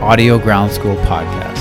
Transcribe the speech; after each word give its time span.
Audio 0.00 0.38
Ground 0.38 0.70
School 0.70 0.94
podcast. 0.98 1.57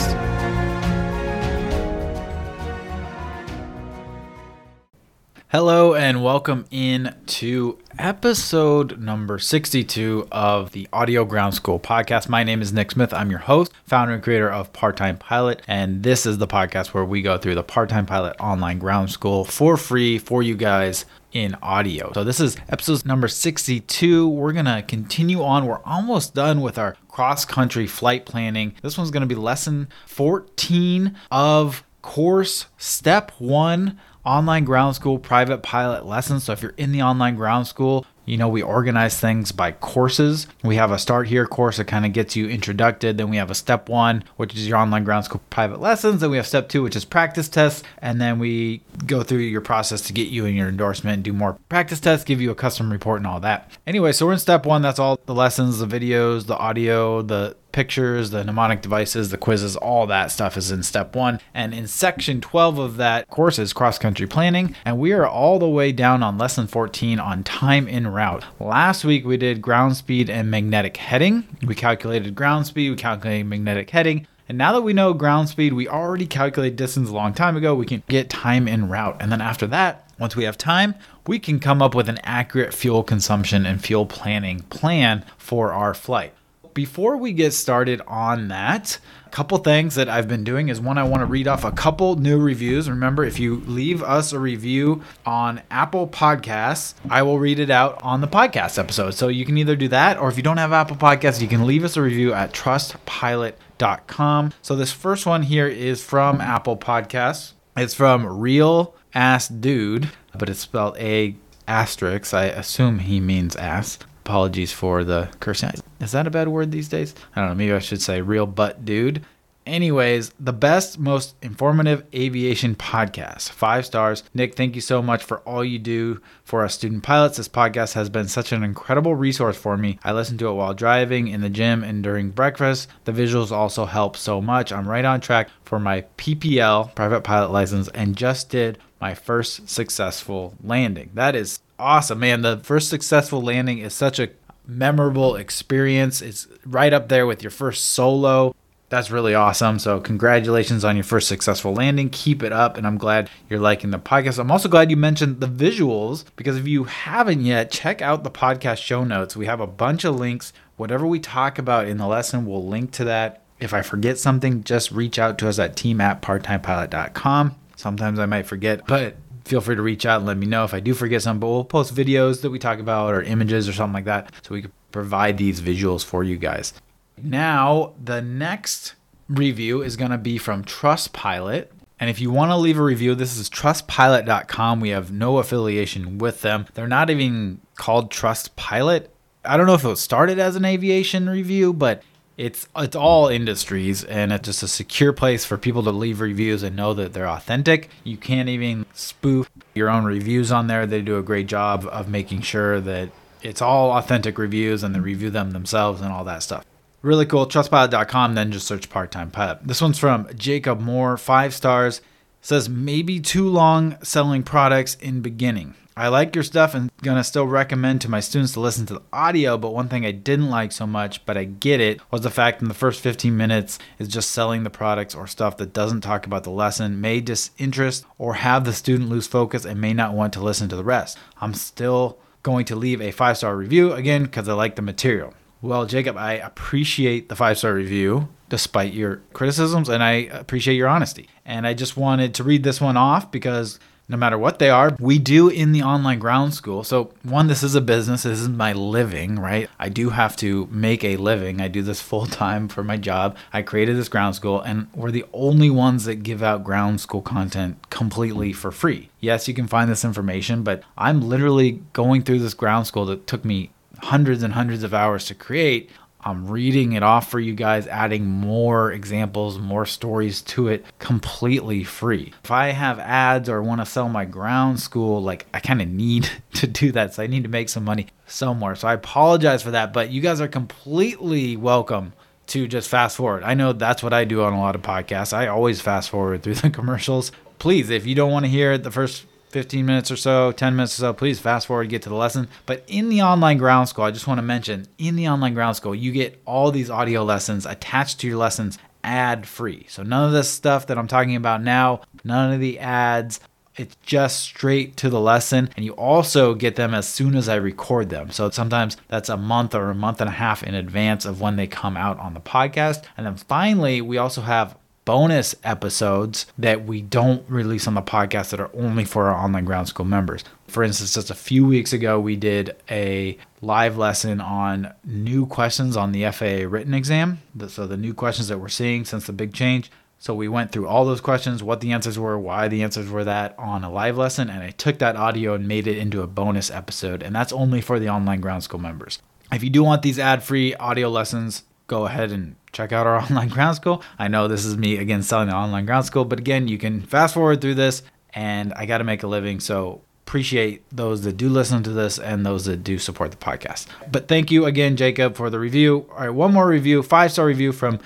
Hello 5.59 5.95
and 5.95 6.23
welcome 6.23 6.67
in 6.69 7.15
to 7.25 7.79
episode 7.97 8.99
number 8.99 9.39
62 9.39 10.27
of 10.31 10.71
the 10.71 10.87
Audio 10.93 11.25
Ground 11.25 11.55
School 11.55 11.79
podcast. 11.79 12.29
My 12.29 12.43
name 12.43 12.61
is 12.61 12.71
Nick 12.71 12.91
Smith. 12.91 13.11
I'm 13.11 13.31
your 13.31 13.39
host, 13.39 13.71
founder 13.83 14.13
and 14.13 14.21
creator 14.21 14.51
of 14.51 14.71
Part 14.71 14.97
Time 14.97 15.17
Pilot, 15.17 15.63
and 15.67 16.03
this 16.03 16.27
is 16.27 16.37
the 16.37 16.45
podcast 16.45 16.89
where 16.89 17.03
we 17.03 17.23
go 17.23 17.39
through 17.39 17.55
the 17.55 17.63
Part 17.63 17.89
Time 17.89 18.05
Pilot 18.05 18.35
online 18.39 18.77
ground 18.77 19.09
school 19.09 19.45
for 19.45 19.77
free 19.77 20.19
for 20.19 20.43
you 20.43 20.55
guys 20.55 21.05
in 21.31 21.55
audio. 21.63 22.11
So 22.13 22.23
this 22.23 22.39
is 22.39 22.55
episode 22.69 23.03
number 23.03 23.27
62. 23.27 24.27
We're 24.29 24.53
going 24.53 24.65
to 24.65 24.83
continue 24.87 25.41
on. 25.41 25.65
We're 25.65 25.83
almost 25.83 26.35
done 26.35 26.61
with 26.61 26.77
our 26.77 26.95
cross 27.07 27.45
country 27.45 27.87
flight 27.87 28.27
planning. 28.27 28.75
This 28.83 28.95
one's 28.95 29.09
going 29.09 29.21
to 29.21 29.27
be 29.27 29.33
lesson 29.33 29.87
14 30.05 31.17
of 31.31 31.83
course 32.01 32.67
step 32.77 33.31
1 33.39 33.99
online 34.25 34.65
ground 34.65 34.95
school 34.95 35.17
private 35.17 35.63
pilot 35.63 36.05
lessons. 36.05 36.43
So 36.43 36.51
if 36.51 36.61
you're 36.61 36.73
in 36.77 36.91
the 36.91 37.01
online 37.01 37.35
ground 37.35 37.65
school, 37.67 38.05
you 38.25 38.35
know, 38.35 38.49
we 38.49 38.61
organize 38.61 39.17
things 39.17 39.53
by 39.53 39.71
courses. 39.71 40.47
We 40.61 40.75
have 40.75 40.91
a 40.91 40.99
start 40.99 41.29
here 41.29 41.47
course 41.47 41.77
that 41.77 41.85
kind 41.85 42.05
of 42.05 42.11
gets 42.11 42.35
you 42.35 42.49
introduced. 42.49 42.99
Then 42.99 43.29
we 43.29 43.37
have 43.37 43.49
a 43.49 43.55
step 43.55 43.87
one, 43.87 44.25
which 44.35 44.53
is 44.53 44.67
your 44.67 44.77
online 44.77 45.05
ground 45.05 45.23
school 45.23 45.41
private 45.49 45.79
lessons. 45.79 46.19
Then 46.19 46.31
we 46.31 46.35
have 46.35 46.45
step 46.45 46.67
two, 46.67 46.83
which 46.83 46.97
is 46.97 47.05
practice 47.05 47.47
tests. 47.47 47.83
And 47.99 48.19
then 48.19 48.37
we 48.37 48.81
go 49.05 49.23
through 49.23 49.39
your 49.39 49.61
process 49.61 50.01
to 50.01 50.13
get 50.13 50.27
you 50.27 50.45
in 50.45 50.55
your 50.55 50.67
endorsement, 50.67 51.13
and 51.13 51.23
do 51.23 51.31
more 51.31 51.57
practice 51.69 52.01
tests, 52.01 52.25
give 52.25 52.41
you 52.41 52.51
a 52.51 52.55
custom 52.55 52.91
report 52.91 53.21
and 53.21 53.27
all 53.27 53.39
that. 53.39 53.71
Anyway, 53.87 54.11
so 54.11 54.25
we're 54.25 54.33
in 54.33 54.39
step 54.39 54.65
one. 54.65 54.81
That's 54.81 54.99
all 54.99 55.21
the 55.25 55.33
lessons, 55.33 55.79
the 55.79 55.87
videos, 55.87 56.47
the 56.47 56.57
audio, 56.57 57.21
the 57.21 57.55
pictures, 57.71 58.31
the 58.31 58.43
mnemonic 58.43 58.81
devices, 58.81 59.29
the 59.29 59.37
quizzes, 59.37 59.75
all 59.75 60.07
that 60.07 60.31
stuff 60.31 60.57
is 60.57 60.71
in 60.71 60.83
step 60.83 61.15
one. 61.15 61.39
And 61.53 61.73
in 61.73 61.87
section 61.87 62.41
12 62.41 62.77
of 62.77 62.97
that 62.97 63.27
course 63.29 63.59
is 63.59 63.73
cross 63.73 63.97
country 63.97 64.27
planning. 64.27 64.75
And 64.85 64.99
we 64.99 65.11
are 65.13 65.27
all 65.27 65.59
the 65.59 65.69
way 65.69 65.91
down 65.91 66.23
on 66.23 66.37
lesson 66.37 66.67
14 66.67 67.19
on 67.19 67.43
time 67.43 67.87
en 67.87 68.07
route. 68.07 68.43
Last 68.59 69.05
week 69.05 69.25
we 69.25 69.37
did 69.37 69.61
ground 69.61 69.95
speed 69.97 70.29
and 70.29 70.49
magnetic 70.49 70.97
heading. 70.97 71.47
We 71.65 71.75
calculated 71.75 72.35
ground 72.35 72.67
speed, 72.67 72.89
we 72.89 72.95
calculated 72.95 73.45
magnetic 73.45 73.89
heading. 73.89 74.27
And 74.49 74.57
now 74.57 74.71
that 74.71 74.81
we 74.81 74.93
know 74.93 75.13
ground 75.13 75.49
speed, 75.49 75.73
we 75.73 75.89
already 75.89 76.25
calculated 76.25 76.77
distance 76.77 77.09
a 77.09 77.13
long 77.13 77.33
time 77.33 77.57
ago, 77.57 77.75
we 77.75 77.85
can 77.85 78.01
get 78.07 78.29
time 78.29 78.67
en 78.67 78.87
route. 78.87 79.17
And 79.19 79.31
then 79.31 79.41
after 79.41 79.67
that, 79.67 80.09
once 80.19 80.35
we 80.35 80.45
have 80.45 80.57
time, 80.57 80.95
we 81.27 81.37
can 81.37 81.59
come 81.59 81.81
up 81.81 81.93
with 81.93 82.07
an 82.07 82.19
accurate 82.23 82.73
fuel 82.73 83.03
consumption 83.03 83.65
and 83.65 83.83
fuel 83.83 84.05
planning 84.05 84.61
plan 84.61 85.25
for 85.37 85.73
our 85.73 85.93
flight 85.93 86.33
before 86.77 87.17
we 87.17 87.33
get 87.33 87.53
started 87.53 88.01
on 88.05 88.49
that, 88.49 88.99
a 89.25 89.29
couple 89.29 89.57
things 89.57 89.95
that 89.95 90.07
I've 90.07 90.27
been 90.27 90.43
doing 90.43 90.69
is 90.69 90.79
one, 90.79 90.99
I 90.99 91.03
want 91.05 91.21
to 91.21 91.25
read 91.25 91.47
off 91.47 91.63
a 91.63 91.71
couple 91.71 92.17
new 92.17 92.39
reviews. 92.39 92.87
Remember, 92.87 93.23
if 93.23 93.39
you 93.39 93.63
leave 93.65 94.03
us 94.03 94.31
a 94.31 94.37
review 94.37 95.01
on 95.25 95.63
Apple 95.71 96.07
Podcasts, 96.07 96.93
I 97.09 97.23
will 97.23 97.39
read 97.39 97.57
it 97.57 97.71
out 97.71 97.99
on 98.03 98.21
the 98.21 98.27
podcast 98.27 98.77
episode. 98.77 99.15
So 99.15 99.27
you 99.27 99.43
can 99.43 99.57
either 99.57 99.75
do 99.75 99.87
that, 99.87 100.19
or 100.19 100.29
if 100.29 100.37
you 100.37 100.43
don't 100.43 100.57
have 100.57 100.71
Apple 100.71 100.97
Podcasts, 100.97 101.41
you 101.41 101.47
can 101.47 101.65
leave 101.65 101.83
us 101.83 101.97
a 101.97 102.01
review 102.03 102.31
at 102.31 102.53
trustpilot.com. 102.53 104.53
So 104.61 104.75
this 104.75 104.91
first 104.91 105.25
one 105.25 105.41
here 105.41 105.67
is 105.67 106.03
from 106.03 106.39
Apple 106.39 106.77
Podcasts. 106.77 107.53
It's 107.75 107.95
from 107.95 108.27
Real 108.27 108.93
Ass 109.15 109.47
Dude, 109.47 110.11
but 110.37 110.47
it's 110.47 110.59
spelled 110.59 110.95
A 110.99 111.37
asterisk. 111.67 112.35
I 112.35 112.45
assume 112.45 112.99
he 112.99 113.19
means 113.19 113.55
ass. 113.55 113.97
Apologies 114.27 114.73
for 114.73 115.05
the 115.05 115.29
cursing. 115.39 115.71
Is 116.01 116.11
that 116.11 116.27
a 116.27 116.29
bad 116.29 116.49
word 116.49 116.69
these 116.69 116.89
days? 116.89 117.15
I 117.33 117.39
don't 117.39 117.51
know. 117.51 117.55
Maybe 117.55 117.71
I 117.71 117.79
should 117.79 118.01
say 118.01 118.19
real 118.19 118.45
butt 118.45 118.83
dude. 118.83 119.23
Anyways, 119.65 120.33
the 120.37 120.51
best, 120.51 120.99
most 120.99 121.37
informative 121.41 122.03
aviation 122.13 122.75
podcast. 122.75 123.51
Five 123.51 123.85
stars. 123.85 124.23
Nick, 124.33 124.55
thank 124.55 124.75
you 124.75 124.81
so 124.81 125.01
much 125.01 125.23
for 125.23 125.37
all 125.39 125.63
you 125.63 125.79
do 125.79 126.19
for 126.43 126.65
us 126.65 126.75
student 126.75 127.03
pilots. 127.03 127.37
This 127.37 127.47
podcast 127.47 127.93
has 127.93 128.09
been 128.09 128.27
such 128.27 128.51
an 128.51 128.63
incredible 128.63 129.15
resource 129.15 129.55
for 129.55 129.77
me. 129.77 129.97
I 130.03 130.11
listen 130.11 130.37
to 130.39 130.49
it 130.49 130.53
while 130.55 130.73
driving, 130.73 131.29
in 131.29 131.39
the 131.39 131.49
gym, 131.49 131.81
and 131.81 132.03
during 132.03 132.31
breakfast. 132.31 132.89
The 133.05 133.13
visuals 133.13 133.53
also 133.53 133.85
help 133.85 134.17
so 134.17 134.41
much. 134.41 134.73
I'm 134.73 134.89
right 134.89 135.05
on 135.05 135.21
track 135.21 135.49
for 135.63 135.79
my 135.79 136.03
PPL, 136.17 136.93
private 136.95 137.21
pilot 137.21 137.53
license, 137.53 137.87
and 137.89 138.17
just 138.17 138.49
did 138.49 138.77
my 138.99 139.13
first 139.13 139.69
successful 139.69 140.55
landing. 140.61 141.11
That 141.13 141.33
is 141.33 141.59
awesome, 141.79 142.19
man. 142.19 142.41
The 142.41 142.57
first 142.57 142.89
successful 142.89 143.41
landing 143.41 143.79
is 143.79 143.93
such 143.93 144.19
a 144.19 144.29
memorable 144.65 145.35
experience. 145.35 146.21
It's 146.21 146.47
right 146.65 146.93
up 146.93 147.09
there 147.09 147.25
with 147.25 147.41
your 147.43 147.51
first 147.51 147.85
solo. 147.91 148.55
That's 148.89 149.11
really 149.11 149.35
awesome. 149.35 149.79
So, 149.79 149.99
congratulations 149.99 150.85
on 150.85 150.95
your 150.95 151.03
first 151.03 151.27
successful 151.27 151.73
landing. 151.73 152.09
Keep 152.09 152.41
it 152.41 152.53
up. 152.53 152.77
And 152.77 152.87
I'm 152.87 152.97
glad 152.97 153.29
you're 153.49 153.59
liking 153.59 153.91
the 153.91 153.99
podcast. 153.99 154.39
I'm 154.39 154.51
also 154.51 154.69
glad 154.69 154.89
you 154.89 154.95
mentioned 154.95 155.41
the 155.41 155.47
visuals 155.47 156.23
because 156.37 156.55
if 156.57 156.67
you 156.67 156.85
haven't 156.85 157.41
yet, 157.41 157.69
check 157.69 158.01
out 158.01 158.23
the 158.23 158.31
podcast 158.31 158.77
show 158.77 159.03
notes. 159.03 159.35
We 159.35 159.45
have 159.45 159.59
a 159.59 159.67
bunch 159.67 160.05
of 160.05 160.15
links. 160.15 160.53
Whatever 160.77 161.05
we 161.05 161.19
talk 161.19 161.59
about 161.59 161.87
in 161.87 161.97
the 161.97 162.07
lesson, 162.07 162.45
we'll 162.45 162.65
link 162.65 162.91
to 162.93 163.03
that. 163.05 163.41
If 163.59 163.73
I 163.73 163.81
forget 163.81 164.19
something, 164.19 164.63
just 164.63 164.91
reach 164.91 165.17
out 165.19 165.37
to 165.39 165.49
us 165.49 165.59
at 165.59 165.75
team 165.75 165.99
at 165.99 166.21
parttimepilot.com. 166.21 167.55
Sometimes 167.75 168.19
I 168.19 168.25
might 168.25 168.45
forget, 168.47 168.87
but 168.87 169.15
feel 169.47 169.61
free 169.61 169.75
to 169.75 169.81
reach 169.81 170.05
out 170.05 170.17
and 170.17 170.25
let 170.25 170.37
me 170.37 170.45
know 170.45 170.63
if 170.63 170.73
I 170.73 170.79
do 170.79 170.93
forget 170.93 171.21
something. 171.21 171.39
But 171.39 171.47
we'll 171.47 171.63
post 171.63 171.95
videos 171.95 172.41
that 172.41 172.49
we 172.49 172.59
talk 172.59 172.79
about 172.79 173.13
or 173.13 173.21
images 173.21 173.67
or 173.67 173.73
something 173.73 173.93
like 173.93 174.05
that 174.05 174.31
so 174.43 174.53
we 174.53 174.63
can 174.63 174.71
provide 174.91 175.37
these 175.37 175.61
visuals 175.61 176.03
for 176.03 176.23
you 176.23 176.37
guys. 176.37 176.73
Now, 177.21 177.93
the 178.03 178.21
next 178.21 178.93
review 179.27 179.81
is 179.81 179.97
going 179.97 180.11
to 180.11 180.17
be 180.17 180.37
from 180.37 180.63
Trustpilot. 180.63 181.67
And 181.99 182.09
if 182.09 182.21
you 182.21 182.29
want 182.29 182.51
to 182.51 182.57
leave 182.57 182.77
a 182.77 182.83
review, 182.83 183.15
this 183.15 183.37
is 183.37 183.49
trustpilot.com. 183.49 184.79
We 184.79 184.89
have 184.89 185.11
no 185.11 185.39
affiliation 185.39 186.19
with 186.19 186.41
them. 186.41 186.67
They're 186.75 186.87
not 186.87 187.09
even 187.09 187.59
called 187.75 188.11
Trustpilot. 188.11 189.07
I 189.43 189.57
don't 189.57 189.65
know 189.65 189.73
if 189.73 189.85
it 189.85 189.97
started 189.97 190.37
as 190.37 190.55
an 190.55 190.65
aviation 190.65 191.29
review, 191.29 191.73
but 191.73 192.03
it's 192.37 192.67
it's 192.75 192.95
all 192.95 193.27
industries 193.27 194.03
and 194.03 194.31
it's 194.31 194.45
just 194.45 194.61
a 194.61 194.67
secure 194.67 195.11
place 195.11 195.43
for 195.43 195.57
people 195.57 195.83
to 195.83 195.91
leave 195.91 196.21
reviews 196.21 196.61
and 196.61 196.75
know 196.75 196.93
that 196.93 197.13
they're 197.13 197.27
authentic. 197.27 197.89
You 198.03 198.15
can't 198.15 198.47
even 198.47 198.85
spoof 198.93 199.49
your 199.73 199.89
own 199.89 200.05
reviews 200.05 200.51
on 200.51 200.67
there. 200.67 200.85
They 200.85 201.01
do 201.01 201.17
a 201.17 201.23
great 201.23 201.47
job 201.47 201.87
of 201.91 202.07
making 202.07 202.41
sure 202.41 202.79
that 202.81 203.09
it's 203.41 203.61
all 203.61 203.91
authentic 203.91 204.37
reviews 204.37 204.83
and 204.83 204.93
they 204.93 204.99
review 204.99 205.31
them 205.31 205.51
themselves 205.51 206.01
and 206.01 206.11
all 206.11 206.23
that 206.25 206.43
stuff. 206.43 206.63
Really 207.01 207.25
cool. 207.25 207.47
Trustpilot.com, 207.47 208.35
then 208.35 208.51
just 208.51 208.67
search 208.67 208.89
part 208.89 209.11
time 209.11 209.31
pilot. 209.31 209.59
This 209.63 209.81
one's 209.81 209.99
from 209.99 210.27
Jacob 210.35 210.79
Moore, 210.79 211.17
five 211.17 211.53
stars. 211.53 212.01
Says 212.41 212.69
maybe 212.69 213.19
too 213.19 213.49
long 213.49 213.97
selling 214.03 214.43
products 214.43 214.95
in 214.95 215.21
beginning. 215.21 215.73
I 215.97 216.09
like 216.09 216.35
your 216.35 216.43
stuff 216.43 216.75
and 216.75 216.91
gonna 217.01 217.23
still 217.23 217.47
recommend 217.47 218.01
to 218.01 218.09
my 218.09 218.19
students 218.19 218.53
to 218.53 218.59
listen 218.59 218.85
to 218.85 218.93
the 218.93 219.01
audio, 219.11 219.57
but 219.57 219.73
one 219.73 219.89
thing 219.89 220.05
I 220.05 220.11
didn't 220.11 220.51
like 220.51 220.71
so 220.71 220.85
much, 220.85 221.25
but 221.25 221.37
I 221.37 221.45
get 221.45 221.81
it, 221.81 221.99
was 222.11 222.21
the 222.21 222.29
fact 222.29 222.61
in 222.61 222.67
the 222.67 222.75
first 222.75 223.01
15 223.01 223.35
minutes 223.35 223.79
is 223.97 224.07
just 224.07 224.29
selling 224.29 224.61
the 224.61 224.69
products 224.69 225.15
or 225.15 225.25
stuff 225.25 225.57
that 225.57 225.73
doesn't 225.73 226.01
talk 226.01 226.27
about 226.27 226.43
the 226.43 226.51
lesson, 226.51 227.01
may 227.01 227.19
disinterest 227.19 228.05
or 228.19 228.35
have 228.35 228.63
the 228.63 228.73
student 228.73 229.09
lose 229.09 229.25
focus 229.25 229.65
and 229.65 229.81
may 229.81 229.91
not 229.91 230.13
want 230.13 230.33
to 230.33 230.39
listen 230.39 230.69
to 230.69 230.75
the 230.75 230.83
rest. 230.83 231.17
I'm 231.41 231.55
still 231.55 232.19
going 232.43 232.65
to 232.65 232.75
leave 232.75 233.01
a 233.01 233.09
five 233.09 233.37
star 233.37 233.57
review 233.57 233.93
again 233.93 234.21
because 234.21 234.47
I 234.47 234.53
like 234.53 234.75
the 234.75 234.83
material. 234.83 235.33
Well, 235.63 235.87
Jacob, 235.87 236.15
I 236.15 236.33
appreciate 236.33 237.27
the 237.27 237.35
five 237.35 237.57
star 237.57 237.73
review 237.73 238.27
despite 238.49 238.93
your 238.93 239.23
criticisms, 239.33 239.89
and 239.89 240.03
I 240.03 240.11
appreciate 240.11 240.75
your 240.75 240.89
honesty. 240.89 241.27
And 241.43 241.65
I 241.65 241.73
just 241.73 241.97
wanted 241.97 242.35
to 242.35 242.43
read 242.43 242.61
this 242.61 242.79
one 242.79 242.97
off 242.97 243.31
because 243.31 243.79
no 244.09 244.17
matter 244.17 244.37
what 244.37 244.59
they 244.59 244.69
are, 244.69 244.95
we 244.99 245.19
do 245.19 245.49
in 245.49 245.73
the 245.73 245.83
online 245.83 246.19
ground 246.19 246.53
school. 246.53 246.83
So, 246.83 247.11
one, 247.23 247.47
this 247.47 247.63
is 247.63 247.75
a 247.75 247.81
business, 247.81 248.23
this 248.23 248.39
is 248.39 248.47
my 248.47 248.71
living, 248.73 249.37
right? 249.37 249.69
I 249.79 249.89
do 249.89 250.11
have 250.11 250.35
to 250.37 250.67
make 250.71 251.03
a 251.03 251.17
living. 251.17 251.59
I 251.59 251.67
do 251.67 251.81
this 251.81 252.01
full 252.01 252.25
time 252.25 252.69
for 252.69 252.83
my 252.83 252.97
job. 252.97 253.35
I 253.51 253.61
created 253.61 253.97
this 253.97 254.09
ground 254.09 254.35
school, 254.35 254.61
and 254.61 254.87
we're 254.95 255.11
the 255.11 255.25
only 255.33 255.69
ones 255.69 256.05
that 256.05 256.23
give 256.23 256.41
out 256.41 256.63
ground 256.63 257.01
school 257.01 257.21
content 257.21 257.89
completely 257.89 258.53
for 258.53 258.71
free. 258.71 259.09
Yes, 259.19 259.47
you 259.47 259.53
can 259.53 259.67
find 259.67 259.89
this 259.89 260.05
information, 260.05 260.63
but 260.63 260.83
I'm 260.97 261.21
literally 261.21 261.83
going 261.93 262.23
through 262.23 262.39
this 262.39 262.53
ground 262.53 262.87
school 262.87 263.05
that 263.07 263.27
took 263.27 263.43
me 263.43 263.71
hundreds 263.99 264.43
and 264.43 264.53
hundreds 264.53 264.83
of 264.83 264.93
hours 264.93 265.25
to 265.25 265.35
create 265.35 265.89
I'm 266.27 266.45
reading 266.45 266.91
it 266.91 267.03
off 267.03 267.31
for 267.31 267.39
you 267.39 267.53
guys, 267.53 267.87
adding 267.87 268.25
more 268.25 268.91
examples, 268.91 269.59
more 269.59 269.85
stories 269.85 270.41
to 270.41 270.67
it 270.67 270.83
completely 270.99 271.85
free. 271.85 272.33
If 272.43 272.51
I 272.51 272.71
have 272.71 272.99
ads 272.99 273.47
or 273.47 273.63
want 273.63 273.79
to 273.79 273.85
sell 273.85 274.09
my 274.09 274.25
ground 274.25 274.81
school, 274.81 275.23
like 275.23 275.45
I 275.53 275.61
kind 275.61 275.81
of 275.81 275.87
need 275.87 276.29
to 276.55 276.67
do 276.67 276.91
that. 276.91 277.13
So 277.13 277.23
I 277.23 277.27
need 277.27 277.43
to 277.43 277.49
make 277.49 277.69
some 277.69 277.85
money 277.85 278.07
somewhere. 278.25 278.75
So 278.75 278.89
I 278.89 278.93
apologize 278.93 279.63
for 279.63 279.71
that, 279.71 279.93
but 279.93 280.11
you 280.11 280.19
guys 280.19 280.41
are 280.41 280.49
completely 280.49 281.55
welcome 281.55 282.11
to 282.47 282.67
just 282.67 282.89
fast 282.89 283.15
forward. 283.15 283.43
I 283.43 283.53
know 283.53 283.71
that's 283.71 284.03
what 284.03 284.11
I 284.11 284.25
do 284.25 284.41
on 284.41 284.51
a 284.51 284.59
lot 284.59 284.75
of 284.75 284.81
podcasts. 284.81 285.31
I 285.31 285.47
always 285.47 285.79
fast 285.79 286.09
forward 286.09 286.43
through 286.43 286.55
the 286.55 286.69
commercials. 286.69 287.31
Please, 287.57 287.89
if 287.89 288.05
you 288.05 288.15
don't 288.15 288.33
want 288.33 288.43
to 288.43 288.51
hear 288.51 288.77
the 288.77 288.91
first 288.91 289.25
15 289.49 289.85
minutes 289.85 290.11
or 290.11 290.15
so, 290.15 290.51
10 290.51 290.75
minutes 290.75 290.97
or 290.99 291.01
so, 291.01 291.13
please 291.13 291.39
fast 291.39 291.67
forward, 291.67 291.89
get 291.89 292.01
to 292.03 292.09
the 292.09 292.15
lesson. 292.15 292.47
But 292.65 292.83
in 292.87 293.09
the 293.09 293.21
online 293.21 293.57
ground 293.57 293.89
school, 293.89 294.05
I 294.05 294.11
just 294.11 294.27
want 294.27 294.39
to 294.39 294.43
mention 294.43 294.87
in 294.97 295.15
the 295.15 295.27
online 295.29 295.53
ground 295.53 295.75
school, 295.75 295.95
you 295.95 296.11
get 296.11 296.41
all 296.45 296.71
these 296.71 296.89
audio 296.89 297.23
lessons 297.23 297.65
attached 297.65 298.19
to 298.19 298.27
your 298.27 298.37
lessons 298.37 298.77
ad 299.03 299.47
free. 299.47 299.85
So 299.89 300.03
none 300.03 300.25
of 300.25 300.33
this 300.33 300.49
stuff 300.49 300.87
that 300.87 300.97
I'm 300.97 301.07
talking 301.07 301.35
about 301.35 301.63
now, 301.63 302.01
none 302.23 302.53
of 302.53 302.59
the 302.59 302.79
ads. 302.79 303.39
It's 303.77 303.95
just 304.01 304.39
straight 304.39 304.97
to 304.97 305.09
the 305.09 305.19
lesson, 305.19 305.69
and 305.75 305.85
you 305.85 305.93
also 305.93 306.55
get 306.55 306.77
them 306.77 306.95
as 306.95 307.07
soon 307.07 307.35
as 307.35 307.47
I 307.47 307.55
record 307.55 308.09
them. 308.09 308.31
So 308.31 308.49
sometimes 308.49 308.97
that's 309.07 309.29
a 309.29 309.37
month 309.37 309.75
or 309.75 309.91
a 309.91 309.95
month 309.95 310.19
and 310.19 310.27
a 310.27 310.33
half 310.33 310.63
in 310.63 310.73
advance 310.73 311.25
of 311.25 311.41
when 311.41 311.57
they 311.57 311.67
come 311.67 311.95
out 311.95 312.17
on 312.17 312.33
the 312.33 312.39
podcast. 312.39 313.03
And 313.15 313.27
then 313.27 313.35
finally, 313.35 314.01
we 314.01 314.17
also 314.17 314.41
have 314.41 314.75
bonus 315.07 315.55
episodes 315.63 316.47
that 316.57 316.85
we 316.85 317.01
don't 317.01 317.49
release 317.49 317.87
on 317.87 317.93
the 317.93 318.01
podcast 318.01 318.49
that 318.49 318.59
are 318.59 318.69
only 318.73 319.05
for 319.05 319.29
our 319.29 319.41
online 319.41 319.63
ground 319.63 319.87
school 319.87 320.05
members. 320.05 320.43
For 320.67 320.83
instance, 320.83 321.13
just 321.13 321.31
a 321.31 321.33
few 321.33 321.65
weeks 321.65 321.93
ago, 321.93 322.19
we 322.19 322.35
did 322.35 322.75
a 322.91 323.37
live 323.61 323.97
lesson 323.97 324.41
on 324.41 324.93
new 325.05 325.45
questions 325.45 325.95
on 325.95 326.11
the 326.11 326.29
FAA 326.29 326.67
written 326.67 326.93
exam. 326.93 327.39
So, 327.69 327.87
the 327.87 327.95
new 327.95 328.13
questions 328.13 328.49
that 328.49 328.59
we're 328.59 328.67
seeing 328.67 329.05
since 329.05 329.27
the 329.27 329.33
big 329.33 329.53
change. 329.53 329.89
So, 330.19 330.33
we 330.33 330.49
went 330.49 330.73
through 330.73 330.89
all 330.89 331.05
those 331.05 331.21
questions, 331.21 331.63
what 331.63 331.79
the 331.79 331.93
answers 331.93 332.19
were, 332.19 332.37
why 332.37 332.67
the 332.67 332.83
answers 332.83 333.09
were 333.09 333.23
that 333.23 333.57
on 333.57 333.85
a 333.85 333.89
live 333.89 334.17
lesson. 334.17 334.49
And 334.49 334.61
I 334.61 334.71
took 334.71 334.99
that 334.99 335.15
audio 335.15 335.53
and 335.53 335.69
made 335.69 335.87
it 335.87 335.97
into 335.97 336.21
a 336.21 336.27
bonus 336.27 336.69
episode. 336.69 337.23
And 337.23 337.33
that's 337.33 337.53
only 337.53 337.79
for 337.79 337.97
the 337.97 338.09
online 338.09 338.41
ground 338.41 338.63
school 338.63 338.81
members. 338.81 339.19
If 339.53 339.63
you 339.63 339.69
do 339.69 339.85
want 339.85 340.01
these 340.01 340.19
ad 340.19 340.43
free 340.43 340.75
audio 340.75 341.07
lessons, 341.07 341.63
go 341.87 342.05
ahead 342.05 342.31
and 342.31 342.55
check 342.71 342.91
out 342.91 343.07
our 343.07 343.19
online 343.23 343.49
ground 343.49 343.75
school. 343.75 344.03
I 344.19 344.27
know 344.27 344.47
this 344.47 344.65
is 344.65 344.77
me 344.77 344.97
again 344.97 345.23
selling 345.23 345.49
the 345.49 345.55
online 345.55 345.85
ground 345.85 346.05
school, 346.05 346.25
but 346.25 346.39
again, 346.39 346.67
you 346.67 346.77
can 346.77 347.01
fast 347.01 347.33
forward 347.33 347.61
through 347.61 347.75
this 347.75 348.03
and 348.33 348.73
I 348.73 348.85
got 348.85 348.99
to 348.99 349.03
make 349.03 349.23
a 349.23 349.27
living. 349.27 349.59
So 349.59 350.01
appreciate 350.27 350.83
those 350.91 351.21
that 351.21 351.37
do 351.37 351.47
listen 351.47 351.83
to 351.83 351.89
this 351.91 352.19
and 352.19 352.45
those 352.45 352.65
that 352.65 352.83
do 352.83 352.99
support 352.99 353.31
the 353.31 353.37
podcast. 353.37 353.87
But 354.11 354.27
thank 354.27 354.51
you 354.51 354.65
again, 354.65 354.97
Jacob, 354.97 355.37
for 355.37 355.49
the 355.49 355.57
review. 355.57 356.05
All 356.11 356.19
right, 356.19 356.29
one 356.29 356.53
more 356.53 356.67
review, 356.67 357.01
five 357.01 357.31
star 357.31 357.45
review 357.45 357.71
from 357.71 357.99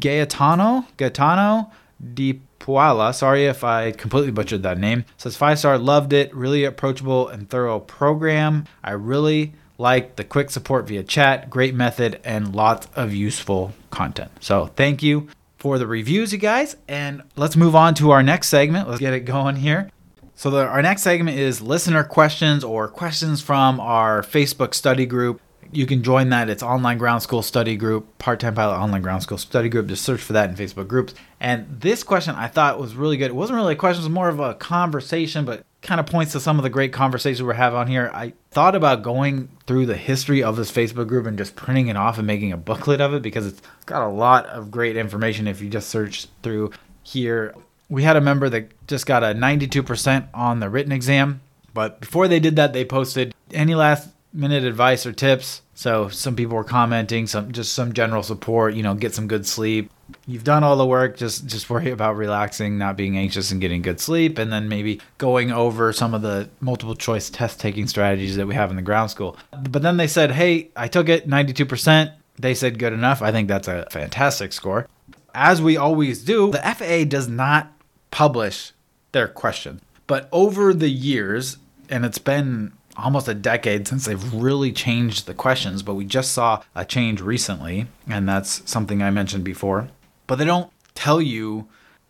Gaetano, 0.00 0.86
Gaetano 0.96 1.70
Di 2.14 2.40
Puala. 2.58 3.14
Sorry 3.14 3.44
if 3.44 3.64
I 3.64 3.92
completely 3.92 4.30
butchered 4.30 4.62
that 4.62 4.78
name. 4.78 5.04
Says 5.18 5.36
five 5.36 5.58
star, 5.58 5.76
loved 5.76 6.14
it, 6.14 6.34
really 6.34 6.64
approachable 6.64 7.28
and 7.28 7.50
thorough 7.50 7.80
program. 7.80 8.64
I 8.82 8.92
really 8.92 9.52
like 9.78 10.16
the 10.16 10.24
quick 10.24 10.50
support 10.50 10.88
via 10.88 11.04
chat, 11.04 11.48
great 11.48 11.74
method, 11.74 12.20
and 12.24 12.54
lots 12.54 12.88
of 12.96 13.14
useful 13.14 13.72
content. 13.90 14.30
So 14.40 14.66
thank 14.66 15.02
you 15.02 15.28
for 15.56 15.78
the 15.78 15.86
reviews, 15.86 16.32
you 16.32 16.38
guys. 16.38 16.76
And 16.88 17.22
let's 17.36 17.56
move 17.56 17.74
on 17.76 17.94
to 17.94 18.10
our 18.10 18.22
next 18.22 18.48
segment. 18.48 18.88
Let's 18.88 19.00
get 19.00 19.14
it 19.14 19.20
going 19.20 19.56
here. 19.56 19.90
So 20.34 20.50
the, 20.50 20.66
our 20.66 20.82
next 20.82 21.02
segment 21.02 21.38
is 21.38 21.60
listener 21.60 22.04
questions 22.04 22.62
or 22.62 22.88
questions 22.88 23.40
from 23.40 23.80
our 23.80 24.22
Facebook 24.22 24.74
study 24.74 25.06
group. 25.06 25.40
You 25.70 25.84
can 25.84 26.02
join 26.02 26.30
that. 26.30 26.48
It's 26.48 26.62
Online 26.62 26.96
Ground 26.96 27.22
School 27.22 27.42
Study 27.42 27.76
Group, 27.76 28.18
Part 28.18 28.40
Time 28.40 28.54
Pilot 28.54 28.76
Online 28.76 29.02
Ground 29.02 29.22
School 29.22 29.36
Study 29.36 29.68
Group. 29.68 29.88
Just 29.88 30.04
search 30.04 30.20
for 30.20 30.32
that 30.32 30.48
in 30.48 30.56
Facebook 30.56 30.88
groups. 30.88 31.14
And 31.40 31.80
this 31.80 32.02
question 32.02 32.34
I 32.36 32.46
thought 32.46 32.80
was 32.80 32.94
really 32.94 33.16
good. 33.16 33.26
It 33.26 33.34
wasn't 33.34 33.58
really 33.58 33.74
a 33.74 33.76
question, 33.76 34.02
it 34.02 34.06
was 34.06 34.12
more 34.12 34.28
of 34.28 34.40
a 34.40 34.54
conversation, 34.54 35.44
but 35.44 35.64
kind 35.82 36.00
of 36.00 36.06
points 36.06 36.32
to 36.32 36.40
some 36.40 36.58
of 36.58 36.62
the 36.62 36.70
great 36.70 36.92
conversations 36.92 37.42
we're 37.42 37.52
having 37.52 37.78
on 37.78 37.86
here. 37.86 38.10
I 38.12 38.32
thought 38.50 38.74
about 38.74 39.02
going 39.02 39.48
through 39.66 39.86
the 39.86 39.96
history 39.96 40.42
of 40.42 40.56
this 40.56 40.72
Facebook 40.72 41.06
group 41.06 41.26
and 41.26 41.38
just 41.38 41.56
printing 41.56 41.88
it 41.88 41.96
off 41.96 42.18
and 42.18 42.26
making 42.26 42.52
a 42.52 42.56
booklet 42.56 43.00
of 43.00 43.14
it 43.14 43.22
because 43.22 43.46
it's 43.46 43.62
got 43.86 44.02
a 44.02 44.08
lot 44.08 44.46
of 44.46 44.70
great 44.70 44.96
information 44.96 45.46
if 45.46 45.60
you 45.60 45.70
just 45.70 45.88
search 45.88 46.26
through 46.42 46.72
here. 47.02 47.54
We 47.88 48.02
had 48.02 48.16
a 48.16 48.20
member 48.20 48.48
that 48.50 48.86
just 48.86 49.06
got 49.06 49.22
a 49.22 49.28
92% 49.28 50.28
on 50.34 50.60
the 50.60 50.68
written 50.68 50.92
exam, 50.92 51.40
but 51.72 52.00
before 52.00 52.28
they 52.28 52.40
did 52.40 52.56
that, 52.56 52.72
they 52.72 52.84
posted 52.84 53.34
any 53.52 53.74
last 53.74 54.08
minute 54.32 54.64
advice 54.64 55.06
or 55.06 55.12
tips. 55.12 55.62
So 55.74 56.08
some 56.08 56.36
people 56.36 56.56
were 56.56 56.64
commenting, 56.64 57.26
some 57.26 57.52
just 57.52 57.72
some 57.72 57.92
general 57.92 58.22
support, 58.22 58.74
you 58.74 58.82
know, 58.82 58.94
get 58.94 59.14
some 59.14 59.28
good 59.28 59.46
sleep, 59.46 59.90
you've 60.26 60.44
done 60.44 60.64
all 60.64 60.76
the 60.76 60.86
work 60.86 61.16
just 61.16 61.46
just 61.46 61.68
worry 61.70 61.90
about 61.90 62.16
relaxing 62.16 62.78
not 62.78 62.96
being 62.96 63.16
anxious 63.16 63.50
and 63.50 63.60
getting 63.60 63.82
good 63.82 64.00
sleep 64.00 64.38
and 64.38 64.52
then 64.52 64.68
maybe 64.68 65.00
going 65.18 65.50
over 65.50 65.92
some 65.92 66.14
of 66.14 66.22
the 66.22 66.48
multiple 66.60 66.94
choice 66.94 67.30
test 67.30 67.60
taking 67.60 67.86
strategies 67.86 68.36
that 68.36 68.46
we 68.46 68.54
have 68.54 68.70
in 68.70 68.76
the 68.76 68.82
ground 68.82 69.10
school. 69.10 69.36
But 69.70 69.82
then 69.82 69.96
they 69.96 70.06
said 70.06 70.32
hey 70.32 70.70
i 70.76 70.88
took 70.88 71.08
it 71.08 71.28
92% 71.28 72.12
they 72.40 72.54
said 72.54 72.78
good 72.78 72.92
enough. 72.92 73.20
I 73.20 73.32
think 73.32 73.48
that's 73.48 73.66
a 73.66 73.88
fantastic 73.90 74.52
score. 74.52 74.86
As 75.34 75.60
we 75.60 75.76
always 75.76 76.22
do 76.22 76.50
the 76.50 76.58
faa 76.58 77.04
does 77.04 77.28
not 77.28 77.72
publish 78.10 78.72
their 79.12 79.28
question. 79.28 79.80
But 80.06 80.28
over 80.32 80.72
the 80.72 80.90
years 80.90 81.58
and 81.90 82.04
it's 82.04 82.18
been 82.18 82.72
almost 82.96 83.28
a 83.28 83.34
decade 83.34 83.86
since 83.86 84.06
they've 84.06 84.34
really 84.34 84.72
changed 84.72 85.26
the 85.26 85.34
questions, 85.34 85.82
but 85.82 85.94
we 85.94 86.04
just 86.04 86.32
saw 86.32 86.60
a 86.74 86.84
change 86.84 87.20
recently, 87.20 87.86
and 88.08 88.28
that's 88.28 88.68
something 88.68 89.02
I 89.02 89.10
mentioned 89.10 89.44
before 89.44 89.88
but 90.28 90.36
they 90.36 90.44
don't 90.44 90.70
tell 90.94 91.20
you 91.20 91.66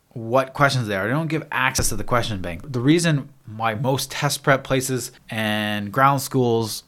what 0.09 0.53
questions 0.53 0.87
they 0.87 0.95
are. 0.95 1.07
They 1.07 1.13
don't 1.13 1.27
give 1.27 1.47
access 1.51 1.89
to 1.89 1.95
the 1.95 2.03
question 2.03 2.41
bank. 2.41 2.71
The 2.71 2.79
reason 2.79 3.29
why 3.55 3.73
most 3.73 4.11
test 4.11 4.43
prep 4.43 4.63
places 4.63 5.11
and 5.29 5.91
ground 5.91 6.21
schools 6.21 6.83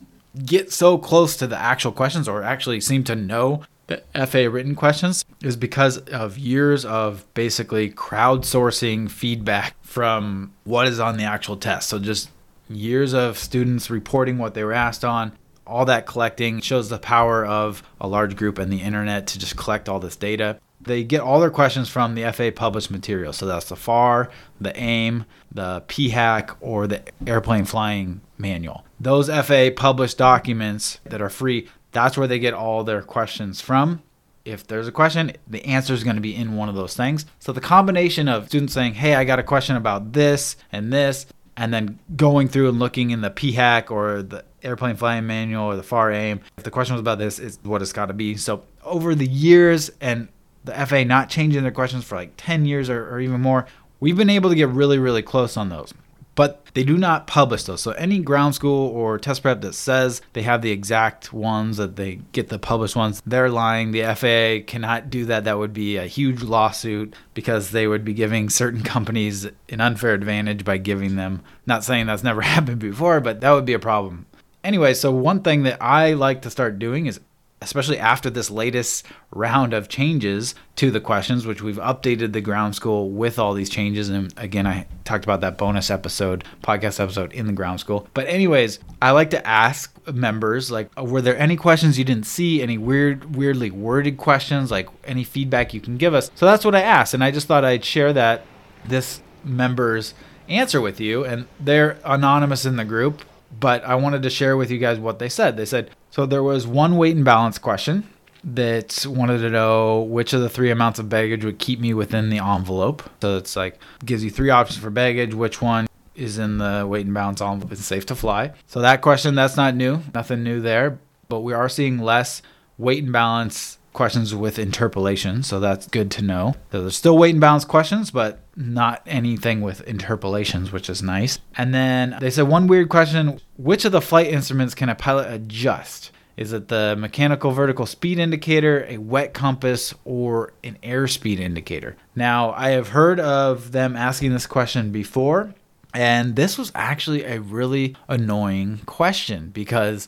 get 0.46 0.72
so 0.72 0.98
close 0.98 1.36
to 1.38 1.48
the 1.48 1.58
actual 1.58 1.92
questions 1.92 2.28
or 2.28 2.44
actually 2.44 2.82
seem 2.82 3.04
to 3.06 3.16
know 3.16 3.64
the 3.88 4.04
FAA 4.26 4.50
written 4.50 4.76
questions 4.76 5.26
is 5.44 5.56
because 5.56 5.98
of 5.98 6.38
years 6.38 6.86
of 6.86 7.26
basically 7.34 7.90
crowdsourcing 7.90 9.10
feedback 9.10 9.76
from 9.82 10.54
what 10.64 10.88
is 10.88 11.00
on 11.00 11.18
the 11.18 11.24
actual 11.24 11.58
test. 11.58 11.90
So 11.90 12.00
just 12.00 12.30
years 12.70 13.14
of 13.14 13.38
students 13.38 13.90
reporting 13.90 14.38
what 14.38 14.54
they 14.54 14.64
were 14.64 14.74
asked 14.74 15.04
on. 15.04 15.34
All 15.68 15.86
that 15.86 16.06
collecting 16.06 16.60
shows 16.62 16.90
the 16.90 16.98
power 16.98 17.46
of 17.46 17.84
a 18.00 18.08
large 18.08 18.36
group 18.36 18.58
and 18.58 18.72
the 18.72 18.82
internet 18.82 19.28
to 19.28 19.40
just 19.40 19.58
collect 19.58 19.88
all 19.88 20.00
this 20.00 20.16
data 20.16 20.60
they 20.84 21.04
get 21.04 21.22
all 21.22 21.40
their 21.40 21.50
questions 21.50 21.90
from 21.90 22.16
the 22.16 22.32
FAA 22.32 22.52
published 22.56 22.92
material. 22.92 23.34
So 23.34 23.46
that's 23.46 23.70
the 23.70 23.76
FAR, 23.76 24.30
the 24.60 24.76
AIM, 24.78 25.26
the 25.52 25.84
PHAK, 25.88 26.56
or 26.60 26.88
the 26.88 27.04
airplane 27.26 27.66
flying 27.66 28.22
manual. 28.38 28.86
Those 29.00 29.30
FAA 29.30 29.70
published 29.76 30.18
documents 30.18 31.00
that 31.06 31.22
are 31.22 31.30
free, 31.30 31.68
that's 31.92 32.18
where 32.18 32.28
they 32.28 32.40
get 32.40 32.54
all 32.54 32.84
their 32.84 33.02
questions 33.02 33.62
from. 33.62 34.02
If 34.44 34.66
there's 34.66 34.88
a 34.88 34.92
question, 34.92 35.34
the 35.48 35.64
answer 35.66 35.94
is 35.94 36.04
going 36.04 36.16
to 36.16 36.22
be 36.22 36.36
in 36.36 36.56
one 36.56 36.70
of 36.70 36.76
those 36.76 36.96
things. 36.96 37.26
So 37.40 37.52
the 37.52 37.62
combination 37.62 38.28
of 38.28 38.48
students 38.48 38.74
saying, 38.74 38.96
hey, 38.96 39.14
I 39.14 39.24
got 39.24 39.40
a 39.40 39.44
question 39.44 39.76
about 39.76 40.14
this 40.14 40.56
and 40.72 40.92
this, 40.92 41.28
and 41.56 41.72
then 41.72 42.00
going 42.16 42.48
through 42.48 42.70
and 42.70 42.80
looking 42.80 43.12
in 43.12 43.22
the 43.22 43.30
PHAK 43.30 43.92
or 43.92 44.24
the 44.24 44.44
airplane 44.64 44.96
flying 44.96 45.28
manual 45.28 45.66
or 45.66 45.76
the 45.76 45.84
FAR 45.84 46.12
AIM, 46.12 46.42
if 46.58 46.64
the 46.64 46.72
question 46.72 46.96
was 46.96 47.02
about 47.02 47.20
this, 47.20 47.38
is 47.38 47.60
what 47.62 47.84
it's 47.84 47.94
got 47.94 48.08
to 48.08 48.14
be. 48.14 48.36
So 48.36 48.64
over 48.84 49.14
the 49.14 49.28
years 49.28 49.92
and 50.02 50.28
the 50.64 50.74
FAA 50.74 51.04
not 51.04 51.30
changing 51.30 51.64
their 51.64 51.72
questions 51.72 52.04
for 52.04 52.16
like 52.16 52.34
10 52.38 52.66
years 52.66 52.90
or, 52.90 53.10
or 53.10 53.20
even 53.20 53.42
more, 53.42 53.66
we've 54.00 54.18
been 54.18 54.30
able 54.30 54.50
to 54.50 54.56
get 54.56 54.70
really, 54.70 55.00
really 55.00 55.22
close 55.22 55.58
on 55.58 55.70
those. 55.70 55.94
But 56.34 56.66
they 56.74 56.84
do 56.84 56.98
not 56.98 57.28
publish 57.28 57.64
those. 57.64 57.82
So 57.82 57.92
any 57.92 58.20
ground 58.20 58.56
school 58.56 58.88
or 58.90 59.20
test 59.20 59.42
prep 59.42 59.62
that 59.62 59.74
says 59.74 60.22
they 60.32 60.44
have 60.44 60.62
the 60.62 60.72
exact 60.72 61.34
ones 61.34 61.76
that 61.76 61.98
they 61.98 62.22
get 62.32 62.48
the 62.48 62.58
published 62.58 62.96
ones, 62.96 63.22
they're 63.26 63.50
lying. 63.50 63.92
The 63.92 64.04
FAA 64.16 64.66
cannot 64.66 65.10
do 65.10 65.26
that. 65.26 65.44
That 65.44 65.58
would 65.58 65.74
be 65.74 65.98
a 65.98 66.06
huge 66.06 66.42
lawsuit 66.42 67.14
because 67.34 67.72
they 67.72 67.86
would 67.86 68.06
be 68.06 68.14
giving 68.14 68.50
certain 68.50 68.82
companies 68.84 69.46
an 69.70 69.82
unfair 69.82 70.14
advantage 70.14 70.64
by 70.64 70.78
giving 70.78 71.18
them. 71.18 71.44
Not 71.66 71.84
saying 71.84 72.06
that's 72.06 72.24
never 72.24 72.42
happened 72.42 72.80
before, 72.80 73.20
but 73.20 73.42
that 73.42 73.52
would 73.52 73.66
be 73.66 73.74
a 73.74 73.80
problem. 73.80 74.26
Anyway, 74.64 74.94
so 74.94 75.12
one 75.12 75.42
thing 75.42 75.64
that 75.64 75.82
I 75.82 76.14
like 76.14 76.44
to 76.44 76.50
start 76.50 76.80
doing 76.80 77.08
is 77.08 77.20
especially 77.62 78.00
after 78.00 78.30
this 78.30 78.50
latest 78.50 79.06
round 79.32 79.74
of 79.74 79.88
changes 79.88 80.56
to 80.76 80.90
the 80.90 81.00
questions, 81.00 81.46
which 81.46 81.62
we've 81.62 81.78
updated 81.78 82.34
the 82.34 82.42
ground 82.42 82.76
school 82.76 83.12
with 83.12 83.38
all 83.38 83.54
these 83.54 83.70
changes. 83.70 84.10
And 84.10 84.34
again, 84.38 84.66
I 84.66 84.88
talked 85.04 85.24
about 85.24 85.42
that 85.42 85.60
bonus 85.60 85.92
episode, 85.92 86.44
podcast 86.64 87.00
episode 87.00 87.32
in 87.34 87.46
the 87.46 87.54
ground 87.54 87.80
school. 87.80 88.08
But, 88.16 88.28
anyways, 88.28 88.80
I 89.00 89.12
like 89.12 89.30
to 89.32 89.48
ask 89.48 89.96
members 90.12 90.72
like 90.72 90.90
uh, 90.98 91.04
were 91.04 91.22
there 91.22 91.38
any 91.38 91.56
questions 91.56 92.00
you 92.00 92.04
didn't 92.04 92.26
see? 92.26 92.62
Any 92.62 92.78
weird 92.80 93.36
weirdly 93.36 93.70
worded 93.70 94.18
questions? 94.18 94.72
Like 94.72 94.90
any 95.04 95.24
feedback 95.24 95.74
you 95.74 95.82
can 95.82 95.98
give 95.98 96.16
us? 96.16 96.32
So 96.36 96.48
that's 96.48 96.66
what 96.66 96.74
i 96.74 96.82
asked. 96.82 97.14
And 97.14 97.24
i 97.24 97.30
just 97.30 97.48
thought 97.48 97.64
i'd 97.64 97.86
share 97.86 98.12
that 98.14 98.44
this 98.86 99.22
member's 99.44 100.16
answer 100.50 100.82
with 100.82 101.00
you. 101.00 101.24
And 101.24 101.48
they're 101.60 102.00
anonymous 102.04 102.66
in 102.66 102.78
the 102.78 102.86
group 102.86 103.22
but 103.60 103.84
i 103.84 103.96
wanted 103.96 104.22
to 104.24 104.30
share 104.30 104.58
with 104.58 104.72
you 104.72 104.78
guys 104.78 105.00
what 105.00 105.20
they 105.20 105.30
said 105.30 105.58
they 105.58 105.66
said 105.66 105.90
so 106.10 106.26
there 106.26 106.44
was 106.44 106.68
one 106.68 106.98
weight 106.98 107.16
and 107.16 107.26
balance 107.26 107.58
question 107.58 108.08
that 108.44 109.06
wanted 109.08 109.40
to 109.40 109.50
know 109.50 110.02
which 110.02 110.34
of 110.34 110.42
the 110.42 110.50
three 110.50 110.72
amounts 110.72 111.00
of 111.00 111.10
baggage 111.10 111.46
would 111.46 111.60
keep 111.60 111.80
me 111.80 111.94
within 111.94 112.30
the 112.30 112.40
envelope. 112.40 113.08
So 113.22 113.38
it's 113.38 113.56
like 113.56 113.80
gives 114.04 114.24
you 114.24 114.30
three 114.30 114.50
options 114.50 114.80
for 114.80 114.90
baggage, 114.90 115.34
which 115.34 115.62
one 115.62 115.88
is 116.16 116.38
in 116.38 116.58
the 116.58 116.86
weight 116.88 117.06
and 117.06 117.14
balance 117.14 117.42
envelope 117.42 117.72
is 117.72 117.86
safe 117.86 118.06
to 118.08 118.16
fly. 118.16 118.54
So 118.68 118.82
that 118.82 119.02
question 119.02 119.36
that's 119.36 119.58
not 119.58 119.76
new, 119.76 120.02
nothing 120.14 120.44
new 120.44 120.60
there, 120.62 121.00
but 121.30 121.42
we 121.42 121.54
are 121.54 121.70
seeing 121.70 122.00
less 122.00 122.42
weight 122.78 123.04
and 123.04 123.14
balance 123.14 123.78
questions 123.94 124.34
with 124.34 124.58
interpolation, 124.58 125.44
so 125.44 125.60
that's 125.60 125.88
good 125.88 126.12
to 126.12 126.22
know. 126.22 126.56
So 126.72 126.82
there's 126.82 126.96
still 126.96 127.18
weight 127.18 127.32
and 127.32 127.42
balance 127.42 127.66
questions, 127.66 128.12
but 128.12 128.40
not 128.56 129.02
anything 129.06 129.62
with 129.62 129.82
interpolations, 129.82 130.72
which 130.72 130.90
is 130.90 131.02
nice. 131.02 131.40
And 131.58 131.74
then 131.74 132.18
they 132.20 132.30
said 132.30 132.48
one 132.48 132.68
weird 132.68 132.90
question, 132.90 133.40
which 133.58 133.86
of 133.86 133.92
the 133.92 134.02
flight 134.02 134.28
instruments 134.28 134.76
can 134.76 134.90
a 134.90 134.96
pilot 134.96 135.32
adjust? 135.32 136.12
Is 136.38 136.54
it 136.54 136.70
the 136.70 136.96
mechanical 136.98 137.52
vertical 137.52 137.86
speed 137.86 138.18
indicator, 138.18 138.86
a 138.88 138.98
wet 138.98 139.34
compass, 139.34 139.94
or 140.06 140.54
an 140.64 140.78
airspeed 140.82 141.40
indicator? 141.40 141.98
Now, 142.16 142.54
I 142.54 142.70
have 142.70 142.90
heard 142.90 143.20
of 143.20 143.74
them 143.74 143.96
asking 143.96 144.32
this 144.32 144.48
question 144.48 144.92
before, 144.92 145.54
and 145.94 146.36
this 146.36 146.58
was 146.58 146.72
actually 146.74 147.26
a 147.26 147.42
really 147.42 147.96
annoying 148.08 148.80
question 148.86 149.50
because 149.50 150.08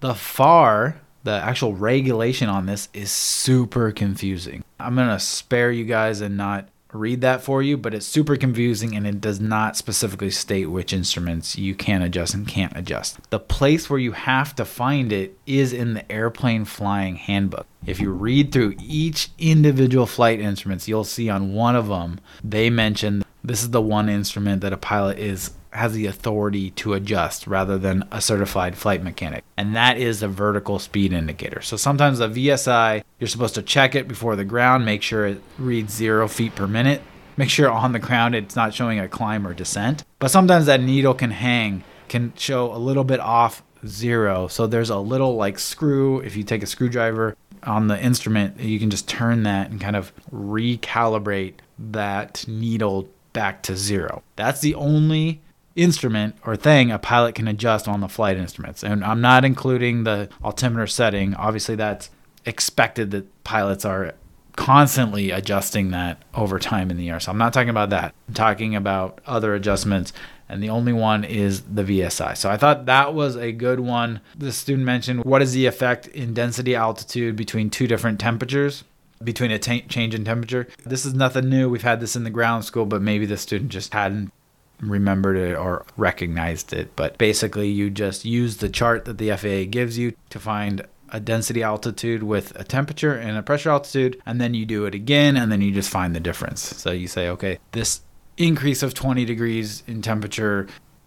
the 0.00 0.14
FAR, 0.14 1.00
the 1.24 1.32
actual 1.32 1.74
regulation 1.74 2.48
on 2.48 2.66
this, 2.66 2.88
is 2.94 3.10
super 3.10 3.90
confusing. 3.90 4.62
I'm 4.78 4.94
going 4.94 5.08
to 5.08 5.18
spare 5.18 5.72
you 5.72 5.84
guys 5.84 6.20
and 6.20 6.36
not 6.36 6.68
read 6.94 7.20
that 7.22 7.42
for 7.42 7.62
you, 7.62 7.76
but 7.76 7.92
it's 7.92 8.06
super 8.06 8.36
confusing 8.36 8.94
and 8.94 9.06
it 9.06 9.20
does 9.20 9.40
not 9.40 9.76
specifically 9.76 10.30
state 10.30 10.66
which 10.66 10.92
instruments 10.92 11.58
you 11.58 11.74
can 11.74 12.02
adjust 12.02 12.34
and 12.34 12.46
can't 12.46 12.76
adjust. 12.76 13.18
The 13.30 13.40
place 13.40 13.90
where 13.90 13.98
you 13.98 14.12
have 14.12 14.54
to 14.56 14.64
find 14.64 15.12
it 15.12 15.36
is 15.46 15.72
in 15.72 15.94
the 15.94 16.12
airplane 16.12 16.64
flying 16.64 17.16
handbook. 17.16 17.66
If 17.84 18.00
you 18.00 18.10
read 18.12 18.52
through 18.52 18.76
each 18.80 19.30
individual 19.38 20.06
flight 20.06 20.40
instruments, 20.40 20.88
you'll 20.88 21.04
see 21.04 21.28
on 21.28 21.52
one 21.52 21.76
of 21.76 21.88
them 21.88 22.20
they 22.42 22.70
mention 22.70 23.24
this 23.42 23.62
is 23.62 23.70
the 23.70 23.82
one 23.82 24.08
instrument 24.08 24.62
that 24.62 24.72
a 24.72 24.78
pilot 24.78 25.18
is 25.18 25.50
has 25.74 25.92
the 25.92 26.06
authority 26.06 26.70
to 26.70 26.94
adjust 26.94 27.46
rather 27.46 27.76
than 27.76 28.04
a 28.12 28.20
certified 28.20 28.76
flight 28.76 29.02
mechanic. 29.02 29.44
And 29.56 29.74
that 29.74 29.98
is 29.98 30.22
a 30.22 30.28
vertical 30.28 30.78
speed 30.78 31.12
indicator. 31.12 31.60
So 31.60 31.76
sometimes 31.76 32.20
a 32.20 32.28
VSI, 32.28 33.02
you're 33.18 33.28
supposed 33.28 33.56
to 33.56 33.62
check 33.62 33.94
it 33.94 34.06
before 34.06 34.36
the 34.36 34.44
ground, 34.44 34.84
make 34.84 35.02
sure 35.02 35.26
it 35.26 35.42
reads 35.58 35.92
zero 35.92 36.28
feet 36.28 36.54
per 36.54 36.66
minute. 36.66 37.02
Make 37.36 37.50
sure 37.50 37.68
on 37.68 37.92
the 37.92 37.98
ground 37.98 38.36
it's 38.36 38.54
not 38.54 38.74
showing 38.74 39.00
a 39.00 39.08
climb 39.08 39.46
or 39.46 39.52
descent. 39.54 40.04
But 40.20 40.30
sometimes 40.30 40.66
that 40.66 40.80
needle 40.80 41.14
can 41.14 41.32
hang, 41.32 41.82
can 42.08 42.32
show 42.36 42.72
a 42.72 42.78
little 42.78 43.02
bit 43.02 43.18
off 43.18 43.64
zero. 43.84 44.46
So 44.46 44.68
there's 44.68 44.90
a 44.90 44.98
little 44.98 45.34
like 45.34 45.58
screw. 45.58 46.20
If 46.20 46.36
you 46.36 46.44
take 46.44 46.62
a 46.62 46.66
screwdriver 46.66 47.36
on 47.64 47.88
the 47.88 48.00
instrument, 48.00 48.60
you 48.60 48.78
can 48.78 48.90
just 48.90 49.08
turn 49.08 49.42
that 49.42 49.70
and 49.70 49.80
kind 49.80 49.96
of 49.96 50.12
recalibrate 50.32 51.54
that 51.78 52.44
needle 52.46 53.08
back 53.32 53.64
to 53.64 53.76
zero. 53.76 54.22
That's 54.36 54.60
the 54.60 54.76
only 54.76 55.40
instrument 55.76 56.36
or 56.44 56.56
thing 56.56 56.90
a 56.90 56.98
pilot 56.98 57.34
can 57.34 57.48
adjust 57.48 57.88
on 57.88 58.00
the 58.00 58.08
flight 58.08 58.36
instruments. 58.36 58.82
And 58.82 59.04
I'm 59.04 59.20
not 59.20 59.44
including 59.44 60.04
the 60.04 60.28
altimeter 60.42 60.86
setting. 60.86 61.34
Obviously, 61.34 61.74
that's 61.74 62.10
expected 62.44 63.10
that 63.12 63.44
pilots 63.44 63.84
are 63.84 64.14
constantly 64.56 65.30
adjusting 65.30 65.90
that 65.90 66.22
over 66.34 66.58
time 66.58 66.90
in 66.90 66.96
the 66.96 67.10
air. 67.10 67.18
So 67.18 67.32
I'm 67.32 67.38
not 67.38 67.52
talking 67.52 67.70
about 67.70 67.90
that. 67.90 68.14
I'm 68.28 68.34
talking 68.34 68.76
about 68.76 69.20
other 69.26 69.54
adjustments. 69.54 70.12
And 70.48 70.62
the 70.62 70.68
only 70.68 70.92
one 70.92 71.24
is 71.24 71.62
the 71.62 71.82
VSI. 71.82 72.36
So 72.36 72.50
I 72.50 72.56
thought 72.56 72.86
that 72.86 73.14
was 73.14 73.34
a 73.34 73.50
good 73.50 73.80
one. 73.80 74.20
The 74.36 74.52
student 74.52 74.84
mentioned 74.84 75.24
what 75.24 75.42
is 75.42 75.52
the 75.52 75.66
effect 75.66 76.06
in 76.08 76.34
density 76.34 76.74
altitude 76.74 77.34
between 77.34 77.70
two 77.70 77.86
different 77.86 78.20
temperatures? 78.20 78.84
between 79.22 79.50
a 79.50 79.58
t- 79.58 79.80
change 79.82 80.14
in 80.14 80.24
temperature. 80.24 80.68
This 80.84 81.06
is 81.06 81.14
nothing 81.14 81.48
new. 81.48 81.70
We've 81.70 81.82
had 81.82 82.00
this 82.00 82.14
in 82.14 82.24
the 82.24 82.30
ground 82.30 82.64
school, 82.64 82.84
but 82.84 83.00
maybe 83.00 83.24
the 83.24 83.36
student 83.36 83.70
just 83.70 83.94
hadn't 83.94 84.32
remembered 84.80 85.36
it 85.36 85.56
or 85.56 85.84
recognized 85.96 86.72
it. 86.72 86.94
But 86.96 87.18
basically, 87.18 87.68
you 87.68 87.90
just 87.90 88.24
use 88.24 88.58
the 88.58 88.68
chart 88.68 89.04
that 89.04 89.18
the 89.18 89.30
FAA 89.36 89.70
gives 89.70 89.98
you 89.98 90.14
to 90.30 90.38
find 90.38 90.86
a 91.10 91.20
density 91.20 91.62
altitude 91.62 92.22
with 92.22 92.58
a 92.58 92.64
temperature 92.64 93.14
and 93.14 93.36
a 93.36 93.42
pressure 93.42 93.70
altitude, 93.70 94.20
and 94.26 94.40
then 94.40 94.54
you 94.54 94.66
do 94.66 94.84
it 94.86 94.94
again, 94.94 95.36
and 95.36 95.52
then 95.52 95.60
you 95.60 95.72
just 95.72 95.90
find 95.90 96.14
the 96.14 96.20
difference. 96.20 96.60
So 96.60 96.90
you 96.90 97.06
say, 97.06 97.28
okay, 97.28 97.58
this 97.72 98.00
increase 98.36 98.82
of 98.82 98.94
20 98.94 99.24
degrees 99.24 99.84
in 99.86 100.02
temperature 100.02 100.66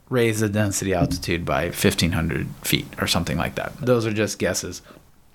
raised 0.09 0.39
the 0.39 0.47
density 0.47 0.93
altitude 0.93 1.43
by 1.43 1.65
1500 1.65 2.47
feet 2.62 2.88
or 3.01 3.07
something 3.07 3.38
like 3.38 3.55
that. 3.55 3.74
Those 3.81 4.05
are 4.05 4.13
just 4.13 4.39
guesses 4.39 4.81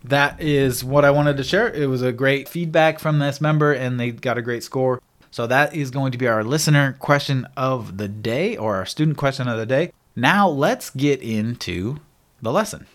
that 0.05 0.41
is 0.41 0.83
what 0.83 1.05
I 1.05 1.11
wanted 1.11 1.37
to 1.37 1.45
share. 1.45 1.73
It 1.73 1.87
was 1.87 2.03
a 2.03 2.13
great 2.13 2.49
feedback 2.49 2.99
from 2.99 3.19
this 3.19 3.41
member, 3.41 3.73
and 3.73 3.99
they 3.99 4.11
got 4.11 4.39
a 4.39 4.43
great 4.43 4.63
score. 4.63 5.01
So 5.33 5.47
that 5.47 5.75
is 5.75 5.91
going 5.91 6.13
to 6.13 6.19
be 6.19 6.29
our 6.29 6.45
listener 6.45 6.93
question 6.99 7.49
of 7.57 7.97
the 7.97 8.07
day 8.07 8.55
or 8.55 8.77
our 8.77 8.85
student 8.85 9.17
question 9.17 9.49
of 9.49 9.57
the 9.57 9.65
day. 9.65 9.91
Now 10.15 10.47
let's 10.47 10.91
get 10.91 11.23
into 11.23 12.01
the 12.43 12.53
lesson. 12.53 12.87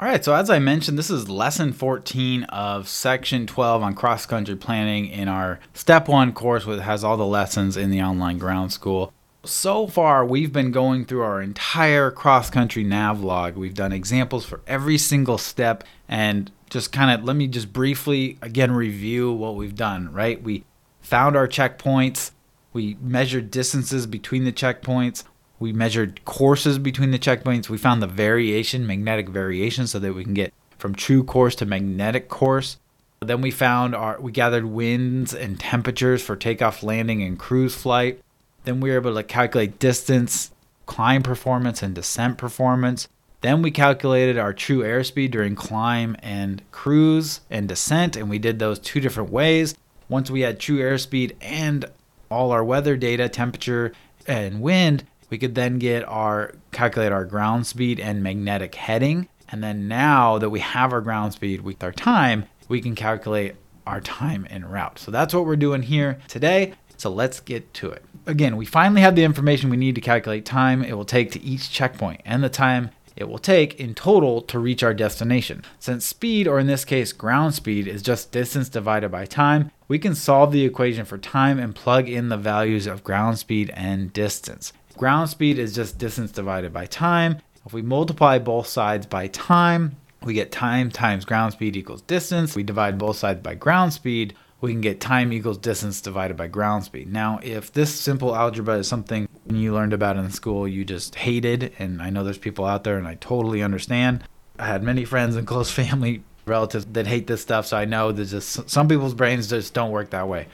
All 0.00 0.08
right, 0.08 0.24
so 0.24 0.34
as 0.34 0.50
I 0.50 0.58
mentioned, 0.58 0.98
this 0.98 1.10
is 1.10 1.28
lesson 1.28 1.72
14 1.72 2.42
of 2.44 2.88
section 2.88 3.46
12 3.46 3.84
on 3.84 3.94
cross 3.94 4.26
country 4.26 4.56
planning 4.56 5.06
in 5.06 5.28
our 5.28 5.60
step 5.74 6.08
one 6.08 6.32
course, 6.32 6.66
which 6.66 6.80
has 6.80 7.04
all 7.04 7.16
the 7.16 7.24
lessons 7.24 7.76
in 7.76 7.92
the 7.92 8.02
online 8.02 8.38
ground 8.38 8.72
school. 8.72 9.12
So 9.44 9.86
far, 9.86 10.26
we've 10.26 10.52
been 10.52 10.72
going 10.72 11.04
through 11.04 11.22
our 11.22 11.40
entire 11.40 12.10
cross 12.10 12.50
country 12.50 12.82
nav 12.82 13.22
log. 13.22 13.54
We've 13.54 13.74
done 13.74 13.92
examples 13.92 14.44
for 14.44 14.60
every 14.66 14.98
single 14.98 15.38
step 15.38 15.84
and 16.08 16.50
just 16.68 16.90
kind 16.90 17.12
of 17.12 17.24
let 17.24 17.36
me 17.36 17.46
just 17.46 17.72
briefly 17.72 18.38
again 18.42 18.72
review 18.72 19.32
what 19.32 19.54
we've 19.54 19.76
done, 19.76 20.12
right? 20.12 20.42
We 20.42 20.64
found 21.06 21.36
our 21.36 21.46
checkpoints, 21.46 22.32
we 22.72 22.96
measured 23.00 23.48
distances 23.52 24.08
between 24.08 24.42
the 24.42 24.52
checkpoints, 24.52 25.22
we 25.60 25.72
measured 25.72 26.24
courses 26.24 26.80
between 26.80 27.12
the 27.12 27.18
checkpoints, 27.18 27.68
we 27.68 27.78
found 27.78 28.02
the 28.02 28.08
variation, 28.08 28.84
magnetic 28.84 29.28
variation, 29.28 29.86
so 29.86 30.00
that 30.00 30.14
we 30.14 30.24
can 30.24 30.34
get 30.34 30.52
from 30.78 30.96
true 30.96 31.22
course 31.22 31.54
to 31.54 31.64
magnetic 31.64 32.28
course. 32.28 32.78
Then 33.20 33.40
we 33.40 33.52
found 33.52 33.94
our 33.94 34.20
we 34.20 34.32
gathered 34.32 34.64
winds 34.66 35.32
and 35.32 35.60
temperatures 35.60 36.22
for 36.22 36.34
takeoff, 36.34 36.82
landing, 36.82 37.22
and 37.22 37.38
cruise 37.38 37.76
flight. 37.76 38.20
Then 38.64 38.80
we 38.80 38.90
were 38.90 38.96
able 38.96 39.14
to 39.14 39.22
calculate 39.22 39.78
distance, 39.78 40.50
climb 40.86 41.22
performance, 41.22 41.84
and 41.84 41.94
descent 41.94 42.36
performance. 42.36 43.06
Then 43.42 43.62
we 43.62 43.70
calculated 43.70 44.38
our 44.38 44.52
true 44.52 44.80
airspeed 44.80 45.30
during 45.30 45.54
climb 45.54 46.16
and 46.18 46.68
cruise 46.72 47.42
and 47.48 47.68
descent, 47.68 48.16
and 48.16 48.28
we 48.28 48.40
did 48.40 48.58
those 48.58 48.80
two 48.80 48.98
different 48.98 49.30
ways. 49.30 49.76
Once 50.08 50.30
we 50.30 50.40
had 50.40 50.60
true 50.60 50.78
airspeed 50.78 51.34
and 51.40 51.84
all 52.30 52.52
our 52.52 52.64
weather 52.64 52.96
data, 52.96 53.28
temperature, 53.28 53.92
and 54.26 54.60
wind, 54.60 55.04
we 55.30 55.38
could 55.38 55.54
then 55.54 55.78
get 55.78 56.06
our 56.08 56.52
calculate 56.72 57.12
our 57.12 57.24
ground 57.24 57.66
speed 57.66 57.98
and 57.98 58.22
magnetic 58.22 58.74
heading. 58.74 59.28
And 59.48 59.62
then 59.62 59.88
now 59.88 60.38
that 60.38 60.50
we 60.50 60.60
have 60.60 60.92
our 60.92 61.00
ground 61.00 61.32
speed 61.32 61.60
with 61.60 61.82
our 61.82 61.92
time, 61.92 62.44
we 62.68 62.80
can 62.80 62.94
calculate 62.94 63.54
our 63.86 64.00
time 64.00 64.46
en 64.50 64.64
route. 64.64 64.98
So 64.98 65.10
that's 65.10 65.32
what 65.32 65.46
we're 65.46 65.56
doing 65.56 65.82
here 65.82 66.18
today. 66.28 66.74
So 66.96 67.10
let's 67.10 67.40
get 67.40 67.72
to 67.74 67.90
it. 67.90 68.04
Again, 68.26 68.56
we 68.56 68.66
finally 68.66 69.02
have 69.02 69.14
the 69.14 69.24
information 69.24 69.70
we 69.70 69.76
need 69.76 69.94
to 69.94 70.00
calculate 70.00 70.44
time 70.44 70.82
it 70.82 70.94
will 70.94 71.04
take 71.04 71.30
to 71.32 71.42
each 71.42 71.70
checkpoint 71.70 72.22
and 72.24 72.42
the 72.42 72.48
time 72.48 72.90
it 73.14 73.28
will 73.28 73.38
take 73.38 73.78
in 73.80 73.94
total 73.94 74.42
to 74.42 74.58
reach 74.58 74.82
our 74.82 74.92
destination. 74.92 75.62
Since 75.78 76.04
speed, 76.04 76.46
or 76.46 76.58
in 76.58 76.66
this 76.66 76.84
case 76.84 77.12
ground 77.12 77.54
speed, 77.54 77.88
is 77.88 78.02
just 78.02 78.30
distance 78.30 78.68
divided 78.68 79.10
by 79.10 79.24
time, 79.24 79.70
we 79.88 79.98
can 79.98 80.14
solve 80.14 80.52
the 80.52 80.64
equation 80.64 81.04
for 81.04 81.18
time 81.18 81.58
and 81.58 81.74
plug 81.74 82.08
in 82.08 82.28
the 82.28 82.36
values 82.36 82.86
of 82.86 83.04
ground 83.04 83.38
speed 83.38 83.70
and 83.74 84.12
distance. 84.12 84.72
Ground 84.96 85.28
speed 85.28 85.58
is 85.58 85.74
just 85.74 85.98
distance 85.98 86.32
divided 86.32 86.72
by 86.72 86.86
time. 86.86 87.38
If 87.64 87.72
we 87.72 87.82
multiply 87.82 88.38
both 88.38 88.66
sides 88.66 89.06
by 89.06 89.26
time, 89.28 89.96
we 90.22 90.34
get 90.34 90.50
time 90.50 90.90
times 90.90 91.24
ground 91.24 91.52
speed 91.52 91.76
equals 91.76 92.02
distance. 92.02 92.56
We 92.56 92.62
divide 92.62 92.98
both 92.98 93.16
sides 93.16 93.42
by 93.42 93.54
ground 93.54 93.92
speed, 93.92 94.34
we 94.60 94.72
can 94.72 94.80
get 94.80 95.00
time 95.00 95.32
equals 95.32 95.58
distance 95.58 96.00
divided 96.00 96.36
by 96.36 96.48
ground 96.48 96.84
speed. 96.84 97.12
Now, 97.12 97.40
if 97.42 97.72
this 97.72 97.94
simple 97.94 98.34
algebra 98.34 98.78
is 98.78 98.88
something 98.88 99.28
you 99.48 99.74
learned 99.74 99.92
about 99.92 100.16
in 100.16 100.30
school 100.30 100.66
you 100.66 100.84
just 100.84 101.14
hated, 101.14 101.72
and 101.78 102.00
I 102.00 102.10
know 102.10 102.24
there's 102.24 102.38
people 102.38 102.64
out 102.64 102.84
there 102.84 102.98
and 102.98 103.06
I 103.06 103.14
totally 103.16 103.62
understand. 103.62 104.24
I 104.58 104.66
had 104.66 104.82
many 104.82 105.04
friends 105.04 105.36
and 105.36 105.46
close 105.46 105.70
family 105.82 106.22
relatives 106.46 106.86
that 106.92 107.06
hate 107.06 107.26
this 107.26 107.42
stuff, 107.42 107.66
so 107.66 107.76
I 107.76 107.84
know 107.84 108.12
there's 108.12 108.30
just 108.30 108.70
some 108.70 108.88
people's 108.88 109.14
brains 109.14 109.48
just 109.48 109.74
don't 109.74 109.90
work 109.90 110.10
that 110.10 110.28
way. 110.28 110.46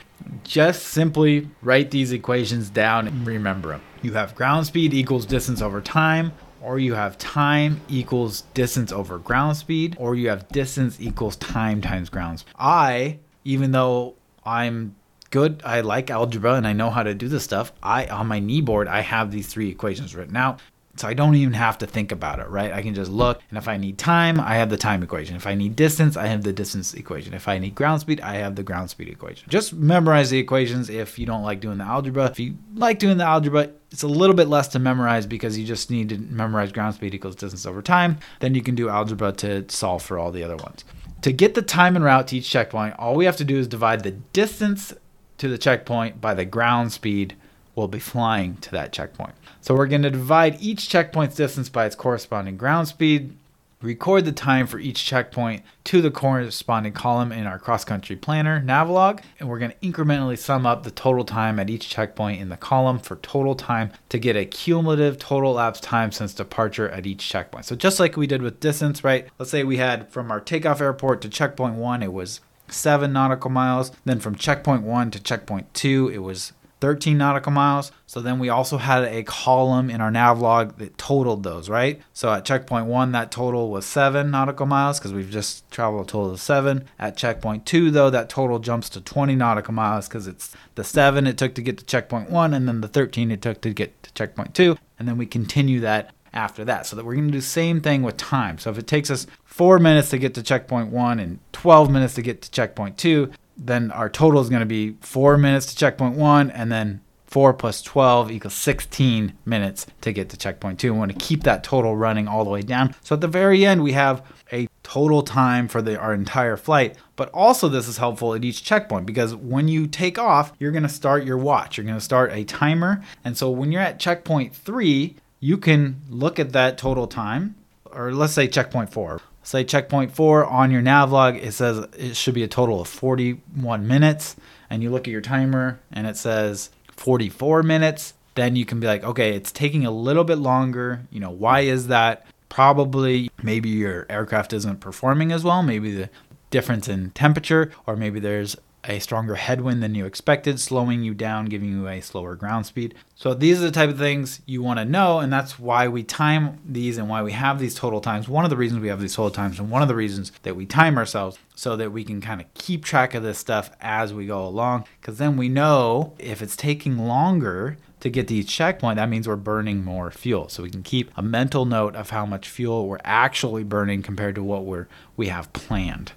Just 0.44 0.84
simply 0.84 1.48
write 1.60 1.90
these 1.90 2.12
equations 2.12 2.70
down 2.70 3.08
and 3.08 3.26
remember 3.26 3.70
them. 3.70 3.82
You 4.02 4.14
have 4.14 4.34
ground 4.34 4.66
speed 4.66 4.94
equals 4.94 5.26
distance 5.26 5.60
over 5.60 5.80
time, 5.80 6.32
or 6.62 6.78
you 6.78 6.94
have 6.94 7.18
time 7.18 7.80
equals 7.88 8.42
distance 8.54 8.92
over 8.92 9.18
ground 9.18 9.56
speed, 9.56 9.96
or 9.98 10.14
you 10.14 10.28
have 10.28 10.48
distance 10.48 11.00
equals 11.00 11.36
time 11.36 11.80
times 11.80 12.08
ground. 12.08 12.44
I, 12.58 13.18
even 13.44 13.72
though 13.72 14.14
I'm 14.44 14.94
good, 15.30 15.62
I 15.64 15.80
like 15.80 16.10
algebra 16.10 16.54
and 16.54 16.66
I 16.66 16.72
know 16.72 16.90
how 16.90 17.02
to 17.02 17.14
do 17.14 17.28
this 17.28 17.42
stuff, 17.42 17.72
I 17.82 18.06
on 18.06 18.28
my 18.28 18.38
knee 18.38 18.60
board 18.60 18.88
I 18.88 19.00
have 19.00 19.30
these 19.30 19.48
three 19.48 19.68
equations 19.68 20.14
written 20.14 20.36
out. 20.36 20.60
So 20.96 21.08
I 21.08 21.14
don't 21.14 21.34
even 21.36 21.54
have 21.54 21.78
to 21.78 21.86
think 21.86 22.12
about 22.12 22.38
it, 22.38 22.48
right? 22.48 22.70
I 22.70 22.82
can 22.82 22.94
just 22.94 23.10
look, 23.10 23.40
and 23.48 23.56
if 23.56 23.66
I 23.66 23.78
need 23.78 23.96
time, 23.96 24.38
I 24.38 24.56
have 24.56 24.68
the 24.68 24.76
time 24.76 25.02
equation. 25.02 25.36
If 25.36 25.46
I 25.46 25.54
need 25.54 25.74
distance, 25.74 26.18
I 26.18 26.26
have 26.26 26.42
the 26.42 26.52
distance 26.52 26.92
equation. 26.92 27.32
If 27.32 27.48
I 27.48 27.58
need 27.58 27.74
ground 27.74 28.02
speed, 28.02 28.20
I 28.20 28.34
have 28.34 28.56
the 28.56 28.62
ground 28.62 28.90
speed 28.90 29.08
equation. 29.08 29.48
Just 29.48 29.72
memorize 29.72 30.28
the 30.28 30.38
equations 30.38 30.90
if 30.90 31.18
you 31.18 31.24
don't 31.24 31.42
like 31.42 31.60
doing 31.60 31.78
the 31.78 31.84
algebra. 31.84 32.26
If 32.26 32.38
you 32.38 32.58
like 32.74 32.98
doing 32.98 33.16
the 33.16 33.24
algebra, 33.24 33.70
it's 33.90 34.02
a 34.02 34.08
little 34.08 34.36
bit 34.36 34.48
less 34.48 34.68
to 34.68 34.78
memorize 34.78 35.26
because 35.26 35.56
you 35.56 35.66
just 35.66 35.90
need 35.90 36.10
to 36.10 36.18
memorize 36.18 36.72
ground 36.72 36.94
speed 36.94 37.14
equals 37.14 37.36
distance 37.36 37.64
over 37.64 37.80
time. 37.80 38.18
Then 38.40 38.54
you 38.54 38.62
can 38.62 38.74
do 38.74 38.90
algebra 38.90 39.32
to 39.32 39.64
solve 39.70 40.02
for 40.02 40.18
all 40.18 40.30
the 40.30 40.44
other 40.44 40.56
ones. 40.56 40.84
To 41.22 41.32
get 41.32 41.54
the 41.54 41.62
time 41.62 41.96
en 41.96 42.02
route 42.02 42.28
to 42.28 42.36
each 42.36 42.50
checkpoint, 42.50 42.96
all 42.98 43.14
we 43.14 43.24
have 43.24 43.36
to 43.38 43.44
do 43.44 43.56
is 43.58 43.66
divide 43.66 44.02
the 44.02 44.10
distance 44.10 44.92
to 45.38 45.48
the 45.48 45.58
checkpoint 45.58 46.20
by 46.20 46.34
the 46.34 46.44
ground 46.44 46.92
speed 46.92 47.36
we'll 47.74 47.88
be 47.88 47.98
flying 47.98 48.56
to 48.58 48.70
that 48.70 48.92
checkpoint. 48.92 49.34
So 49.60 49.74
we're 49.74 49.86
going 49.86 50.02
to 50.02 50.10
divide 50.10 50.60
each 50.60 50.88
checkpoint's 50.88 51.36
distance 51.36 51.68
by 51.68 51.86
its 51.86 51.96
corresponding 51.96 52.56
ground 52.56 52.88
speed, 52.88 53.36
record 53.80 54.24
the 54.24 54.32
time 54.32 54.66
for 54.66 54.78
each 54.78 55.04
checkpoint 55.04 55.62
to 55.84 56.00
the 56.00 56.10
corresponding 56.10 56.92
column 56.92 57.32
in 57.32 57.46
our 57.46 57.58
cross 57.58 57.84
country 57.84 58.14
planner 58.16 58.60
Navilog, 58.60 59.22
and 59.40 59.48
we're 59.48 59.58
going 59.58 59.72
to 59.72 59.76
incrementally 59.78 60.38
sum 60.38 60.64
up 60.66 60.84
the 60.84 60.90
total 60.90 61.24
time 61.24 61.58
at 61.58 61.68
each 61.68 61.88
checkpoint 61.88 62.40
in 62.40 62.48
the 62.48 62.56
column 62.56 62.98
for 62.98 63.16
total 63.16 63.54
time 63.54 63.90
to 64.08 64.18
get 64.18 64.36
a 64.36 64.44
cumulative 64.44 65.18
total 65.18 65.52
elapsed 65.52 65.82
time 65.82 66.12
since 66.12 66.34
departure 66.34 66.88
at 66.88 67.06
each 67.06 67.28
checkpoint. 67.28 67.64
So 67.64 67.74
just 67.74 67.98
like 67.98 68.16
we 68.16 68.26
did 68.26 68.42
with 68.42 68.60
distance, 68.60 69.02
right? 69.02 69.26
Let's 69.38 69.50
say 69.50 69.64
we 69.64 69.78
had 69.78 70.08
from 70.10 70.30
our 70.30 70.40
takeoff 70.40 70.80
airport 70.80 71.20
to 71.22 71.28
checkpoint 71.28 71.74
1 71.74 72.02
it 72.02 72.12
was 72.12 72.40
7 72.68 73.12
nautical 73.12 73.50
miles, 73.50 73.92
then 74.04 74.20
from 74.20 74.34
checkpoint 74.34 74.82
1 74.82 75.10
to 75.10 75.20
checkpoint 75.20 75.74
2 75.74 76.10
it 76.14 76.18
was 76.18 76.52
13 76.82 77.16
nautical 77.16 77.52
miles. 77.52 77.92
So 78.06 78.20
then 78.20 78.40
we 78.40 78.48
also 78.48 78.76
had 78.76 79.04
a 79.04 79.22
column 79.22 79.88
in 79.88 80.00
our 80.00 80.10
nav 80.10 80.40
log 80.40 80.78
that 80.78 80.98
totaled 80.98 81.44
those, 81.44 81.70
right? 81.70 82.02
So 82.12 82.32
at 82.32 82.44
checkpoint 82.44 82.86
one, 82.86 83.12
that 83.12 83.30
total 83.30 83.70
was 83.70 83.86
seven 83.86 84.32
nautical 84.32 84.66
miles 84.66 84.98
because 84.98 85.12
we've 85.12 85.30
just 85.30 85.70
traveled 85.70 86.08
a 86.08 86.10
total 86.10 86.32
of 86.32 86.40
seven. 86.40 86.86
At 86.98 87.16
checkpoint 87.16 87.66
two, 87.66 87.92
though, 87.92 88.10
that 88.10 88.28
total 88.28 88.58
jumps 88.58 88.88
to 88.90 89.00
20 89.00 89.36
nautical 89.36 89.72
miles 89.72 90.08
because 90.08 90.26
it's 90.26 90.56
the 90.74 90.82
seven 90.82 91.28
it 91.28 91.38
took 91.38 91.54
to 91.54 91.62
get 91.62 91.78
to 91.78 91.84
checkpoint 91.84 92.30
one 92.30 92.52
and 92.52 92.66
then 92.66 92.80
the 92.80 92.88
13 92.88 93.30
it 93.30 93.42
took 93.42 93.60
to 93.60 93.72
get 93.72 94.02
to 94.02 94.12
checkpoint 94.14 94.52
two. 94.52 94.76
And 94.98 95.06
then 95.06 95.16
we 95.16 95.24
continue 95.26 95.78
that 95.80 96.12
after 96.32 96.64
that. 96.64 96.86
So 96.86 96.96
that 96.96 97.04
we're 97.04 97.14
going 97.14 97.28
to 97.28 97.32
do 97.32 97.38
the 97.38 97.44
same 97.44 97.80
thing 97.80 98.02
with 98.02 98.16
time. 98.16 98.58
So 98.58 98.70
if 98.70 98.78
it 98.78 98.88
takes 98.88 99.08
us 99.08 99.28
four 99.44 99.78
minutes 99.78 100.10
to 100.10 100.18
get 100.18 100.34
to 100.34 100.42
checkpoint 100.42 100.90
one 100.90 101.20
and 101.20 101.38
12 101.52 101.92
minutes 101.92 102.14
to 102.14 102.22
get 102.22 102.42
to 102.42 102.50
checkpoint 102.50 102.98
two, 102.98 103.30
then 103.66 103.90
our 103.90 104.08
total 104.08 104.40
is 104.40 104.48
going 104.48 104.60
to 104.60 104.66
be 104.66 104.96
four 105.00 105.36
minutes 105.38 105.66
to 105.66 105.76
checkpoint 105.76 106.16
one, 106.16 106.50
and 106.50 106.70
then 106.70 107.00
four 107.32 107.54
plus 107.54 107.80
12 107.80 108.30
equals 108.30 108.52
16 108.54 109.32
minutes 109.46 109.86
to 110.02 110.12
get 110.12 110.28
to 110.28 110.36
checkpoint 110.36 110.78
two. 110.78 110.92
We 110.92 110.98
want 110.98 111.12
to 111.12 111.18
keep 111.18 111.44
that 111.44 111.64
total 111.64 111.96
running 111.96 112.28
all 112.28 112.44
the 112.44 112.50
way 112.50 112.60
down. 112.60 112.94
So 113.02 113.14
at 113.14 113.22
the 113.22 113.28
very 113.28 113.64
end, 113.64 113.82
we 113.82 113.92
have 113.92 114.22
a 114.52 114.68
total 114.82 115.22
time 115.22 115.66
for 115.66 115.80
the, 115.80 115.98
our 115.98 116.12
entire 116.12 116.58
flight. 116.58 116.96
But 117.16 117.30
also, 117.30 117.70
this 117.70 117.88
is 117.88 117.96
helpful 117.96 118.34
at 118.34 118.44
each 118.44 118.62
checkpoint 118.62 119.06
because 119.06 119.34
when 119.34 119.66
you 119.66 119.86
take 119.86 120.18
off, 120.18 120.52
you're 120.58 120.72
going 120.72 120.82
to 120.82 120.90
start 120.90 121.24
your 121.24 121.38
watch. 121.38 121.78
You're 121.78 121.86
going 121.86 121.98
to 121.98 122.04
start 122.04 122.32
a 122.32 122.44
timer. 122.44 123.02
And 123.24 123.38
so 123.38 123.50
when 123.50 123.72
you're 123.72 123.80
at 123.80 123.98
checkpoint 123.98 124.54
three, 124.54 125.16
you 125.40 125.56
can 125.56 126.02
look 126.10 126.38
at 126.38 126.52
that 126.52 126.76
total 126.76 127.06
time, 127.06 127.54
or 127.86 128.12
let's 128.12 128.34
say 128.34 128.46
checkpoint 128.46 128.92
four 128.92 129.22
say 129.42 129.64
checkpoint 129.64 130.12
four 130.12 130.44
on 130.44 130.70
your 130.70 130.82
nav 130.82 131.12
log, 131.12 131.36
it 131.36 131.52
says 131.52 131.86
it 131.96 132.16
should 132.16 132.34
be 132.34 132.42
a 132.42 132.48
total 132.48 132.80
of 132.80 132.88
41 132.88 133.86
minutes. 133.86 134.36
And 134.70 134.82
you 134.82 134.90
look 134.90 135.06
at 135.06 135.12
your 135.12 135.20
timer 135.20 135.80
and 135.90 136.06
it 136.06 136.16
says 136.16 136.70
44 136.92 137.62
minutes. 137.62 138.14
Then 138.34 138.56
you 138.56 138.64
can 138.64 138.80
be 138.80 138.86
like, 138.86 139.04
okay, 139.04 139.34
it's 139.34 139.52
taking 139.52 139.84
a 139.84 139.90
little 139.90 140.24
bit 140.24 140.38
longer. 140.38 141.02
You 141.10 141.20
know, 141.20 141.30
why 141.30 141.60
is 141.60 141.88
that? 141.88 142.26
Probably 142.48 143.30
maybe 143.42 143.70
your 143.70 144.06
aircraft 144.10 144.52
isn't 144.52 144.80
performing 144.80 145.32
as 145.32 145.42
well. 145.42 145.62
Maybe 145.62 145.90
the 145.94 146.10
difference 146.50 146.86
in 146.86 147.10
temperature, 147.10 147.72
or 147.86 147.96
maybe 147.96 148.20
there's 148.20 148.56
a 148.84 148.98
stronger 148.98 149.36
headwind 149.36 149.82
than 149.82 149.94
you 149.94 150.04
expected, 150.06 150.58
slowing 150.58 151.02
you 151.02 151.14
down, 151.14 151.46
giving 151.46 151.70
you 151.70 151.88
a 151.88 152.00
slower 152.00 152.34
ground 152.34 152.66
speed. 152.66 152.94
So 153.14 153.32
these 153.34 153.60
are 153.60 153.66
the 153.66 153.70
type 153.70 153.90
of 153.90 153.98
things 153.98 154.40
you 154.44 154.62
want 154.62 154.78
to 154.80 154.84
know, 154.84 155.20
and 155.20 155.32
that's 155.32 155.58
why 155.58 155.88
we 155.88 156.02
time 156.02 156.58
these 156.64 156.98
and 156.98 157.08
why 157.08 157.22
we 157.22 157.32
have 157.32 157.58
these 157.58 157.74
total 157.74 158.00
times. 158.00 158.28
One 158.28 158.44
of 158.44 158.50
the 158.50 158.56
reasons 158.56 158.80
we 158.80 158.88
have 158.88 159.00
these 159.00 159.14
total 159.14 159.30
times, 159.30 159.58
and 159.58 159.70
one 159.70 159.82
of 159.82 159.88
the 159.88 159.94
reasons 159.94 160.32
that 160.42 160.56
we 160.56 160.66
time 160.66 160.98
ourselves 160.98 161.38
so 161.54 161.76
that 161.76 161.92
we 161.92 162.02
can 162.02 162.20
kind 162.20 162.40
of 162.40 162.52
keep 162.54 162.84
track 162.84 163.14
of 163.14 163.22
this 163.22 163.38
stuff 163.38 163.70
as 163.80 164.12
we 164.12 164.26
go 164.26 164.44
along, 164.44 164.84
because 165.00 165.18
then 165.18 165.36
we 165.36 165.48
know 165.48 166.14
if 166.18 166.42
it's 166.42 166.56
taking 166.56 166.98
longer 166.98 167.76
to 168.00 168.10
get 168.10 168.26
to 168.26 168.34
each 168.34 168.48
checkpoint, 168.48 168.96
that 168.96 169.08
means 169.08 169.28
we're 169.28 169.36
burning 169.36 169.84
more 169.84 170.10
fuel. 170.10 170.48
So 170.48 170.64
we 170.64 170.70
can 170.70 170.82
keep 170.82 171.12
a 171.16 171.22
mental 171.22 171.64
note 171.64 171.94
of 171.94 172.10
how 172.10 172.26
much 172.26 172.48
fuel 172.48 172.88
we're 172.88 172.98
actually 173.04 173.62
burning 173.62 174.02
compared 174.02 174.34
to 174.34 174.42
what 174.42 174.64
we're 174.64 174.88
we 175.16 175.28
have 175.28 175.52
planned. 175.52 176.10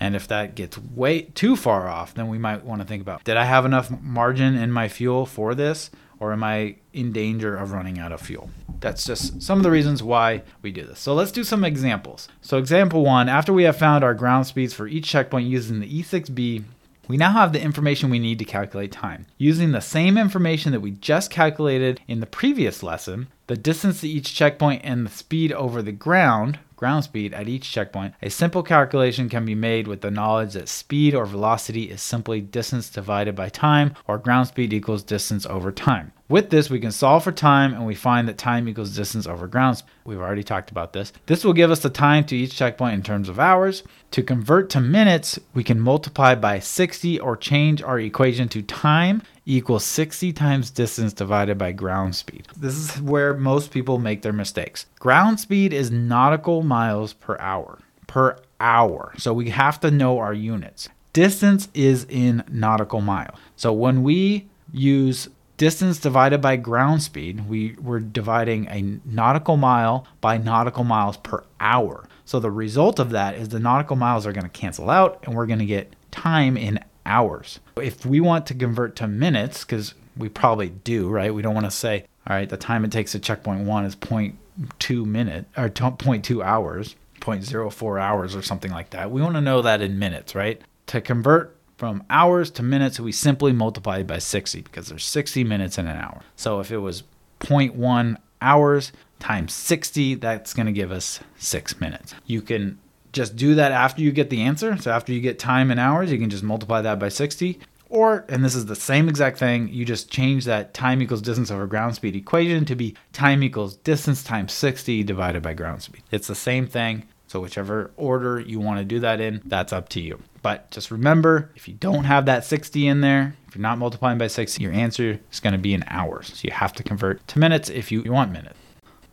And 0.00 0.16
if 0.16 0.28
that 0.28 0.54
gets 0.54 0.78
way 0.78 1.22
too 1.22 1.56
far 1.56 1.88
off, 1.88 2.14
then 2.14 2.28
we 2.28 2.38
might 2.38 2.64
want 2.64 2.80
to 2.80 2.86
think 2.86 3.02
about 3.02 3.24
did 3.24 3.36
I 3.36 3.44
have 3.44 3.64
enough 3.64 3.90
margin 4.02 4.56
in 4.56 4.72
my 4.72 4.88
fuel 4.88 5.26
for 5.26 5.54
this? 5.54 5.90
Or 6.20 6.32
am 6.32 6.44
I 6.44 6.76
in 6.92 7.12
danger 7.12 7.56
of 7.56 7.72
running 7.72 7.98
out 7.98 8.12
of 8.12 8.20
fuel? 8.20 8.48
That's 8.80 9.04
just 9.04 9.42
some 9.42 9.58
of 9.58 9.64
the 9.64 9.70
reasons 9.70 10.02
why 10.02 10.42
we 10.62 10.70
do 10.70 10.84
this. 10.84 11.00
So 11.00 11.12
let's 11.12 11.32
do 11.32 11.44
some 11.44 11.64
examples. 11.64 12.28
So, 12.40 12.56
example 12.56 13.04
one 13.04 13.28
after 13.28 13.52
we 13.52 13.64
have 13.64 13.76
found 13.76 14.04
our 14.04 14.14
ground 14.14 14.46
speeds 14.46 14.72
for 14.72 14.86
each 14.86 15.06
checkpoint 15.06 15.48
using 15.48 15.80
the 15.80 16.02
E6B 16.02 16.64
we 17.06 17.16
now 17.16 17.32
have 17.32 17.52
the 17.52 17.60
information 17.60 18.10
we 18.10 18.18
need 18.18 18.38
to 18.38 18.44
calculate 18.44 18.92
time. 18.92 19.26
Using 19.36 19.72
the 19.72 19.80
same 19.80 20.16
information 20.16 20.72
that 20.72 20.80
we 20.80 20.92
just 20.92 21.30
calculated 21.30 22.00
in 22.08 22.20
the 22.20 22.26
previous 22.26 22.82
lesson, 22.82 23.28
the 23.46 23.56
distance 23.56 24.00
to 24.00 24.08
each 24.08 24.34
checkpoint 24.34 24.82
and 24.84 25.06
the 25.06 25.10
speed 25.10 25.52
over 25.52 25.82
the 25.82 25.92
ground, 25.92 26.58
ground 26.76 27.04
speed 27.04 27.34
at 27.34 27.48
each 27.48 27.70
checkpoint, 27.70 28.14
a 28.22 28.30
simple 28.30 28.62
calculation 28.62 29.28
can 29.28 29.44
be 29.44 29.54
made 29.54 29.86
with 29.86 30.00
the 30.00 30.10
knowledge 30.10 30.54
that 30.54 30.68
speed 30.68 31.14
or 31.14 31.26
velocity 31.26 31.90
is 31.90 32.00
simply 32.00 32.40
distance 32.40 32.88
divided 32.88 33.34
by 33.34 33.48
time, 33.48 33.94
or 34.06 34.18
ground 34.18 34.48
speed 34.48 34.72
equals 34.72 35.02
distance 35.02 35.44
over 35.46 35.70
time. 35.70 36.12
With 36.26 36.48
this, 36.48 36.70
we 36.70 36.80
can 36.80 36.90
solve 36.90 37.22
for 37.22 37.32
time 37.32 37.74
and 37.74 37.86
we 37.86 37.94
find 37.94 38.26
that 38.28 38.38
time 38.38 38.66
equals 38.66 38.96
distance 38.96 39.26
over 39.26 39.46
ground 39.46 39.78
speed. 39.78 39.90
We've 40.04 40.18
already 40.18 40.42
talked 40.42 40.70
about 40.70 40.94
this. 40.94 41.12
This 41.26 41.44
will 41.44 41.52
give 41.52 41.70
us 41.70 41.80
the 41.80 41.90
time 41.90 42.24
to 42.24 42.36
each 42.36 42.56
checkpoint 42.56 42.94
in 42.94 43.02
terms 43.02 43.28
of 43.28 43.38
hours. 43.38 43.82
To 44.12 44.22
convert 44.22 44.70
to 44.70 44.80
minutes, 44.80 45.38
we 45.52 45.62
can 45.62 45.80
multiply 45.80 46.34
by 46.34 46.60
60 46.60 47.20
or 47.20 47.36
change 47.36 47.82
our 47.82 48.00
equation 48.00 48.48
to 48.48 48.62
time 48.62 49.22
equals 49.46 49.84
60 49.84 50.32
times 50.32 50.70
distance 50.70 51.12
divided 51.12 51.58
by 51.58 51.72
ground 51.72 52.14
speed. 52.16 52.48
This 52.56 52.76
is 52.76 53.00
where 53.00 53.34
most 53.34 53.70
people 53.70 53.98
make 53.98 54.22
their 54.22 54.32
mistakes. 54.32 54.86
Ground 54.98 55.40
speed 55.40 55.72
is 55.72 55.90
nautical 55.90 56.62
miles 56.62 57.12
per 57.12 57.36
hour. 57.38 57.78
Per 58.06 58.38
hour. 58.60 59.12
So 59.18 59.32
we 59.32 59.50
have 59.50 59.80
to 59.80 59.90
know 59.90 60.18
our 60.18 60.34
units. 60.34 60.88
Distance 61.12 61.68
is 61.74 62.06
in 62.08 62.42
nautical 62.50 63.00
miles. 63.00 63.38
So 63.56 63.72
when 63.72 64.02
we 64.02 64.48
use 64.72 65.28
distance 65.56 65.98
divided 65.98 66.40
by 66.40 66.56
ground 66.56 67.02
speed, 67.02 67.48
we 67.48 67.76
were 67.80 68.00
dividing 68.00 68.66
a 68.68 68.98
nautical 69.04 69.56
mile 69.56 70.06
by 70.20 70.38
nautical 70.38 70.84
miles 70.84 71.16
per 71.18 71.44
hour. 71.60 72.08
So 72.24 72.40
the 72.40 72.50
result 72.50 72.98
of 72.98 73.10
that 73.10 73.36
is 73.36 73.50
the 73.50 73.60
nautical 73.60 73.96
miles 73.96 74.26
are 74.26 74.32
going 74.32 74.44
to 74.44 74.50
cancel 74.50 74.90
out 74.90 75.20
and 75.22 75.34
we're 75.34 75.46
going 75.46 75.58
to 75.58 75.66
get 75.66 75.94
time 76.10 76.56
in 76.56 76.80
hours. 77.06 77.60
If 77.76 78.04
we 78.04 78.20
want 78.20 78.46
to 78.46 78.54
convert 78.54 78.96
to 78.96 79.06
minutes, 79.06 79.64
because 79.64 79.94
we 80.16 80.28
probably 80.28 80.68
do, 80.68 81.08
right? 81.08 81.34
We 81.34 81.42
don't 81.42 81.54
want 81.54 81.66
to 81.66 81.70
say, 81.70 82.06
all 82.26 82.36
right, 82.36 82.48
the 82.48 82.56
time 82.56 82.84
it 82.84 82.92
takes 82.92 83.12
to 83.12 83.18
checkpoint 83.18 83.66
one 83.66 83.84
is 83.84 83.96
0.2 83.96 85.04
minute 85.04 85.46
or 85.56 85.68
0.2 85.68 86.44
hours, 86.44 86.96
0.04 87.20 88.00
hours 88.00 88.36
or 88.36 88.42
something 88.42 88.70
like 88.70 88.90
that. 88.90 89.10
We 89.10 89.22
want 89.22 89.34
to 89.34 89.40
know 89.40 89.62
that 89.62 89.80
in 89.80 89.98
minutes, 89.98 90.34
right? 90.34 90.60
To 90.88 91.00
convert 91.00 91.56
from 91.76 92.04
hours 92.08 92.50
to 92.52 92.62
minutes, 92.62 93.00
we 93.00 93.12
simply 93.12 93.52
multiply 93.52 94.02
by 94.02 94.18
60 94.18 94.62
because 94.62 94.88
there's 94.88 95.04
60 95.04 95.44
minutes 95.44 95.78
in 95.78 95.86
an 95.86 95.96
hour. 95.96 96.22
So 96.36 96.60
if 96.60 96.70
it 96.70 96.78
was 96.78 97.02
0.1 97.40 98.16
hours 98.40 98.92
times 99.18 99.52
60, 99.54 100.16
that's 100.16 100.54
going 100.54 100.66
to 100.66 100.72
give 100.72 100.92
us 100.92 101.20
six 101.36 101.80
minutes. 101.80 102.14
You 102.26 102.42
can 102.42 102.78
just 103.14 103.36
do 103.36 103.54
that 103.54 103.72
after 103.72 104.02
you 104.02 104.12
get 104.12 104.30
the 104.30 104.42
answer. 104.42 104.76
So 104.76 104.90
after 104.90 105.12
you 105.12 105.20
get 105.20 105.38
time 105.38 105.70
in 105.70 105.78
hours, 105.78 106.12
you 106.12 106.18
can 106.18 106.30
just 106.30 106.42
multiply 106.42 106.82
that 106.82 106.98
by 106.98 107.08
60. 107.08 107.60
Or, 107.88 108.24
and 108.28 108.44
this 108.44 108.54
is 108.54 108.66
the 108.66 108.74
same 108.74 109.08
exact 109.08 109.38
thing, 109.38 109.68
you 109.68 109.84
just 109.84 110.10
change 110.10 110.46
that 110.46 110.74
time 110.74 111.00
equals 111.00 111.22
distance 111.22 111.50
over 111.50 111.66
ground 111.66 111.94
speed 111.94 112.16
equation 112.16 112.64
to 112.64 112.74
be 112.74 112.96
time 113.12 113.42
equals 113.42 113.76
distance 113.76 114.24
times 114.24 114.52
60 114.52 115.04
divided 115.04 115.42
by 115.42 115.54
ground 115.54 115.82
speed. 115.82 116.02
It's 116.10 116.26
the 116.26 116.34
same 116.34 116.66
thing. 116.66 117.04
So, 117.26 117.40
whichever 117.40 117.90
order 117.96 118.38
you 118.38 118.60
want 118.60 118.78
to 118.78 118.84
do 118.84 119.00
that 119.00 119.20
in, 119.20 119.42
that's 119.44 119.72
up 119.72 119.88
to 119.90 120.00
you. 120.00 120.20
But 120.42 120.70
just 120.70 120.90
remember, 120.90 121.50
if 121.56 121.66
you 121.66 121.74
don't 121.74 122.04
have 122.04 122.26
that 122.26 122.44
60 122.44 122.86
in 122.86 123.00
there, 123.00 123.34
if 123.48 123.56
you're 123.56 123.62
not 123.62 123.78
multiplying 123.78 124.18
by 124.18 124.26
60, 124.26 124.62
your 124.62 124.72
answer 124.72 125.18
is 125.32 125.40
going 125.40 125.52
to 125.52 125.58
be 125.58 125.74
in 125.74 125.84
hours. 125.88 126.28
So 126.34 126.42
you 126.44 126.52
have 126.52 126.72
to 126.74 126.82
convert 126.82 127.26
to 127.28 127.38
minutes 127.38 127.70
if 127.70 127.90
you 127.90 128.02
want 128.04 128.30
minutes. 128.30 128.58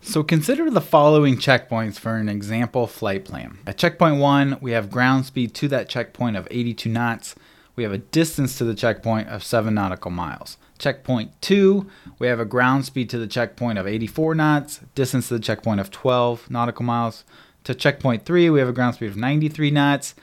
So 0.04 0.24
consider 0.24 0.70
the 0.70 0.82
following 0.82 1.38
checkpoints 1.38 2.00
for 2.00 2.16
an 2.16 2.28
example 2.28 2.88
flight 2.88 3.24
plan. 3.24 3.60
At 3.68 3.78
checkpoint 3.78 4.18
one, 4.20 4.58
we 4.60 4.72
have 4.72 4.90
ground 4.90 5.28
speed 5.28 5.54
to 5.56 5.68
that 5.70 5.90
checkpoint 5.90 6.36
of 6.36 6.48
82 6.50 6.90
knots. 6.90 7.36
We 7.76 7.84
have 7.84 7.94
a 7.94 8.00
distance 8.00 8.58
to 8.58 8.64
the 8.64 8.74
checkpoint 8.74 9.30
of 9.30 9.44
7 9.44 9.74
nautical 9.74 10.10
miles. 10.10 10.58
Checkpoint 10.80 11.40
2, 11.42 11.88
we 12.18 12.28
have 12.28 12.40
a 12.40 12.46
ground 12.46 12.86
speed 12.86 13.12
to 13.12 13.20
the 13.20 13.28
checkpoint 13.28 13.78
of 13.78 13.86
84 13.86 14.34
knots, 14.34 14.82
distance 14.96 15.28
to 15.28 15.36
the 15.36 15.40
checkpoint 15.40 15.80
of 15.80 15.92
12 15.92 16.50
nautical 16.50 16.84
miles. 16.84 17.24
To 17.66 17.76
checkpoint 17.76 18.26
3, 18.26 18.50
we 18.50 18.60
have 18.60 18.70
a 18.70 18.74
ground 18.74 18.96
speed 18.96 19.12
of 19.12 19.18
93 19.18 19.70
knots 19.70 20.16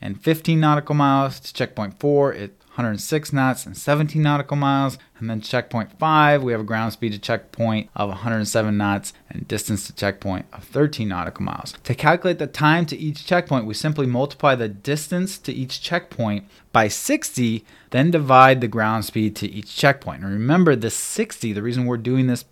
and 0.00 0.22
15 0.22 0.60
nautical 0.60 0.94
miles. 0.94 1.40
To 1.40 1.52
checkpoint 1.52 1.98
4, 1.98 2.32
it 2.34 2.56
106 2.74 3.32
knots 3.32 3.66
and 3.66 3.76
17 3.76 4.22
nautical 4.22 4.56
miles. 4.56 4.96
And 5.24 5.30
then 5.30 5.40
checkpoint 5.40 5.98
5, 5.98 6.42
we 6.42 6.52
have 6.52 6.60
a 6.60 6.64
ground 6.64 6.92
speed 6.92 7.14
to 7.14 7.18
checkpoint 7.18 7.88
of 7.96 8.10
107 8.10 8.76
knots 8.76 9.14
and 9.30 9.48
distance 9.48 9.86
to 9.86 9.94
checkpoint 9.94 10.44
of 10.52 10.64
13 10.64 11.08
nautical 11.08 11.46
miles. 11.46 11.72
To 11.84 11.94
calculate 11.94 12.38
the 12.38 12.46
time 12.46 12.84
to 12.84 12.96
each 12.98 13.24
checkpoint, 13.24 13.64
we 13.64 13.72
simply 13.72 14.04
multiply 14.04 14.54
the 14.54 14.68
distance 14.68 15.38
to 15.38 15.50
each 15.50 15.80
checkpoint 15.80 16.44
by 16.72 16.88
60, 16.88 17.64
then 17.88 18.10
divide 18.10 18.60
the 18.60 18.68
ground 18.68 19.06
speed 19.06 19.34
to 19.36 19.50
each 19.50 19.74
checkpoint. 19.74 20.22
And 20.22 20.30
remember, 20.30 20.76
the 20.76 20.90
60, 20.90 21.54
the 21.54 21.62
reason 21.62 21.86
we're 21.86 21.96
doing 21.96 22.26
this 22.26 22.44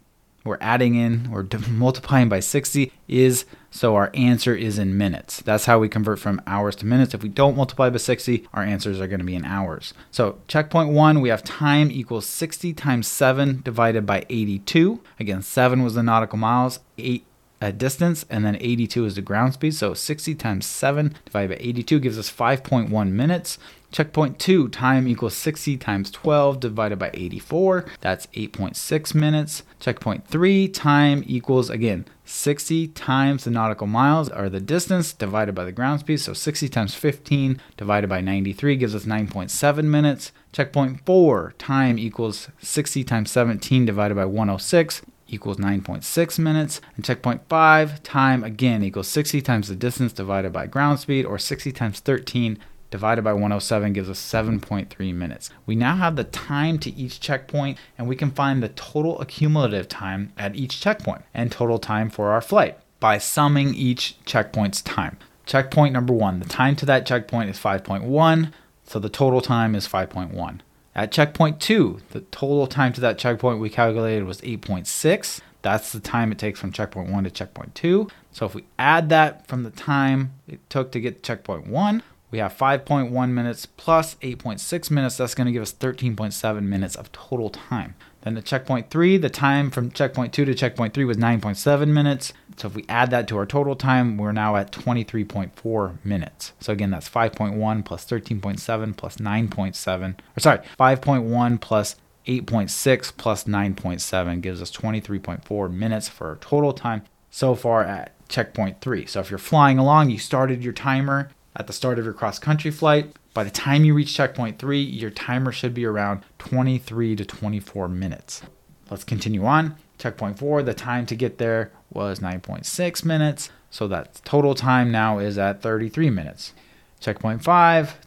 we're 0.44 0.59
adding 0.61 0.94
in 0.94 1.28
or 1.33 1.46
multiplying 1.70 2.28
by 2.28 2.40
60 2.40 2.92
is 3.09 3.44
so 3.70 3.96
our 3.96 4.11
answer 4.12 4.55
is 4.55 4.78
in 4.78 4.98
minutes. 4.98 5.40
That's 5.40 5.64
how 5.64 5.78
we 5.78 5.88
convert 5.88 6.18
from 6.18 6.42
hours 6.46 6.76
to 6.76 6.87
minutes. 6.87 7.14
If 7.14 7.22
we 7.22 7.31
don't 7.31 7.57
multiply 7.57 7.88
by 7.88 7.96
60, 7.96 8.46
our 8.52 8.62
answers 8.62 9.00
are 9.00 9.07
going 9.07 9.20
to 9.20 9.24
be 9.24 9.35
in 9.35 9.46
hours. 9.46 9.94
So 10.11 10.38
checkpoint 10.46 10.90
one, 10.90 11.22
we 11.22 11.31
have 11.31 11.42
time 11.42 11.90
equals 11.90 12.26
60 12.26 12.74
times 12.74 13.09
7 13.09 13.62
divided 13.64 14.05
by 14.05 14.26
82. 14.28 15.00
Again, 15.18 15.40
7 15.40 15.83
was 15.83 15.94
the 15.94 16.02
nautical 16.02 16.38
miles, 16.38 16.81
8 16.98 17.24
distance, 17.70 18.25
and 18.29 18.44
then 18.44 18.57
82 18.61 19.05
is 19.05 19.14
the 19.14 19.22
ground 19.22 19.55
speed. 19.55 19.75
So 19.75 19.94
60 19.94 20.35
times 20.35 20.66
7 20.66 21.14
divided 21.25 21.57
by 21.57 21.64
82 21.64 22.01
gives 22.01 22.18
us 22.18 22.31
5.1 22.31 23.11
minutes. 23.11 23.59
Checkpoint 23.92 24.38
2, 24.38 24.68
time 24.70 25.07
equals 25.07 25.35
60 25.35 25.77
times 25.77 26.11
12 26.11 26.61
divided 26.61 26.98
by 26.98 27.11
84. 27.12 27.85
That's 28.01 28.27
8.6 28.29 29.14
minutes. 29.14 29.64
Checkpoint 29.81 30.27
3, 30.27 30.68
time 30.68 31.22
equals, 31.27 31.68
again, 31.68 32.07
60 32.25 32.88
times 32.88 33.44
the 33.44 33.51
nautical 33.51 33.87
miles 33.87 34.31
or 34.31 34.48
the 34.48 34.61
distance 34.61 35.12
divided 35.12 35.55
by 35.55 35.64
the 35.64 35.72
ground 35.72 36.01
speed. 36.01 36.20
So 36.20 36.33
60 36.33 36.70
times 36.70 36.94
15 36.94 37.61
divided 37.77 38.09
by 38.09 38.22
93 38.22 38.77
gives 38.77 38.94
us 38.94 39.05
9.7 39.05 39.85
minutes. 39.85 40.33
Checkpoint 40.53 41.05
4, 41.05 41.55
time 41.59 41.98
equals 41.98 42.48
60 42.62 43.05
times 43.05 43.31
17 43.31 43.85
divided 43.85 44.14
by 44.14 44.25
106 44.25 45.03
equals 45.33 45.57
9.6 45.57 46.38
minutes. 46.38 46.81
And 46.95 47.05
checkpoint 47.05 47.49
5, 47.49 48.03
time 48.03 48.45
again 48.45 48.85
equals 48.85 49.09
60 49.09 49.42
times 49.42 49.68
the 49.68 49.75
distance 49.75 50.12
divided 50.12 50.53
by 50.53 50.66
ground 50.66 51.01
speed 51.01 51.25
or 51.25 51.38
60 51.38 51.73
times 51.73 51.99
13 52.01 52.59
divided 52.92 53.23
by 53.23 53.33
107 53.33 53.95
gives 53.95 54.11
us 54.11 54.21
7.3 54.21 55.14
minutes. 55.14 55.51
We 55.64 55.75
now 55.75 55.97
have 55.97 56.14
the 56.14 56.25
time 56.25 56.79
to 56.81 56.95
each 56.95 57.18
checkpoint 57.21 57.79
and 57.99 58.07
we 58.07 58.14
can 58.14 58.31
find 58.31 58.62
the 58.62 58.68
total 58.68 59.18
accumulative 59.21 59.88
time 59.88 60.33
at 60.37 60.55
each 60.55 60.81
checkpoint 60.81 61.23
and 61.33 61.51
total 61.51 61.79
time 61.79 62.11
for 62.11 62.31
our 62.31 62.42
flight 62.42 62.79
by 63.01 63.18
summing 63.18 63.75
each 63.75 64.23
checkpoint's 64.25 64.83
time. 64.83 65.18
Checkpoint 65.47 65.92
number 65.92 66.12
one, 66.12 66.38
the 66.38 66.49
time 66.49 66.77
to 66.77 66.87
that 66.87 67.05
checkpoint 67.05 67.51
is 67.51 67.59
5.1, 67.59 68.53
so 68.85 68.99
the 68.99 69.09
total 69.09 69.40
time 69.40 69.75
is 69.75 69.88
5.1. 69.88 70.61
At 70.94 71.11
checkpoint 71.11 71.61
two, 71.61 72.00
the 72.11 72.20
total 72.20 72.66
time 72.66 72.92
to 72.92 73.00
that 73.00 73.18
checkpoint 73.18 73.61
we 73.61 73.70
calculated 73.70 74.24
was 74.24 74.40
8.6. 74.42 75.40
That's 75.62 75.92
the 75.92 76.00
time 76.00 76.33
it 76.33 76.38
takes 76.38 76.61
from 76.61 76.72
checkpoint 76.72 77.09
one 77.09 77.24
to 77.24 77.31
checkpoint 77.31 77.74
two. 77.74 78.09
So 78.31 78.46
if 78.46 78.55
we 78.55 78.64
add 78.78 79.09
that 79.09 79.46
from 79.46 79.62
the 79.62 79.70
time 79.70 80.35
it 80.46 80.61
took 80.68 80.92
to 80.92 81.00
get 81.00 81.22
to 81.22 81.26
checkpoint 81.26 81.66
one, 81.66 82.02
we 82.31 82.38
have 82.38 82.57
5.1 82.57 83.31
minutes 83.31 83.66
plus 83.66 84.16
8.6 84.16 84.90
minutes. 84.90 85.16
That's 85.18 85.35
going 85.35 85.46
to 85.46 85.52
give 85.52 85.62
us 85.62 85.72
13.7 85.72 86.62
minutes 86.62 86.96
of 86.96 87.12
total 87.12 87.50
time. 87.50 87.94
Then 88.22 88.35
the 88.35 88.42
checkpoint 88.42 88.90
three, 88.90 89.16
the 89.16 89.31
time 89.31 89.70
from 89.70 89.90
checkpoint 89.90 90.33
two 90.33 90.44
to 90.44 90.55
checkpoint 90.55 90.94
three 90.94 91.05
was 91.05 91.16
9.7 91.16 91.88
minutes. 91.88 92.33
So 92.57 92.69
if 92.69 92.75
we 92.75 92.85
add 92.88 93.11
that 93.11 93.29
to 93.29 93.38
our 93.38 93.47
total 93.47 93.75
time, 93.75 94.17
we're 94.17 94.33
now 94.33 94.57
at 94.57 94.73
23.4 94.73 96.05
minutes. 96.05 96.53
So 96.61 96.73
again, 96.73 96.91
that's 96.91 97.09
5.1 97.09 97.85
plus 97.85 98.05
13.7 98.05 98.97
plus 98.97 99.17
9.7, 99.17 100.15
or 100.37 100.41
sorry, 100.41 100.59
5.1 100.79 101.61
plus 101.61 101.97
8.6 102.27 103.17
plus 103.17 103.45
9.7 103.45 104.41
gives 104.41 104.62
us 104.62 104.71
23.4 104.71 105.73
minutes 105.73 106.09
for 106.09 106.29
our 106.29 106.37
total 106.37 106.73
time 106.73 107.03
so 107.31 107.55
far 107.55 107.83
at 107.83 108.15
checkpoint 108.29 108.81
three. 108.81 109.07
So 109.07 109.21
if 109.21 109.31
you're 109.31 109.38
flying 109.38 109.79
along, 109.79 110.11
you 110.11 110.19
started 110.19 110.62
your 110.62 110.73
timer 110.73 111.31
at 111.57 111.67
the 111.67 111.73
start 111.73 111.99
of 111.99 112.05
your 112.05 112.15
cross 112.15 112.38
country 112.38 112.71
flight. 112.71 113.15
By 113.35 113.45
the 113.45 113.51
time 113.51 113.85
you 113.85 113.95
reach 113.95 114.15
checkpoint 114.15 114.59
three, 114.59 114.83
your 114.83 115.11
timer 115.11 115.53
should 115.53 115.75
be 115.75 115.85
around 115.85 116.23
23 116.38 117.17
to 117.17 117.25
24 117.25 117.88
minutes. 117.88 118.43
Let's 118.91 119.05
continue 119.05 119.45
on. 119.45 119.77
Checkpoint 119.99 120.38
four, 120.38 120.62
the 120.62 120.75
time 120.75 121.07
to 121.07 121.17
get 121.17 121.38
there 121.38 121.73
was 121.94 122.20
9.6 122.20 123.05
minutes. 123.05 123.50
So 123.70 123.88
that 123.88 124.20
total 124.24 124.55
time 124.55 124.90
now 124.90 125.18
is 125.18 125.38
at 125.38 125.62
33 125.62 126.11
minutes. 126.11 126.52
Checkpoint 127.00 127.42
five, 127.42 127.98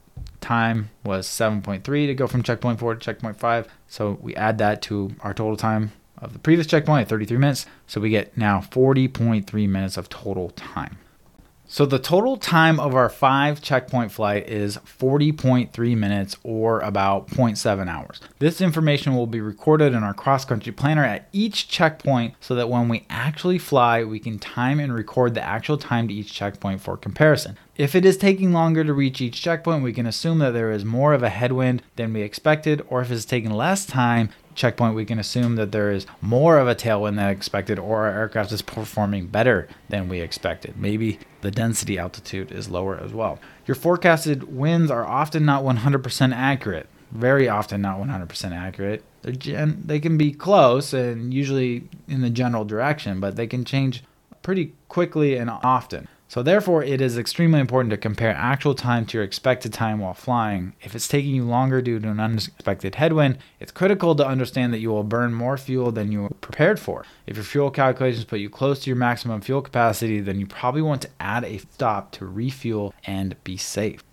time 0.41 0.89
was 1.03 1.27
7.3 1.27 1.83
to 1.83 2.13
go 2.13 2.27
from 2.27 2.43
checkpoint 2.43 2.79
four 2.79 2.93
to 2.93 2.99
checkpoint 2.99 3.37
five. 3.37 3.67
So 3.87 4.19
we 4.21 4.35
add 4.35 4.57
that 4.59 4.81
to 4.83 5.15
our 5.21 5.33
total 5.33 5.57
time 5.57 5.91
of 6.17 6.33
the 6.33 6.39
previous 6.39 6.67
checkpoint 6.67 7.03
at 7.03 7.09
33 7.09 7.37
minutes. 7.37 7.65
So 7.87 7.99
we 7.99 8.09
get 8.09 8.37
now 8.37 8.59
40.3 8.59 9.67
minutes 9.67 9.97
of 9.97 10.07
total 10.09 10.51
time. 10.51 10.97
So 11.67 11.85
the 11.85 11.97
total 11.97 12.37
time 12.37 12.79
of 12.79 12.93
our 12.93 13.09
five 13.09 13.59
checkpoint 13.61 14.11
flight 14.11 14.47
is 14.47 14.77
40.3 14.77 15.97
minutes 15.97 16.37
or 16.43 16.79
about 16.81 17.27
0.7 17.29 17.87
hours. 17.87 18.21
This 18.37 18.61
information 18.61 19.15
will 19.15 19.25
be 19.25 19.41
recorded 19.41 19.93
in 19.93 20.03
our 20.03 20.13
cross 20.13 20.45
country 20.45 20.71
planner 20.71 21.03
at 21.03 21.27
each 21.33 21.67
checkpoint 21.67 22.35
so 22.39 22.53
that 22.53 22.69
when 22.69 22.87
we 22.87 23.07
actually 23.09 23.57
fly, 23.57 24.03
we 24.03 24.19
can 24.19 24.37
time 24.37 24.79
and 24.79 24.93
record 24.93 25.33
the 25.33 25.41
actual 25.41 25.77
time 25.77 26.07
to 26.07 26.13
each 26.13 26.33
checkpoint 26.33 26.81
for 26.81 26.97
comparison. 26.97 27.57
If 27.77 27.93
it 27.93 28.05
is 28.05 28.15
taking 28.15 28.53
longer 28.53 28.85
to 28.85 28.93
reach 28.93 29.19
each 29.19 29.41
checkpoint, 29.41 29.83
we 29.83 29.91
can 29.91 30.05
assume 30.05 30.39
that 30.39 30.51
there 30.51 30.71
is 30.71 30.85
more 30.85 31.13
of 31.13 31.23
a 31.23 31.29
headwind 31.29 31.83
than 31.97 32.13
we 32.13 32.21
expected, 32.21 32.81
or 32.87 33.01
if 33.01 33.11
it's 33.11 33.25
taking 33.25 33.51
less 33.51 33.85
time 33.85 34.29
checkpoint, 34.53 34.95
we 34.95 35.03
can 35.03 35.19
assume 35.19 35.57
that 35.57 35.73
there 35.73 35.91
is 35.91 36.07
more 36.21 36.57
of 36.57 36.69
a 36.69 36.75
tailwind 36.75 37.17
than 37.17 37.27
expected, 37.27 37.77
or 37.77 38.05
our 38.05 38.17
aircraft 38.17 38.53
is 38.53 38.61
performing 38.61 39.27
better 39.27 39.67
than 39.89 40.07
we 40.07 40.21
expected. 40.21 40.77
Maybe 40.77 41.19
the 41.41 41.51
density 41.51 41.99
altitude 41.99 42.49
is 42.49 42.69
lower 42.69 42.97
as 42.97 43.11
well. 43.11 43.39
Your 43.65 43.75
forecasted 43.75 44.43
winds 44.55 44.89
are 44.89 45.05
often 45.05 45.43
not 45.43 45.65
100% 45.65 46.33
accurate, 46.33 46.87
very 47.11 47.49
often 47.49 47.81
not 47.81 47.99
100% 47.99 48.51
accurate. 48.53 49.03
Gen- 49.37 49.83
they 49.85 49.99
can 49.99 50.17
be 50.17 50.31
close 50.31 50.93
and 50.93 51.33
usually 51.33 51.89
in 52.07 52.21
the 52.21 52.29
general 52.29 52.63
direction, 52.63 53.19
but 53.19 53.35
they 53.35 53.47
can 53.47 53.65
change 53.65 54.01
pretty 54.43 54.71
quickly 54.87 55.35
and 55.35 55.49
often. 55.49 56.07
So, 56.27 56.41
therefore, 56.41 56.83
it 56.83 57.01
is 57.01 57.19
extremely 57.19 57.59
important 57.59 57.91
to 57.91 57.97
compare 57.97 58.31
actual 58.31 58.73
time 58.73 59.05
to 59.05 59.17
your 59.17 59.23
expected 59.23 59.71
time 59.71 59.99
while 59.99 60.15
flying. 60.15 60.73
If 60.81 60.95
it's 60.95 61.07
taking 61.07 61.35
you 61.35 61.43
longer 61.43 61.81
due 61.81 61.99
to 61.99 62.09
an 62.09 62.19
unexpected 62.19 62.95
headwind, 62.95 63.37
it's 63.59 63.71
critical 63.71 64.15
to 64.15 64.25
understand 64.25 64.73
that 64.73 64.79
you 64.79 64.89
will 64.89 65.03
burn 65.03 65.35
more 65.35 65.55
fuel 65.55 65.91
than 65.91 66.11
you 66.11 66.23
were 66.23 66.29
prepared 66.29 66.79
for. 66.79 67.05
If 67.27 67.35
your 67.35 67.45
fuel 67.45 67.69
calculations 67.69 68.25
put 68.25 68.39
you 68.39 68.49
close 68.49 68.79
to 68.81 68.89
your 68.89 68.97
maximum 68.97 69.39
fuel 69.41 69.61
capacity, 69.61 70.19
then 70.19 70.39
you 70.39 70.47
probably 70.47 70.81
want 70.81 71.03
to 71.03 71.09
add 71.19 71.43
a 71.43 71.59
stop 71.59 72.11
to 72.13 72.25
refuel 72.25 72.93
and 73.05 73.41
be 73.43 73.55
safe. 73.55 74.03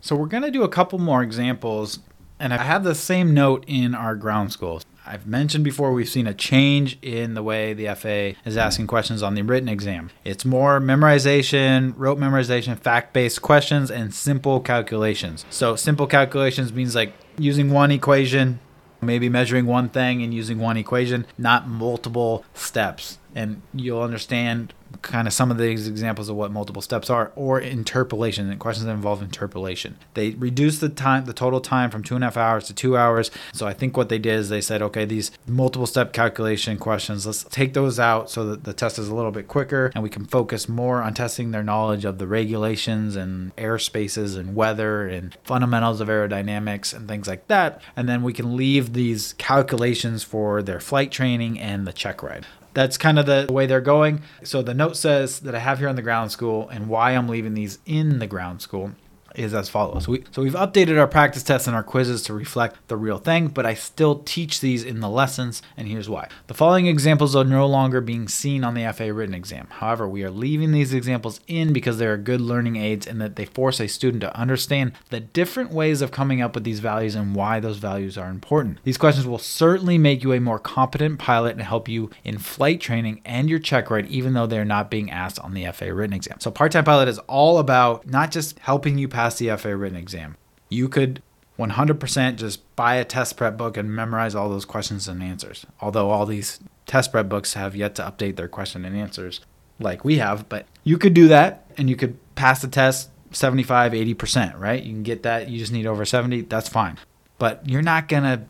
So, 0.00 0.16
we're 0.16 0.26
going 0.26 0.44
to 0.44 0.50
do 0.50 0.62
a 0.62 0.68
couple 0.68 0.98
more 0.98 1.22
examples, 1.22 1.98
and 2.38 2.54
I 2.54 2.58
have 2.58 2.84
the 2.84 2.94
same 2.94 3.34
note 3.34 3.64
in 3.68 3.94
our 3.94 4.16
ground 4.16 4.50
school. 4.50 4.80
I've 5.06 5.26
mentioned 5.26 5.64
before 5.64 5.92
we've 5.92 6.08
seen 6.08 6.26
a 6.26 6.34
change 6.34 6.98
in 7.02 7.34
the 7.34 7.42
way 7.42 7.72
the 7.72 7.86
FAA 7.94 8.38
is 8.48 8.56
asking 8.56 8.86
questions 8.86 9.22
on 9.22 9.34
the 9.34 9.42
written 9.42 9.68
exam. 9.68 10.10
It's 10.24 10.44
more 10.44 10.80
memorization, 10.80 11.94
rote 11.96 12.18
memorization, 12.18 12.78
fact 12.78 13.12
based 13.12 13.42
questions, 13.42 13.90
and 13.90 14.14
simple 14.14 14.60
calculations. 14.60 15.44
So, 15.50 15.76
simple 15.76 16.06
calculations 16.06 16.72
means 16.72 16.94
like 16.94 17.14
using 17.38 17.70
one 17.70 17.90
equation, 17.90 18.60
maybe 19.00 19.28
measuring 19.28 19.66
one 19.66 19.88
thing 19.88 20.22
and 20.22 20.32
using 20.34 20.58
one 20.58 20.76
equation, 20.76 21.26
not 21.38 21.66
multiple 21.66 22.44
steps. 22.54 23.18
And 23.34 23.62
you'll 23.72 24.02
understand 24.02 24.74
kind 25.02 25.26
of 25.26 25.32
some 25.32 25.50
of 25.50 25.58
these 25.58 25.88
examples 25.88 26.28
of 26.28 26.36
what 26.36 26.50
multiple 26.50 26.82
steps 26.82 27.10
are, 27.10 27.32
or 27.34 27.60
interpolation 27.60 28.50
and 28.50 28.60
questions 28.60 28.86
that 28.86 28.92
involve 28.92 29.22
interpolation. 29.22 29.96
They 30.14 30.30
reduce 30.30 30.78
the 30.78 30.88
time, 30.88 31.24
the 31.24 31.32
total 31.32 31.60
time 31.60 31.90
from 31.90 32.02
two 32.02 32.14
and 32.14 32.24
a 32.24 32.26
half 32.26 32.36
hours 32.36 32.66
to 32.66 32.74
two 32.74 32.96
hours. 32.96 33.30
So 33.52 33.66
I 33.66 33.72
think 33.72 33.96
what 33.96 34.08
they 34.08 34.18
did 34.18 34.34
is 34.34 34.48
they 34.48 34.60
said, 34.60 34.82
okay, 34.82 35.04
these 35.04 35.30
multiple 35.46 35.86
step 35.86 36.12
calculation 36.12 36.78
questions, 36.78 37.26
let's 37.26 37.44
take 37.44 37.74
those 37.74 37.98
out 37.98 38.30
so 38.30 38.44
that 38.46 38.64
the 38.64 38.72
test 38.72 38.98
is 38.98 39.08
a 39.08 39.14
little 39.14 39.30
bit 39.30 39.48
quicker 39.48 39.90
and 39.94 40.02
we 40.02 40.10
can 40.10 40.24
focus 40.24 40.68
more 40.68 41.02
on 41.02 41.14
testing 41.14 41.50
their 41.50 41.62
knowledge 41.62 42.04
of 42.04 42.18
the 42.18 42.26
regulations 42.26 43.16
and 43.16 43.54
airspaces 43.56 44.36
and 44.36 44.54
weather 44.54 45.08
and 45.08 45.36
fundamentals 45.44 46.00
of 46.00 46.08
aerodynamics 46.08 46.94
and 46.94 47.08
things 47.08 47.28
like 47.28 47.46
that. 47.48 47.80
And 47.96 48.08
then 48.08 48.22
we 48.22 48.32
can 48.32 48.56
leave 48.56 48.92
these 48.92 49.34
calculations 49.34 50.22
for 50.22 50.62
their 50.62 50.80
flight 50.80 51.10
training 51.10 51.58
and 51.58 51.86
the 51.86 51.92
check 51.92 52.22
ride 52.22 52.46
that's 52.74 52.96
kind 52.96 53.18
of 53.18 53.26
the 53.26 53.46
way 53.50 53.66
they're 53.66 53.80
going. 53.80 54.22
So 54.44 54.62
the 54.62 54.74
note 54.74 54.96
says 54.96 55.40
that 55.40 55.54
I 55.54 55.58
have 55.58 55.78
here 55.78 55.88
on 55.88 55.96
the 55.96 56.02
ground 56.02 56.32
school 56.32 56.68
and 56.68 56.88
why 56.88 57.12
I'm 57.12 57.28
leaving 57.28 57.54
these 57.54 57.78
in 57.86 58.18
the 58.18 58.26
ground 58.26 58.62
school 58.62 58.92
is 59.34 59.54
as 59.54 59.68
follows. 59.68 60.08
We, 60.08 60.24
so 60.30 60.42
we've 60.42 60.54
updated 60.54 60.98
our 60.98 61.06
practice 61.06 61.42
tests 61.42 61.66
and 61.66 61.76
our 61.76 61.82
quizzes 61.82 62.22
to 62.24 62.34
reflect 62.34 62.76
the 62.88 62.96
real 62.96 63.18
thing, 63.18 63.48
but 63.48 63.66
I 63.66 63.74
still 63.74 64.20
teach 64.20 64.60
these 64.60 64.84
in 64.84 65.00
the 65.00 65.08
lessons, 65.08 65.62
and 65.76 65.88
here's 65.88 66.08
why. 66.08 66.28
The 66.46 66.54
following 66.54 66.86
examples 66.86 67.36
are 67.36 67.44
no 67.44 67.66
longer 67.66 68.00
being 68.00 68.28
seen 68.28 68.64
on 68.64 68.74
the 68.74 68.92
FAA 68.92 69.04
written 69.04 69.34
exam. 69.34 69.68
However, 69.70 70.08
we 70.08 70.24
are 70.24 70.30
leaving 70.30 70.72
these 70.72 70.92
examples 70.92 71.40
in 71.46 71.72
because 71.72 71.98
they 71.98 72.06
are 72.06 72.16
good 72.16 72.40
learning 72.40 72.76
aids 72.76 73.06
and 73.06 73.20
that 73.20 73.36
they 73.36 73.44
force 73.44 73.80
a 73.80 73.88
student 73.88 74.22
to 74.22 74.36
understand 74.36 74.92
the 75.10 75.20
different 75.20 75.70
ways 75.72 76.02
of 76.02 76.10
coming 76.10 76.40
up 76.40 76.54
with 76.54 76.64
these 76.64 76.80
values 76.80 77.14
and 77.14 77.34
why 77.34 77.60
those 77.60 77.78
values 77.78 78.18
are 78.18 78.28
important. 78.28 78.78
These 78.84 78.98
questions 78.98 79.26
will 79.26 79.38
certainly 79.38 79.98
make 79.98 80.22
you 80.22 80.32
a 80.32 80.40
more 80.40 80.58
competent 80.58 81.18
pilot 81.18 81.52
and 81.52 81.62
help 81.62 81.88
you 81.88 82.10
in 82.24 82.38
flight 82.38 82.80
training 82.80 83.20
and 83.24 83.48
your 83.48 83.58
check 83.58 83.90
ride, 83.90 84.06
even 84.06 84.32
though 84.32 84.46
they're 84.46 84.64
not 84.64 84.90
being 84.90 85.10
asked 85.10 85.38
on 85.38 85.54
the 85.54 85.66
FAA 85.66 85.86
written 85.86 86.14
exam. 86.14 86.40
So 86.40 86.50
part-time 86.50 86.84
pilot 86.84 87.08
is 87.08 87.18
all 87.20 87.58
about 87.58 88.06
not 88.06 88.30
just 88.30 88.58
helping 88.60 88.98
you 88.98 89.08
pass 89.20 89.36
the 89.36 89.54
FAA 89.54 89.68
written 89.70 89.98
exam. 89.98 90.34
You 90.70 90.88
could 90.88 91.22
100% 91.58 92.36
just 92.36 92.74
buy 92.74 92.94
a 92.94 93.04
test 93.04 93.36
prep 93.36 93.58
book 93.58 93.76
and 93.76 93.94
memorize 93.94 94.34
all 94.34 94.48
those 94.48 94.64
questions 94.64 95.06
and 95.08 95.22
answers. 95.22 95.66
Although 95.78 96.08
all 96.08 96.24
these 96.24 96.58
test 96.86 97.12
prep 97.12 97.28
books 97.28 97.52
have 97.52 97.76
yet 97.76 97.94
to 97.96 98.02
update 98.02 98.36
their 98.36 98.48
question 98.48 98.86
and 98.86 98.96
answers 98.96 99.42
like 99.78 100.06
we 100.06 100.16
have, 100.16 100.48
but 100.48 100.64
you 100.84 100.96
could 100.96 101.12
do 101.12 101.28
that 101.28 101.66
and 101.76 101.90
you 101.90 101.96
could 101.96 102.16
pass 102.34 102.62
the 102.62 102.68
test 102.68 103.10
75, 103.32 103.92
80%, 103.92 104.58
right? 104.58 104.82
You 104.82 104.92
can 104.94 105.02
get 105.02 105.22
that. 105.24 105.50
You 105.50 105.58
just 105.58 105.70
need 105.70 105.86
over 105.86 106.06
70. 106.06 106.40
That's 106.42 106.70
fine. 106.70 106.98
But 107.38 107.68
you're 107.68 107.82
not 107.82 108.08
going 108.08 108.22
to 108.22 108.40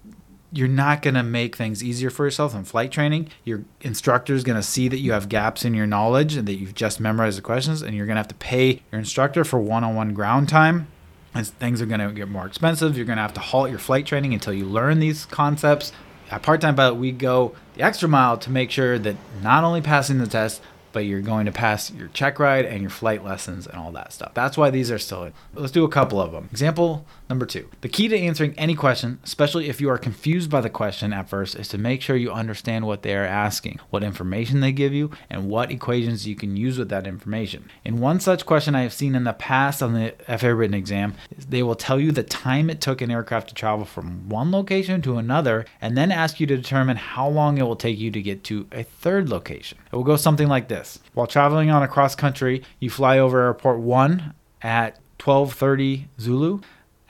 you're 0.52 0.68
not 0.68 1.02
going 1.02 1.14
to 1.14 1.22
make 1.22 1.56
things 1.56 1.82
easier 1.82 2.10
for 2.10 2.24
yourself 2.24 2.54
in 2.54 2.64
flight 2.64 2.90
training. 2.90 3.28
Your 3.44 3.64
instructor 3.80 4.34
is 4.34 4.42
going 4.42 4.56
to 4.56 4.62
see 4.62 4.88
that 4.88 4.98
you 4.98 5.12
have 5.12 5.28
gaps 5.28 5.64
in 5.64 5.74
your 5.74 5.86
knowledge 5.86 6.36
and 6.36 6.46
that 6.48 6.54
you've 6.54 6.74
just 6.74 7.00
memorized 7.00 7.38
the 7.38 7.42
questions, 7.42 7.82
and 7.82 7.94
you're 7.94 8.06
going 8.06 8.16
to 8.16 8.20
have 8.20 8.28
to 8.28 8.34
pay 8.34 8.82
your 8.90 8.98
instructor 8.98 9.44
for 9.44 9.60
one 9.60 9.84
on 9.84 9.94
one 9.94 10.14
ground 10.14 10.48
time. 10.48 10.88
As 11.32 11.50
things 11.50 11.80
are 11.80 11.86
going 11.86 12.00
to 12.00 12.12
get 12.12 12.28
more 12.28 12.46
expensive, 12.46 12.96
you're 12.96 13.06
going 13.06 13.16
to 13.16 13.22
have 13.22 13.34
to 13.34 13.40
halt 13.40 13.70
your 13.70 13.78
flight 13.78 14.04
training 14.04 14.34
until 14.34 14.52
you 14.52 14.64
learn 14.64 14.98
these 14.98 15.26
concepts. 15.26 15.92
At 16.28 16.42
part 16.42 16.60
time 16.60 16.74
pilot, 16.74 16.94
we 16.94 17.12
go 17.12 17.54
the 17.74 17.82
extra 17.82 18.08
mile 18.08 18.36
to 18.38 18.50
make 18.50 18.72
sure 18.72 18.98
that 18.98 19.16
not 19.40 19.62
only 19.62 19.80
passing 19.80 20.18
the 20.18 20.26
test, 20.26 20.60
but 20.92 21.00
you're 21.00 21.20
going 21.20 21.46
to 21.46 21.52
pass 21.52 21.92
your 21.92 22.08
check 22.08 22.40
ride 22.40 22.64
and 22.64 22.80
your 22.80 22.90
flight 22.90 23.24
lessons 23.24 23.66
and 23.66 23.76
all 23.76 23.92
that 23.92 24.12
stuff. 24.12 24.34
That's 24.34 24.56
why 24.56 24.70
these 24.70 24.90
are 24.90 24.98
still. 24.98 25.30
Let's 25.54 25.72
do 25.72 25.84
a 25.84 25.88
couple 25.88 26.20
of 26.20 26.32
them. 26.32 26.48
Example 26.50 27.06
number 27.30 27.46
two 27.46 27.68
The 27.80 27.88
key 27.88 28.08
to 28.08 28.18
answering 28.18 28.54
any 28.58 28.74
question, 28.74 29.20
especially 29.24 29.68
if 29.68 29.80
you 29.80 29.88
are 29.88 29.96
confused 29.96 30.50
by 30.50 30.60
the 30.60 30.68
question 30.68 31.12
at 31.12 31.28
first, 31.28 31.54
is 31.54 31.68
to 31.68 31.78
make 31.78 32.02
sure 32.02 32.16
you 32.16 32.30
understand 32.30 32.86
what 32.86 33.02
they 33.02 33.14
are 33.14 33.24
asking, 33.24 33.78
what 33.88 34.02
information 34.02 34.60
they 34.60 34.72
give 34.72 34.92
you, 34.92 35.10
and 35.30 35.48
what 35.48 35.70
equations 35.70 36.26
you 36.26 36.34
can 36.34 36.56
use 36.56 36.76
with 36.76 36.88
that 36.90 37.06
information. 37.06 37.70
In 37.84 38.00
one 38.00 38.20
such 38.20 38.44
question 38.44 38.74
I 38.74 38.82
have 38.82 38.92
seen 38.92 39.14
in 39.14 39.24
the 39.24 39.32
past 39.32 39.82
on 39.82 39.94
the 39.94 40.14
FAA 40.26 40.48
written 40.48 40.74
exam, 40.74 41.14
they 41.48 41.62
will 41.62 41.76
tell 41.76 41.98
you 41.98 42.12
the 42.12 42.22
time 42.22 42.68
it 42.68 42.80
took 42.80 43.00
an 43.00 43.10
aircraft 43.10 43.48
to 43.48 43.54
travel 43.54 43.84
from 43.84 44.28
one 44.28 44.50
location 44.50 45.00
to 45.02 45.16
another 45.16 45.64
and 45.80 45.96
then 45.96 46.10
ask 46.10 46.40
you 46.40 46.46
to 46.48 46.56
determine 46.56 46.96
how 46.96 47.28
long 47.28 47.56
it 47.56 47.62
will 47.62 47.76
take 47.76 47.98
you 47.98 48.10
to 48.10 48.20
get 48.20 48.42
to 48.44 48.66
a 48.72 48.82
third 48.82 49.28
location. 49.28 49.78
It 49.92 49.96
will 49.96 50.04
go 50.04 50.16
something 50.16 50.48
like 50.48 50.68
this. 50.68 50.98
While 51.14 51.28
traveling 51.28 51.70
on 51.70 51.82
a 51.82 51.88
cross 51.88 52.16
country, 52.16 52.62
you 52.80 52.90
fly 52.90 53.18
over 53.18 53.40
airport 53.46 53.78
1 53.78 54.34
at 54.62 54.98
12:30 55.18 56.06
Zulu, 56.18 56.60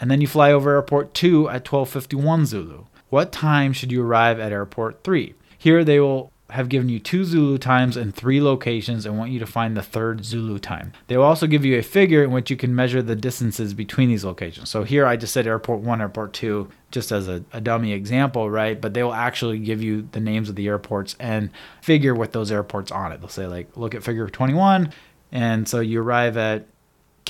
and 0.00 0.10
then 0.10 0.20
you 0.20 0.26
fly 0.26 0.52
over 0.52 0.74
airport 0.74 1.14
2 1.14 1.48
at 1.48 1.64
12:51 1.64 2.46
Zulu. 2.46 2.84
What 3.10 3.32
time 3.32 3.72
should 3.72 3.92
you 3.92 4.02
arrive 4.02 4.40
at 4.40 4.52
airport 4.52 5.04
3? 5.04 5.34
Here 5.58 5.84
they 5.84 6.00
will 6.00 6.32
have 6.50 6.68
given 6.68 6.88
you 6.88 6.98
two 6.98 7.24
Zulu 7.24 7.58
times 7.58 7.96
in 7.96 8.12
three 8.12 8.40
locations 8.40 9.06
and 9.06 9.16
want 9.16 9.30
you 9.30 9.38
to 9.38 9.46
find 9.46 9.76
the 9.76 9.82
third 9.82 10.24
Zulu 10.24 10.58
time. 10.58 10.92
They 11.06 11.16
will 11.16 11.24
also 11.24 11.46
give 11.46 11.64
you 11.64 11.78
a 11.78 11.82
figure 11.82 12.24
in 12.24 12.30
which 12.30 12.50
you 12.50 12.56
can 12.56 12.74
measure 12.74 13.02
the 13.02 13.16
distances 13.16 13.74
between 13.74 14.08
these 14.08 14.24
locations. 14.24 14.68
So 14.68 14.84
here 14.84 15.06
I 15.06 15.16
just 15.16 15.32
said 15.32 15.46
airport 15.46 15.80
one, 15.80 16.00
airport 16.00 16.32
two, 16.32 16.68
just 16.90 17.12
as 17.12 17.28
a, 17.28 17.44
a 17.52 17.60
dummy 17.60 17.92
example, 17.92 18.50
right? 18.50 18.80
But 18.80 18.94
they 18.94 19.02
will 19.02 19.14
actually 19.14 19.58
give 19.58 19.82
you 19.82 20.08
the 20.12 20.20
names 20.20 20.48
of 20.48 20.56
the 20.56 20.66
airports 20.66 21.16
and 21.20 21.50
figure 21.82 22.14
with 22.14 22.32
those 22.32 22.50
airports 22.50 22.90
on 22.90 23.12
it. 23.12 23.20
They'll 23.20 23.28
say, 23.28 23.46
like, 23.46 23.76
look 23.76 23.94
at 23.94 24.02
figure 24.02 24.28
21. 24.28 24.92
And 25.32 25.68
so 25.68 25.80
you 25.80 26.02
arrive 26.02 26.36
at 26.36 26.66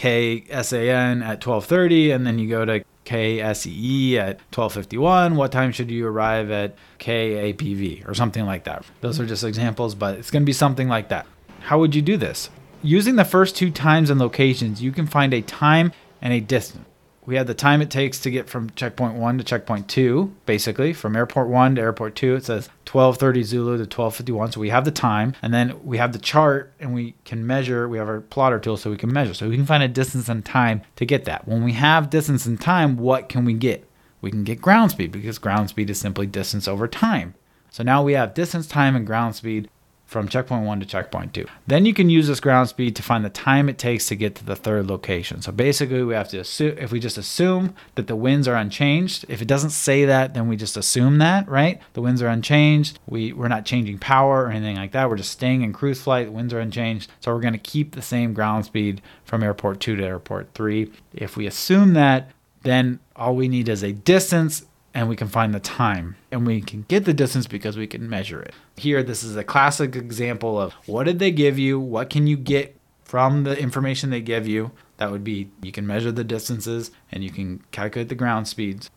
KSAN 0.01 1.21
at 1.21 1.45
1230, 1.47 2.13
and 2.13 2.27
then 2.27 2.39
you 2.39 2.49
go 2.49 2.65
to 2.65 2.83
KSEE 3.05 4.15
at 4.15 4.41
1251. 4.55 5.37
What 5.37 5.53
time 5.53 5.73
should 5.73 5.91
you 5.91 6.07
arrive 6.07 6.51
at 6.51 6.75
KAPV 6.99 8.09
or 8.09 8.15
something 8.15 8.47
like 8.47 8.65
that? 8.65 8.87
Those 9.03 9.21
are 9.21 9.27
just 9.27 9.45
examples, 9.45 9.95
but 9.95 10.17
it's 10.17 10.31
going 10.31 10.43
to 10.43 10.47
be 10.47 10.55
something 10.55 10.89
like 10.89 11.11
that. 11.11 11.27
How 11.61 11.79
would 11.79 11.95
you 11.95 12.01
do 12.01 12.17
this? 12.17 12.49
Using 12.83 13.17
the 13.17 13.27
first 13.27 13.57
two 13.57 13.71
times 13.71 14.09
and 14.09 14.19
locations, 14.19 14.83
you 14.83 14.91
can 14.91 15.07
find 15.07 15.35
a 15.35 15.43
time 15.43 15.93
and 16.23 16.33
a 16.33 16.41
distance 16.41 16.87
we 17.31 17.37
had 17.37 17.47
the 17.47 17.55
time 17.55 17.81
it 17.81 17.91
takes 17.91 18.19
to 18.19 18.31
get 18.31 18.49
from 18.49 18.71
checkpoint 18.71 19.15
one 19.15 19.39
to 19.39 19.45
checkpoint 19.45 19.89
two, 19.89 20.35
basically 20.47 20.93
from 20.93 21.15
airport 21.15 21.47
one 21.47 21.77
to 21.77 21.81
airport 21.81 22.17
two. 22.17 22.35
It 22.35 22.45
says 22.45 22.69
12:30 22.87 23.45
Zulu 23.45 23.79
to 23.79 23.87
12:51, 23.87 24.53
so 24.53 24.61
we 24.61 24.71
have 24.71 24.85
the 24.85 24.91
time, 24.91 25.35
and 25.41 25.55
then 25.55 25.77
we 25.85 25.99
have 25.99 26.13
the 26.13 26.19
chart, 26.19 26.73
and 26.81 26.93
we 26.93 27.15
can 27.25 27.47
measure. 27.47 27.89
We 27.89 27.99
have 27.99 28.09
our 28.09 28.21
plotter 28.21 28.59
tool, 28.59 28.77
so 28.77 28.91
we 28.91 28.97
can 28.97 29.13
measure. 29.13 29.33
So 29.33 29.49
we 29.49 29.55
can 29.55 29.65
find 29.65 29.81
a 29.81 29.87
distance 29.87 30.29
and 30.29 30.45
time 30.45 30.83
to 30.97 31.07
get 31.07 31.25
that. 31.27 31.47
When 31.47 31.63
we 31.63 31.75
have 31.75 32.11
distance 32.11 32.47
and 32.47 32.61
time, 32.61 32.97
what 32.97 33.29
can 33.29 33.45
we 33.45 33.55
get? 33.55 33.89
We 34.21 34.33
can 34.33 34.43
get 34.43 34.61
ground 34.61 34.91
speed 34.91 35.13
because 35.13 35.39
ground 35.39 35.69
speed 35.69 35.89
is 35.89 36.01
simply 36.01 36.27
distance 36.27 36.67
over 36.67 36.89
time. 36.89 37.35
So 37.71 37.85
now 37.85 38.03
we 38.03 38.15
have 38.15 38.35
distance, 38.35 38.67
time, 38.67 38.97
and 38.97 39.07
ground 39.07 39.37
speed 39.37 39.69
from 40.11 40.27
checkpoint 40.27 40.67
one 40.67 40.81
to 40.81 40.87
checkpoint 40.87 41.33
two. 41.33 41.47
Then 41.69 41.87
you 41.87 41.95
can 41.95 42.11
use 42.11 42.27
this 42.27 42.41
ground 42.41 42.69
speed 42.69 42.97
to 42.97 43.03
find 43.03 43.25
the 43.25 43.31
time 43.31 43.69
it 43.69 43.79
takes 43.79 44.09
to 44.09 44.17
get 44.17 44.35
to 44.35 44.45
the 44.45 44.57
third 44.57 44.89
location. 44.89 45.41
So 45.41 45.53
basically, 45.53 46.03
we 46.03 46.15
have 46.15 46.29
to 46.31 46.39
assume 46.39 46.77
if 46.79 46.91
we 46.91 46.99
just 46.99 47.17
assume 47.17 47.77
that 47.95 48.09
the 48.09 48.17
winds 48.17 48.49
are 48.49 48.57
unchanged. 48.57 49.25
If 49.29 49.41
it 49.41 49.47
doesn't 49.47 49.71
say 49.71 50.05
that, 50.07 50.35
then 50.35 50.49
we 50.49 50.57
just 50.57 50.77
assume 50.77 51.19
that, 51.19 51.49
right? 51.49 51.81
The 51.93 52.03
winds 52.03 52.23
are 52.23 52.27
unchanged. 52.27 52.99
We 53.07 53.33
we're 53.33 53.47
not 53.47 53.65
changing 53.65 54.01
power 54.01 54.47
or 54.47 54.51
anything 54.51 54.75
like 54.75 54.91
that. 54.93 55.09
We're 55.09 55.15
just 55.17 55.31
staying 55.31 55.63
in 55.63 55.73
cruise 55.73 56.03
flight. 56.03 56.27
The 56.27 56.33
winds 56.33 56.53
are 56.53 56.59
unchanged. 56.59 57.09
So 57.21 57.33
we're 57.33 57.41
going 57.41 57.53
to 57.53 57.59
keep 57.59 57.95
the 57.95 58.03
same 58.03 58.35
ground 58.35 58.65
speed 58.65 59.03
from 59.25 59.45
airport 59.45 59.79
two 59.79 59.95
to 59.95 60.05
airport 60.05 60.55
three. 60.55 60.91
If 61.15 61.37
we 61.37 61.47
assume 61.47 61.93
that, 61.95 62.33
then 62.63 62.99
all 63.15 63.37
we 63.37 63.47
need 63.47 63.69
is 63.69 63.85
a 63.85 63.93
distance 63.93 64.67
and 64.95 65.09
we 65.09 65.17
can 65.17 65.29
find 65.29 65.55
the 65.55 65.61
time 65.61 66.17
and 66.31 66.47
we 66.47 66.61
can 66.61 66.85
get 66.89 67.05
the 67.05 67.15
distance 67.15 67.47
because 67.47 67.77
we 67.77 67.87
can 67.87 68.09
measure 68.09 68.41
it. 68.41 68.55
Here, 68.77 69.03
this 69.03 69.23
is 69.23 69.37
a 69.37 69.45
classic 69.45 69.95
example 69.95 70.61
of 70.61 70.73
what 70.87 71.05
did 71.05 71.19
they 71.19 71.31
give 71.31 71.59
you? 71.59 71.79
What 71.79 72.11
can 72.11 72.27
you 72.27 72.37
get 72.37 72.77
from 73.05 73.45
the 73.45 73.59
information 73.59 74.11
they 74.11 74.21
give 74.21 74.47
you? 74.47 74.73
That 74.97 75.11
would 75.11 75.25
be 75.25 75.51
you 75.63 75.73
can 75.73 75.87
measure 75.87 76.13
the 76.13 76.25
distances 76.25 76.91
and 77.11 77.25
you 77.25 77.31
can 77.31 77.65
calculate 77.71 78.09
the 78.09 78.15
ground 78.15 78.49
speeds. 78.49 78.91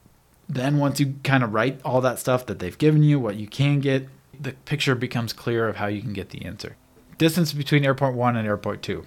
Then, 0.50 0.78
once 0.78 1.00
you 1.00 1.16
kind 1.24 1.44
of 1.44 1.54
write 1.54 1.80
all 1.86 2.02
that 2.02 2.20
stuff 2.20 2.46
that 2.48 2.60
they've 2.60 2.78
given 2.78 3.02
you, 3.02 3.18
what 3.18 3.38
you 3.38 3.48
can 3.48 3.80
get, 3.80 4.10
the 4.40 4.52
picture 4.52 4.94
becomes 4.94 5.32
clear 5.32 5.70
of 5.70 5.78
how 5.78 5.88
you 5.88 6.02
can 6.02 6.12
get 6.12 6.32
the 6.32 6.44
answer. 6.44 6.76
Distance 7.18 7.54
between 7.54 7.86
airport 7.86 8.14
one 8.14 8.36
and 8.36 8.46
airport 8.46 8.82
two. 8.82 9.06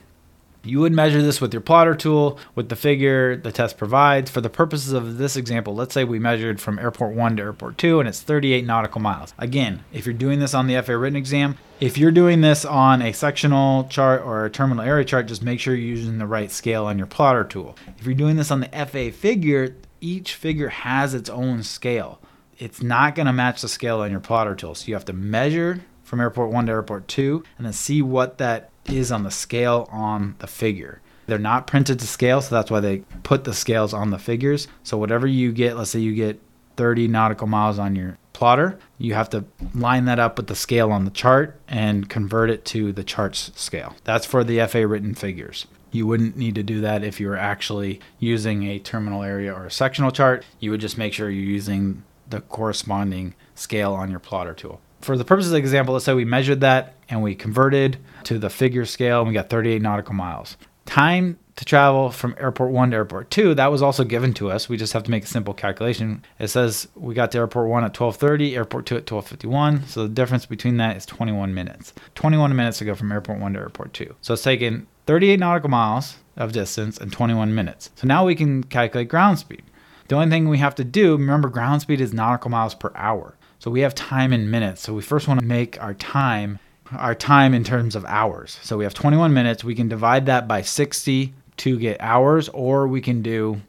You 0.67 0.81
would 0.81 0.93
measure 0.93 1.23
this 1.23 1.41
with 1.41 1.55
your 1.55 1.61
plotter 1.61 1.95
tool, 1.95 2.41
with 2.57 2.69
the 2.69 2.77
figure 2.77 3.37
the 3.37 3.53
test 3.53 3.79
provides. 3.79 4.31
For 4.31 4.41
the 4.41 4.51
purposes 4.51 4.93
of 4.93 5.17
this 5.17 5.37
example, 5.37 5.77
let's 5.77 5.95
say 5.95 6.03
we 6.03 6.19
measured 6.19 6.61
from 6.61 6.81
airport 6.81 7.15
1 7.15 7.37
to 7.37 7.43
airport 7.43 7.79
2 7.79 8.01
and 8.01 8.09
it's 8.09 8.21
38 8.21 8.67
nautical 8.67 9.01
miles. 9.01 9.33
Again, 9.39 9.85
if 9.93 10.07
you're 10.07 10.13
doing 10.13 10.41
this 10.41 10.55
on 10.55 10.67
the 10.67 10.83
FAA 10.83 10.95
written 10.95 11.17
exam, 11.17 11.57
if 11.79 11.97
you're 11.97 12.11
doing 12.11 12.41
this 12.41 12.65
on 12.65 13.01
a 13.01 13.13
sectional 13.13 13.85
chart 13.85 14.23
or 14.23 14.45
a 14.45 14.51
terminal 14.51 14.85
area 14.85 15.05
chart, 15.05 15.27
just 15.27 15.43
make 15.43 15.61
sure 15.61 15.75
you're 15.75 15.97
using 15.97 16.19
the 16.19 16.27
right 16.27 16.51
scale 16.51 16.87
on 16.87 16.99
your 16.99 17.07
plotter 17.07 17.45
tool. 17.45 17.77
If 17.99 18.05
you're 18.05 18.15
doing 18.15 18.35
this 18.35 18.51
on 18.51 18.59
the 18.59 18.69
FAA 18.69 19.17
figure, 19.17 19.77
each 20.01 20.35
figure 20.35 20.71
has 20.71 21.15
its 21.15 21.31
own 21.31 21.63
scale. 21.63 22.21
It's 22.59 22.83
not 22.83 23.15
going 23.15 23.27
to 23.27 23.33
match 23.33 23.63
the 23.63 23.69
scale 23.69 24.01
on 24.01 24.11
your 24.11 24.21
plotter 24.21 24.57
tool. 24.57 24.75
So 24.75 24.89
you 24.89 24.95
have 24.95 25.05
to 25.05 25.13
measure 25.13 25.83
from 26.03 26.21
airport 26.21 26.51
1 26.51 26.67
to 26.67 26.73
airport 26.73 27.07
2 27.07 27.45
and 27.59 27.67
then 27.67 27.73
see 27.73 28.03
what 28.03 28.39
that 28.39 28.71
is 28.91 29.13
on 29.13 29.23
the 29.23 29.31
scale 29.31 29.89
on 29.91 30.35
the 30.39 30.47
figure. 30.47 31.01
They're 31.27 31.39
not 31.39 31.67
printed 31.67 31.99
to 31.99 32.07
scale, 32.07 32.41
so 32.41 32.55
that's 32.55 32.71
why 32.71 32.81
they 32.81 32.99
put 33.23 33.45
the 33.45 33.55
scales 33.55 33.93
on 33.93 34.11
the 34.11 34.19
figures. 34.19 34.69
So 34.85 34.97
whatever 34.97 35.27
you 35.27 35.53
get, 35.53 35.77
let's 35.77 35.91
say 35.91 35.99
you 35.99 36.15
get 36.15 36.41
30 36.77 37.09
nautical 37.09 37.47
miles 37.47 37.79
on 37.79 37.97
your 37.97 38.19
plotter, 38.33 38.79
you 38.99 39.15
have 39.15 39.31
to 39.31 39.45
line 39.75 40.05
that 40.05 40.19
up 40.19 40.37
with 40.37 40.47
the 40.47 40.55
scale 40.55 40.93
on 40.93 41.05
the 41.05 41.11
chart 41.11 41.59
and 41.67 42.09
convert 42.09 42.51
it 42.51 42.65
to 42.67 42.93
the 42.93 43.03
chart's 43.03 43.51
scale. 43.57 43.97
That's 44.05 44.27
for 44.27 44.45
the 44.45 44.65
FAA 44.67 44.81
written 44.81 45.15
figures. 45.15 45.67
You 45.91 46.07
wouldn't 46.07 46.37
need 46.37 46.55
to 46.57 46.63
do 46.63 46.81
that 46.83 47.03
if 47.03 47.19
you 47.19 47.29
were 47.29 47.39
actually 47.39 48.01
using 48.19 48.65
a 48.65 48.79
terminal 48.79 49.23
area 49.23 49.53
or 49.53 49.65
a 49.65 49.71
sectional 49.71 50.11
chart. 50.11 50.45
You 50.61 50.71
would 50.71 50.81
just 50.81 50.99
make 50.99 51.15
sure 51.15 51.31
you're 51.31 51.43
using 51.43 52.05
the 52.29 52.43
corresponding 52.43 53.35
scale 53.55 53.95
on 53.95 54.11
your 54.11 54.21
plotter 54.21 54.53
tool. 54.53 54.81
For 55.07 55.17
the 55.17 55.25
purposes 55.25 55.53
of 55.53 55.55
the 55.55 55.59
example, 55.61 55.93
let's 55.93 56.05
say 56.05 56.15
we 56.15 56.25
measured 56.25 56.63
that 56.63 56.95
and 57.09 57.23
we 57.23 57.37
converted 57.37 57.99
to 58.25 58.41
the 58.41 58.51
figure 58.51 58.85
scale 58.85 59.21
and 59.21 59.29
we 59.29 59.35
got 59.35 59.49
38 59.49 59.81
nautical 59.81 60.15
miles. 60.15 60.57
Time 60.85 61.39
to 61.55 61.65
travel 61.65 62.11
from 62.11 62.35
airport 62.41 62.73
1 62.73 62.91
to 62.91 62.97
airport 62.97 63.31
2 63.31 63.55
that 63.55 63.71
was 63.71 63.83
also 63.83 64.03
given 64.03 64.35
to 64.35 64.51
us. 64.51 64.69
We 64.69 64.77
just 64.77 64.93
have 64.95 65.05
to 65.05 65.11
make 65.13 65.23
a 65.23 65.29
simple 65.29 65.55
calculation. 65.55 66.25
It 66.41 66.49
says 66.49 66.89
we 66.97 67.15
got 67.15 67.31
to 67.31 67.39
airport 67.39 67.69
1 67.69 67.85
at 67.85 67.95
12.30 67.95 68.57
airport 68.57 68.87
2 68.87 68.97
at 68.97 69.07
12.51 69.07 69.87
so 69.87 70.03
the 70.03 70.09
difference 70.09 70.45
between 70.45 70.77
that 70.79 70.97
is 70.97 71.07
21 71.07 71.55
minutes. 71.55 71.93
21 72.17 72.57
minutes 72.57 72.79
to 72.79 72.85
go 72.85 72.97
from 72.97 73.13
airport 73.13 73.39
1 73.39 73.53
to 73.53 73.61
airport 73.61 73.93
2 73.93 74.13
so 74.23 74.35
it's 74.35 74.43
taken 74.43 74.89
38 75.07 75.39
nautical 75.39 75.71
miles 75.71 76.17
of 76.37 76.51
distance 76.51 76.99
and 76.99 77.13
21 77.13 77.55
minutes. 77.55 77.91
So 77.95 78.09
now 78.09 78.27
we 78.27 78.35
can 78.35 78.65
calculate 78.65 79.07
ground 79.07 79.39
speed. 79.39 79.63
The 80.09 80.17
only 80.17 80.31
thing 80.31 80.49
we 80.49 80.59
have 80.59 80.75
to 80.75 80.85
do 80.85 81.13
remember 81.13 81.49
ground 81.49 81.83
speed 81.83 82.01
is 82.01 82.13
nautical 82.13 82.51
miles 82.51 82.75
per 82.75 82.91
hour 82.97 83.37
so 83.59 83.71
we 83.71 83.81
have 83.81 83.95
time 83.95 84.33
in 84.33 84.51
minutes 84.51 84.83
so 84.83 84.93
we 84.95 85.03
first 85.03 85.29
want 85.29 85.41
to 85.41 85.47
make 85.47 85.83
our 85.83 85.95
time 85.95 86.59
our 86.93 87.15
time 87.15 87.55
in 87.55 87.65
terms 87.65 87.97
of 87.97 88.05
hours. 88.05 88.59
So 88.63 88.77
we 88.77 88.85
have 88.85 88.95
21 88.95 89.33
minutes. 89.35 89.65
We 89.65 89.75
can 89.75 89.89
divide 89.89 90.27
that 90.27 90.47
by 90.47 90.63
60 90.63 91.35
to 91.59 91.79
get 91.79 92.01
hours, 92.01 92.49
or 92.51 92.87
we 92.87 93.01
can 93.01 93.23
do 93.23 93.61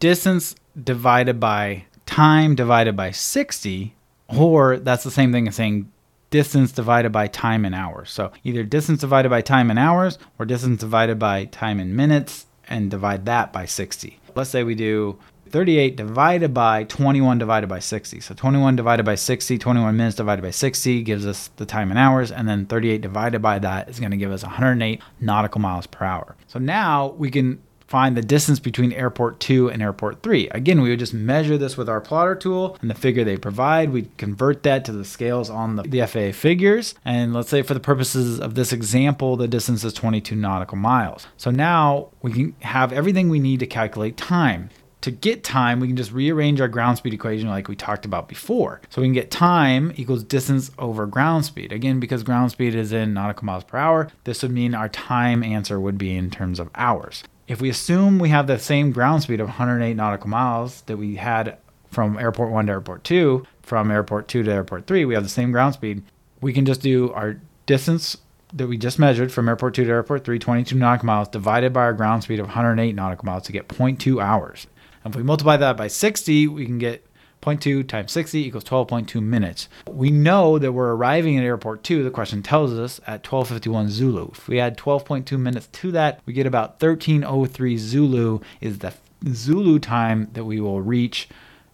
distance 0.00 0.54
divided 0.82 1.40
by 1.40 1.84
time 2.06 2.54
divided 2.54 2.96
by 2.96 3.10
60, 3.10 3.94
or 4.28 4.78
that's 4.78 5.04
the 5.04 5.10
same 5.10 5.32
thing 5.32 5.46
as 5.48 5.56
saying 5.56 5.90
distance 6.30 6.72
divided 6.72 7.10
by 7.10 7.26
time 7.26 7.64
in 7.64 7.74
hours. 7.74 8.10
So 8.10 8.32
either 8.44 8.62
distance 8.64 9.00
divided 9.00 9.28
by 9.28 9.40
time 9.40 9.70
in 9.70 9.78
hours 9.78 10.18
or 10.38 10.44
distance 10.44 10.80
divided 10.80 11.18
by 11.18 11.46
time 11.46 11.80
in 11.80 11.94
minutes 11.94 12.46
and 12.68 12.90
divide 12.90 13.24
that 13.26 13.52
by 13.52 13.64
60. 13.66 14.18
Let's 14.34 14.50
say 14.50 14.62
we 14.62 14.74
do 14.74 15.18
38 15.50 15.96
divided 15.96 16.54
by 16.54 16.84
21 16.84 17.38
divided 17.38 17.68
by 17.68 17.78
60. 17.78 18.20
So 18.20 18.34
21 18.34 18.76
divided 18.76 19.04
by 19.04 19.14
60, 19.14 19.58
21 19.58 19.96
minutes 19.96 20.16
divided 20.16 20.42
by 20.42 20.50
60 20.50 21.02
gives 21.02 21.26
us 21.26 21.50
the 21.56 21.66
time 21.66 21.90
in 21.90 21.96
hours. 21.96 22.30
And 22.30 22.48
then 22.48 22.66
38 22.66 23.00
divided 23.00 23.40
by 23.40 23.58
that 23.60 23.88
is 23.88 24.00
going 24.00 24.10
to 24.12 24.16
give 24.16 24.32
us 24.32 24.42
108 24.42 25.00
nautical 25.20 25.60
miles 25.60 25.86
per 25.86 26.04
hour. 26.04 26.36
So 26.46 26.58
now 26.58 27.08
we 27.18 27.30
can 27.30 27.60
find 27.88 28.16
the 28.16 28.22
distance 28.22 28.60
between 28.60 28.92
airport 28.92 29.40
2 29.40 29.70
and 29.70 29.82
airport 29.82 30.22
3. 30.22 30.48
Again, 30.50 30.82
we 30.82 30.90
would 30.90 30.98
just 30.98 31.14
measure 31.14 31.56
this 31.56 31.76
with 31.76 31.88
our 31.88 32.02
plotter 32.02 32.34
tool 32.34 32.76
and 32.82 32.90
the 32.90 32.94
figure 32.94 33.24
they 33.24 33.38
provide. 33.38 33.90
We'd 33.90 34.14
convert 34.18 34.62
that 34.64 34.84
to 34.84 34.92
the 34.92 35.06
scales 35.06 35.48
on 35.48 35.76
the, 35.76 35.82
the 35.82 36.06
FAA 36.06 36.38
figures. 36.38 36.94
And 37.04 37.32
let's 37.32 37.48
say 37.48 37.62
for 37.62 37.74
the 37.74 37.80
purposes 37.80 38.38
of 38.38 38.54
this 38.54 38.72
example, 38.72 39.36
the 39.36 39.48
distance 39.48 39.84
is 39.84 39.94
22 39.94 40.36
nautical 40.36 40.76
miles. 40.76 41.26
So 41.38 41.50
now 41.50 42.10
we 42.20 42.32
can 42.32 42.56
have 42.60 42.92
everything 42.92 43.30
we 43.30 43.40
need 43.40 43.60
to 43.60 43.66
calculate 43.66 44.18
time 44.18 44.68
to 45.00 45.10
get 45.10 45.44
time, 45.44 45.80
we 45.80 45.86
can 45.86 45.96
just 45.96 46.12
rearrange 46.12 46.60
our 46.60 46.68
ground 46.68 46.98
speed 46.98 47.14
equation 47.14 47.48
like 47.48 47.68
we 47.68 47.76
talked 47.76 48.04
about 48.04 48.28
before. 48.28 48.80
So 48.90 49.00
we 49.00 49.06
can 49.06 49.14
get 49.14 49.30
time 49.30 49.92
equals 49.96 50.24
distance 50.24 50.70
over 50.78 51.06
ground 51.06 51.44
speed. 51.44 51.72
Again, 51.72 52.00
because 52.00 52.22
ground 52.22 52.50
speed 52.50 52.74
is 52.74 52.92
in 52.92 53.14
nautical 53.14 53.44
miles 53.44 53.64
per 53.64 53.78
hour, 53.78 54.08
this 54.24 54.42
would 54.42 54.52
mean 54.52 54.74
our 54.74 54.88
time 54.88 55.44
answer 55.44 55.78
would 55.78 55.98
be 55.98 56.16
in 56.16 56.30
terms 56.30 56.58
of 56.58 56.70
hours. 56.74 57.22
If 57.46 57.60
we 57.60 57.70
assume 57.70 58.18
we 58.18 58.28
have 58.30 58.46
the 58.46 58.58
same 58.58 58.92
ground 58.92 59.22
speed 59.22 59.40
of 59.40 59.46
108 59.46 59.94
nautical 59.94 60.28
miles 60.28 60.82
that 60.82 60.96
we 60.96 61.16
had 61.16 61.56
from 61.90 62.18
airport 62.18 62.50
1 62.50 62.66
to 62.66 62.72
airport 62.72 63.04
2, 63.04 63.46
from 63.62 63.90
airport 63.90 64.28
2 64.28 64.42
to 64.42 64.52
airport 64.52 64.86
3, 64.86 65.04
we 65.04 65.14
have 65.14 65.22
the 65.22 65.28
same 65.28 65.52
ground 65.52 65.74
speed, 65.74 66.02
we 66.40 66.52
can 66.52 66.66
just 66.66 66.82
do 66.82 67.12
our 67.12 67.40
distance 67.66 68.18
that 68.52 68.66
we 68.66 68.76
just 68.76 68.98
measured 68.98 69.30
from 69.30 69.48
airport 69.48 69.74
2 69.74 69.84
to 69.84 69.90
airport 69.90 70.24
3, 70.24 70.38
22 70.38 70.74
nautical 70.74 71.06
miles, 71.06 71.28
divided 71.28 71.72
by 71.72 71.80
our 71.80 71.92
ground 71.92 72.22
speed 72.22 72.40
of 72.40 72.46
108 72.46 72.94
nautical 72.94 73.26
miles 73.26 73.44
to 73.44 73.52
get 73.52 73.68
0.2 73.68 74.22
hours. 74.22 74.66
If 75.08 75.16
we 75.16 75.22
multiply 75.22 75.56
that 75.56 75.76
by 75.76 75.88
60, 75.88 76.48
we 76.48 76.66
can 76.66 76.78
get 76.78 77.04
0.2 77.42 77.86
times 77.86 78.12
60 78.12 78.46
equals 78.46 78.64
12.2 78.64 79.22
minutes. 79.22 79.68
We 79.88 80.10
know 80.10 80.58
that 80.58 80.72
we're 80.72 80.94
arriving 80.94 81.38
at 81.38 81.44
airport 81.44 81.82
2, 81.82 82.02
the 82.02 82.10
question 82.10 82.42
tells 82.42 82.72
us, 82.72 82.98
at 83.06 83.26
1251 83.26 83.90
Zulu. 83.90 84.30
If 84.32 84.48
we 84.48 84.60
add 84.60 84.76
12.2 84.76 85.38
minutes 85.38 85.68
to 85.68 85.92
that, 85.92 86.20
we 86.26 86.32
get 86.32 86.46
about 86.46 86.82
1303 86.82 87.76
Zulu 87.78 88.40
is 88.60 88.78
the 88.78 88.92
Zulu 89.32 89.78
time 89.78 90.28
that 90.34 90.44
we 90.44 90.60
will 90.60 90.82
reach 90.82 91.28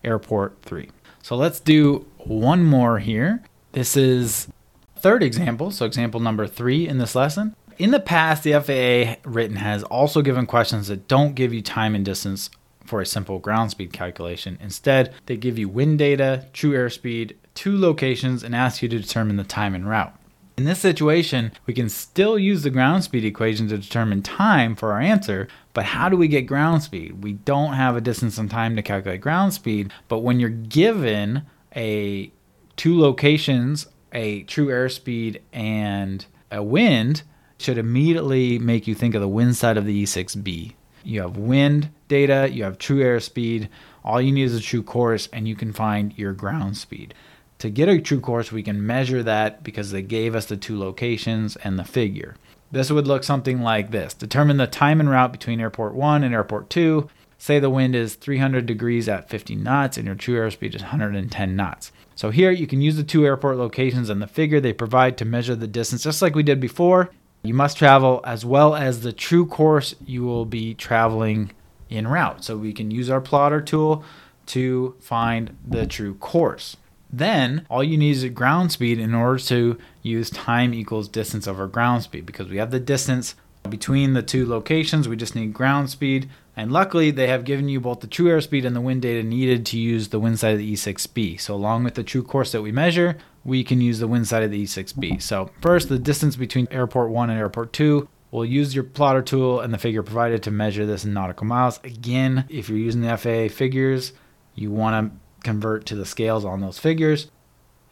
airport 0.04 0.62
3. 0.62 0.90
So 1.22 1.36
let's 1.36 1.60
do 1.60 2.06
one 2.18 2.62
more 2.62 2.98
here. 2.98 3.42
This 3.72 3.96
is 3.96 4.48
third 4.96 5.22
example, 5.22 5.70
so 5.70 5.86
example 5.86 6.20
number 6.20 6.46
3 6.46 6.86
in 6.86 6.98
this 6.98 7.14
lesson. 7.14 7.56
In 7.78 7.90
the 7.90 8.00
past, 8.00 8.44
the 8.44 8.52
FAA 8.52 9.28
written 9.28 9.56
has 9.56 9.82
also 9.84 10.22
given 10.22 10.46
questions 10.46 10.86
that 10.88 11.08
don't 11.08 11.34
give 11.34 11.52
you 11.52 11.60
time 11.60 11.94
and 11.94 12.04
distance 12.04 12.50
for 12.84 13.00
a 13.00 13.06
simple 13.06 13.38
ground 13.38 13.70
speed 13.70 13.92
calculation. 13.92 14.58
Instead, 14.60 15.12
they 15.26 15.36
give 15.36 15.58
you 15.58 15.68
wind 15.68 15.98
data, 15.98 16.46
true 16.52 16.72
airspeed, 16.72 17.34
two 17.54 17.78
locations, 17.78 18.42
and 18.42 18.54
ask 18.54 18.82
you 18.82 18.88
to 18.88 18.98
determine 18.98 19.36
the 19.36 19.44
time 19.44 19.74
en 19.74 19.86
route. 19.86 20.14
In 20.56 20.64
this 20.64 20.78
situation, 20.78 21.50
we 21.66 21.74
can 21.74 21.88
still 21.88 22.38
use 22.38 22.62
the 22.62 22.70
ground 22.70 23.02
speed 23.02 23.24
equation 23.24 23.68
to 23.68 23.78
determine 23.78 24.22
time 24.22 24.76
for 24.76 24.92
our 24.92 25.00
answer, 25.00 25.48
but 25.72 25.84
how 25.84 26.08
do 26.08 26.16
we 26.16 26.28
get 26.28 26.42
ground 26.42 26.82
speed? 26.82 27.24
We 27.24 27.32
don't 27.32 27.72
have 27.72 27.96
a 27.96 28.00
distance 28.00 28.38
and 28.38 28.48
time 28.48 28.76
to 28.76 28.82
calculate 28.82 29.20
ground 29.20 29.52
speed, 29.52 29.92
but 30.06 30.20
when 30.20 30.38
you're 30.38 30.50
given 30.50 31.42
a 31.74 32.30
two 32.76 32.98
locations, 33.00 33.88
a 34.12 34.44
true 34.44 34.66
airspeed 34.66 35.40
and 35.52 36.24
a 36.52 36.62
wind, 36.62 37.24
should 37.58 37.78
immediately 37.78 38.58
make 38.58 38.86
you 38.86 38.94
think 38.94 39.16
of 39.16 39.20
the 39.20 39.28
wind 39.28 39.56
side 39.56 39.76
of 39.76 39.86
the 39.86 40.04
E6B 40.04 40.74
you 41.06 41.20
have 41.20 41.36
wind 41.36 41.90
data, 42.08 42.48
you 42.50 42.64
have 42.64 42.78
true 42.78 43.00
airspeed. 43.00 43.68
All 44.04 44.20
you 44.20 44.32
need 44.32 44.44
is 44.44 44.56
a 44.56 44.60
true 44.60 44.82
course, 44.82 45.28
and 45.32 45.48
you 45.48 45.56
can 45.56 45.72
find 45.72 46.16
your 46.18 46.32
ground 46.32 46.76
speed. 46.76 47.14
To 47.58 47.70
get 47.70 47.88
a 47.88 48.00
true 48.00 48.20
course, 48.20 48.52
we 48.52 48.62
can 48.62 48.86
measure 48.86 49.22
that 49.22 49.62
because 49.62 49.90
they 49.90 50.02
gave 50.02 50.34
us 50.34 50.46
the 50.46 50.56
two 50.56 50.78
locations 50.78 51.56
and 51.56 51.78
the 51.78 51.84
figure. 51.84 52.36
This 52.70 52.90
would 52.90 53.06
look 53.06 53.22
something 53.22 53.62
like 53.62 53.90
this 53.90 54.14
Determine 54.14 54.56
the 54.56 54.66
time 54.66 55.00
en 55.00 55.08
route 55.08 55.32
between 55.32 55.60
airport 55.60 55.94
1 55.94 56.24
and 56.24 56.34
airport 56.34 56.70
2. 56.70 57.08
Say 57.38 57.58
the 57.58 57.70
wind 57.70 57.94
is 57.94 58.14
300 58.14 58.66
degrees 58.66 59.08
at 59.08 59.28
50 59.28 59.54
knots 59.56 59.96
and 59.96 60.06
your 60.06 60.14
true 60.16 60.36
airspeed 60.36 60.74
is 60.74 60.82
110 60.82 61.56
knots. 61.56 61.92
So 62.14 62.30
here 62.30 62.50
you 62.50 62.66
can 62.66 62.80
use 62.80 62.96
the 62.96 63.04
two 63.04 63.24
airport 63.24 63.58
locations 63.58 64.08
and 64.08 64.20
the 64.20 64.26
figure 64.26 64.60
they 64.60 64.72
provide 64.72 65.16
to 65.18 65.24
measure 65.24 65.54
the 65.54 65.66
distance 65.66 66.04
just 66.04 66.22
like 66.22 66.34
we 66.34 66.42
did 66.42 66.58
before. 66.58 67.10
You 67.44 67.52
must 67.52 67.76
travel 67.76 68.22
as 68.24 68.42
well 68.44 68.74
as 68.74 69.02
the 69.02 69.12
true 69.12 69.44
course 69.44 69.94
you 70.04 70.24
will 70.24 70.46
be 70.46 70.72
traveling 70.72 71.52
en 71.90 72.08
route. 72.08 72.42
So 72.42 72.56
we 72.56 72.72
can 72.72 72.90
use 72.90 73.10
our 73.10 73.20
plotter 73.20 73.60
tool 73.60 74.02
to 74.46 74.96
find 74.98 75.54
the 75.66 75.86
true 75.86 76.14
course. 76.14 76.78
Then 77.12 77.66
all 77.68 77.84
you 77.84 77.98
need 77.98 78.16
is 78.16 78.24
ground 78.30 78.72
speed 78.72 78.98
in 78.98 79.14
order 79.14 79.38
to 79.44 79.78
use 80.02 80.30
time 80.30 80.72
equals 80.72 81.06
distance 81.06 81.46
over 81.46 81.66
ground 81.66 82.02
speed 82.02 82.24
because 82.24 82.48
we 82.48 82.56
have 82.56 82.70
the 82.70 82.80
distance 82.80 83.34
between 83.68 84.14
the 84.14 84.22
two 84.22 84.46
locations. 84.48 85.06
We 85.06 85.16
just 85.16 85.34
need 85.34 85.52
ground 85.52 85.90
speed. 85.90 86.30
And 86.56 86.72
luckily, 86.72 87.10
they 87.10 87.26
have 87.26 87.44
given 87.44 87.68
you 87.68 87.78
both 87.78 88.00
the 88.00 88.06
true 88.06 88.26
airspeed 88.26 88.64
and 88.64 88.74
the 88.74 88.80
wind 88.80 89.02
data 89.02 89.22
needed 89.22 89.66
to 89.66 89.78
use 89.78 90.08
the 90.08 90.18
wind 90.18 90.38
side 90.38 90.52
of 90.52 90.58
the 90.58 90.72
E6B. 90.72 91.40
So, 91.40 91.54
along 91.54 91.84
with 91.84 91.94
the 91.94 92.02
true 92.02 92.22
course 92.22 92.52
that 92.52 92.62
we 92.62 92.72
measure, 92.72 93.18
we 93.44 93.62
can 93.62 93.80
use 93.80 93.98
the 93.98 94.08
wind 94.08 94.26
side 94.26 94.42
of 94.42 94.50
the 94.50 94.64
E6B. 94.64 95.20
So 95.20 95.50
first, 95.60 95.88
the 95.88 95.98
distance 95.98 96.36
between 96.36 96.66
airport 96.70 97.10
1 97.10 97.30
and 97.30 97.38
airport 97.38 97.72
2. 97.72 98.08
We'll 98.30 98.44
use 98.44 98.74
your 98.74 98.84
plotter 98.84 99.22
tool 99.22 99.60
and 99.60 99.72
the 99.72 99.78
figure 99.78 100.02
provided 100.02 100.42
to 100.42 100.50
measure 100.50 100.84
this 100.84 101.04
in 101.04 101.12
nautical 101.12 101.46
miles. 101.46 101.78
Again, 101.84 102.46
if 102.48 102.68
you're 102.68 102.78
using 102.78 103.02
the 103.02 103.16
FAA 103.16 103.54
figures, 103.54 104.12
you 104.56 104.72
want 104.72 105.12
to 105.12 105.44
convert 105.44 105.86
to 105.86 105.94
the 105.94 106.04
scales 106.04 106.44
on 106.44 106.60
those 106.60 106.78
figures. 106.80 107.30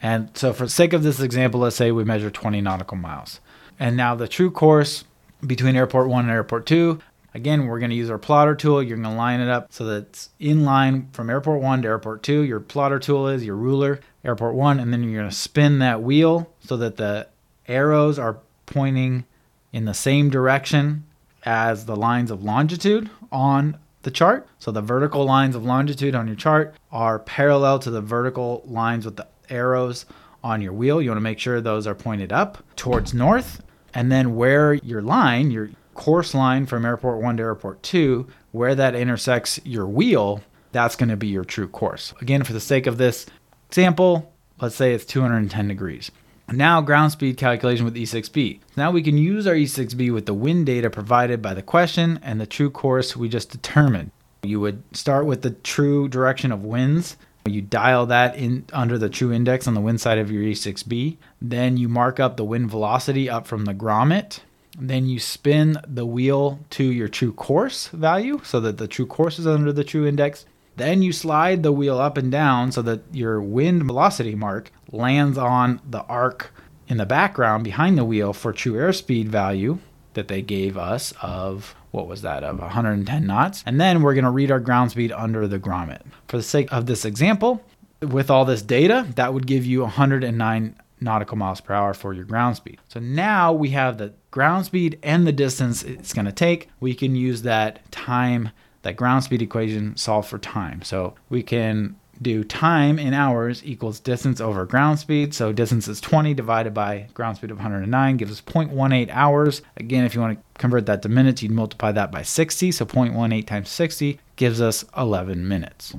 And 0.02 0.30
so 0.36 0.52
for 0.52 0.64
the 0.64 0.70
sake 0.70 0.92
of 0.92 1.04
this 1.04 1.20
example, 1.20 1.60
let's 1.60 1.76
say 1.76 1.92
we 1.92 2.02
measure 2.02 2.28
20 2.28 2.60
nautical 2.60 2.96
miles. 2.96 3.38
And 3.78 3.96
now 3.96 4.16
the 4.16 4.26
true 4.26 4.50
course 4.50 5.04
between 5.46 5.76
airport 5.76 6.08
1 6.08 6.24
and 6.24 6.32
airport 6.32 6.66
2, 6.66 6.98
Again, 7.34 7.66
we're 7.66 7.78
going 7.78 7.90
to 7.90 7.96
use 7.96 8.10
our 8.10 8.18
plotter 8.18 8.54
tool. 8.54 8.82
You're 8.82 8.98
going 8.98 9.10
to 9.10 9.16
line 9.16 9.40
it 9.40 9.48
up 9.48 9.72
so 9.72 9.84
that 9.86 10.08
it's 10.08 10.30
in 10.38 10.64
line 10.64 11.08
from 11.12 11.30
airport 11.30 11.62
1 11.62 11.82
to 11.82 11.88
airport 11.88 12.22
2. 12.22 12.42
Your 12.42 12.60
plotter 12.60 12.98
tool 12.98 13.26
is 13.26 13.44
your 13.44 13.56
ruler, 13.56 14.00
airport 14.24 14.54
1, 14.54 14.80
and 14.80 14.92
then 14.92 15.02
you're 15.02 15.20
going 15.20 15.30
to 15.30 15.34
spin 15.34 15.78
that 15.80 16.02
wheel 16.02 16.52
so 16.60 16.76
that 16.76 16.96
the 16.96 17.28
arrows 17.66 18.18
are 18.18 18.38
pointing 18.66 19.24
in 19.72 19.84
the 19.84 19.94
same 19.94 20.30
direction 20.30 21.04
as 21.44 21.86
the 21.86 21.96
lines 21.96 22.30
of 22.30 22.42
longitude 22.42 23.10
on 23.30 23.76
the 24.02 24.10
chart. 24.10 24.46
So 24.58 24.70
the 24.70 24.80
vertical 24.80 25.24
lines 25.24 25.54
of 25.56 25.64
longitude 25.64 26.14
on 26.14 26.26
your 26.26 26.36
chart 26.36 26.74
are 26.90 27.18
parallel 27.18 27.78
to 27.80 27.90
the 27.90 28.00
vertical 28.00 28.62
lines 28.66 29.04
with 29.04 29.16
the 29.16 29.26
arrows 29.48 30.06
on 30.44 30.60
your 30.60 30.72
wheel. 30.72 31.00
You 31.00 31.10
want 31.10 31.18
to 31.18 31.22
make 31.22 31.38
sure 31.38 31.60
those 31.60 31.86
are 31.86 31.94
pointed 31.94 32.32
up 32.32 32.58
towards 32.76 33.14
north. 33.14 33.62
And 33.94 34.10
then 34.10 34.36
where 34.36 34.74
your 34.74 35.02
line, 35.02 35.50
your 35.50 35.70
course 35.94 36.34
line 36.34 36.66
from 36.66 36.84
airport 36.84 37.20
1 37.20 37.36
to 37.36 37.42
airport 37.42 37.82
2, 37.82 38.26
where 38.50 38.74
that 38.74 38.94
intersects 38.94 39.60
your 39.64 39.86
wheel, 39.86 40.42
that's 40.72 40.96
going 40.96 41.10
to 41.10 41.16
be 41.16 41.28
your 41.28 41.44
true 41.44 41.68
course. 41.68 42.14
Again, 42.20 42.42
for 42.42 42.54
the 42.54 42.60
sake 42.60 42.86
of 42.86 42.98
this 42.98 43.26
example, 43.72 44.30
let's 44.60 44.74
say 44.74 44.92
it's 44.92 45.06
210 45.06 45.66
degrees. 45.66 46.10
Now 46.50 46.82
ground 46.82 47.12
speed 47.12 47.38
calculation 47.38 47.86
with 47.86 47.94
E6B. 47.94 48.60
Now 48.76 48.90
we 48.90 49.02
can 49.02 49.16
use 49.16 49.46
our 49.46 49.54
E6B 49.54 50.12
with 50.12 50.26
the 50.26 50.34
wind 50.34 50.66
data 50.66 50.90
provided 50.90 51.40
by 51.40 51.54
the 51.54 51.62
question 51.62 52.20
and 52.22 52.38
the 52.38 52.44
true 52.44 52.70
course 52.70 53.16
we 53.16 53.30
just 53.30 53.48
determined. 53.48 54.10
You 54.42 54.60
would 54.60 54.82
start 54.94 55.24
with 55.24 55.40
the 55.40 55.52
true 55.52 56.06
direction 56.06 56.52
of 56.52 56.66
winds. 56.66 57.16
You 57.46 57.62
dial 57.62 58.04
that 58.06 58.36
in 58.36 58.66
under 58.74 58.98
the 58.98 59.08
true 59.08 59.32
index 59.32 59.66
on 59.66 59.72
the 59.72 59.80
wind 59.80 60.02
side 60.02 60.18
of 60.18 60.30
your 60.30 60.42
E6B. 60.42 61.16
Then 61.40 61.78
you 61.78 61.88
mark 61.88 62.20
up 62.20 62.36
the 62.36 62.44
wind 62.44 62.70
velocity 62.70 63.30
up 63.30 63.46
from 63.46 63.64
the 63.64 63.72
grommet. 63.72 64.40
Then 64.78 65.06
you 65.06 65.18
spin 65.18 65.78
the 65.88 66.04
wheel 66.04 66.60
to 66.70 66.84
your 66.84 67.08
true 67.08 67.32
course 67.32 67.88
value 67.88 68.42
so 68.44 68.60
that 68.60 68.76
the 68.76 68.88
true 68.88 69.06
course 69.06 69.38
is 69.38 69.46
under 69.46 69.72
the 69.72 69.84
true 69.84 70.06
index. 70.06 70.44
Then 70.82 71.00
you 71.00 71.12
slide 71.12 71.62
the 71.62 71.70
wheel 71.70 72.00
up 72.00 72.16
and 72.16 72.32
down 72.32 72.72
so 72.72 72.82
that 72.82 73.02
your 73.12 73.40
wind 73.40 73.84
velocity 73.84 74.34
mark 74.34 74.72
lands 74.90 75.38
on 75.38 75.80
the 75.88 76.02
arc 76.06 76.52
in 76.88 76.96
the 76.96 77.06
background 77.06 77.62
behind 77.62 77.96
the 77.96 78.04
wheel 78.04 78.32
for 78.32 78.52
true 78.52 78.72
airspeed 78.72 79.28
value 79.28 79.78
that 80.14 80.26
they 80.26 80.42
gave 80.42 80.76
us 80.76 81.14
of 81.22 81.76
what 81.92 82.08
was 82.08 82.22
that 82.22 82.42
of 82.42 82.58
110 82.58 83.24
knots. 83.24 83.62
And 83.64 83.80
then 83.80 84.02
we're 84.02 84.14
going 84.14 84.24
to 84.24 84.30
read 84.30 84.50
our 84.50 84.58
ground 84.58 84.90
speed 84.90 85.12
under 85.12 85.46
the 85.46 85.60
grommet. 85.60 86.02
For 86.26 86.36
the 86.36 86.42
sake 86.42 86.72
of 86.72 86.86
this 86.86 87.04
example, 87.04 87.62
with 88.00 88.28
all 88.28 88.44
this 88.44 88.62
data, 88.62 89.06
that 89.14 89.32
would 89.32 89.46
give 89.46 89.64
you 89.64 89.82
109 89.82 90.76
nautical 91.00 91.36
miles 91.36 91.60
per 91.60 91.74
hour 91.74 91.94
for 91.94 92.12
your 92.12 92.24
ground 92.24 92.56
speed. 92.56 92.80
So 92.88 92.98
now 92.98 93.52
we 93.52 93.70
have 93.70 93.98
the 93.98 94.14
ground 94.32 94.66
speed 94.66 94.98
and 95.04 95.28
the 95.28 95.32
distance 95.32 95.84
it's 95.84 96.12
going 96.12 96.26
to 96.26 96.32
take. 96.32 96.70
We 96.80 96.92
can 96.92 97.14
use 97.14 97.42
that 97.42 97.88
time 97.92 98.50
that 98.82 98.96
ground 98.96 99.24
speed 99.24 99.42
equation 99.42 99.96
solve 99.96 100.26
for 100.26 100.38
time. 100.38 100.82
So 100.82 101.14
we 101.28 101.42
can 101.42 101.96
do 102.20 102.44
time 102.44 102.98
in 102.98 103.14
hours 103.14 103.62
equals 103.64 103.98
distance 103.98 104.40
over 104.40 104.64
ground 104.64 104.98
speed. 104.98 105.34
So 105.34 105.52
distance 105.52 105.88
is 105.88 106.00
20 106.00 106.34
divided 106.34 106.72
by 106.72 107.08
ground 107.14 107.36
speed 107.36 107.50
of 107.50 107.56
109 107.58 108.16
gives 108.16 108.30
us 108.30 108.40
0.18 108.40 109.08
hours. 109.10 109.62
Again, 109.76 110.04
if 110.04 110.14
you 110.14 110.20
want 110.20 110.38
to 110.38 110.60
convert 110.60 110.86
that 110.86 111.02
to 111.02 111.08
minutes, 111.08 111.42
you'd 111.42 111.52
multiply 111.52 111.92
that 111.92 112.12
by 112.12 112.22
60. 112.22 112.72
So 112.72 112.84
0.18 112.84 113.46
times 113.46 113.68
60 113.70 114.20
gives 114.36 114.60
us 114.60 114.84
11 114.96 115.46
minutes. 115.46 115.94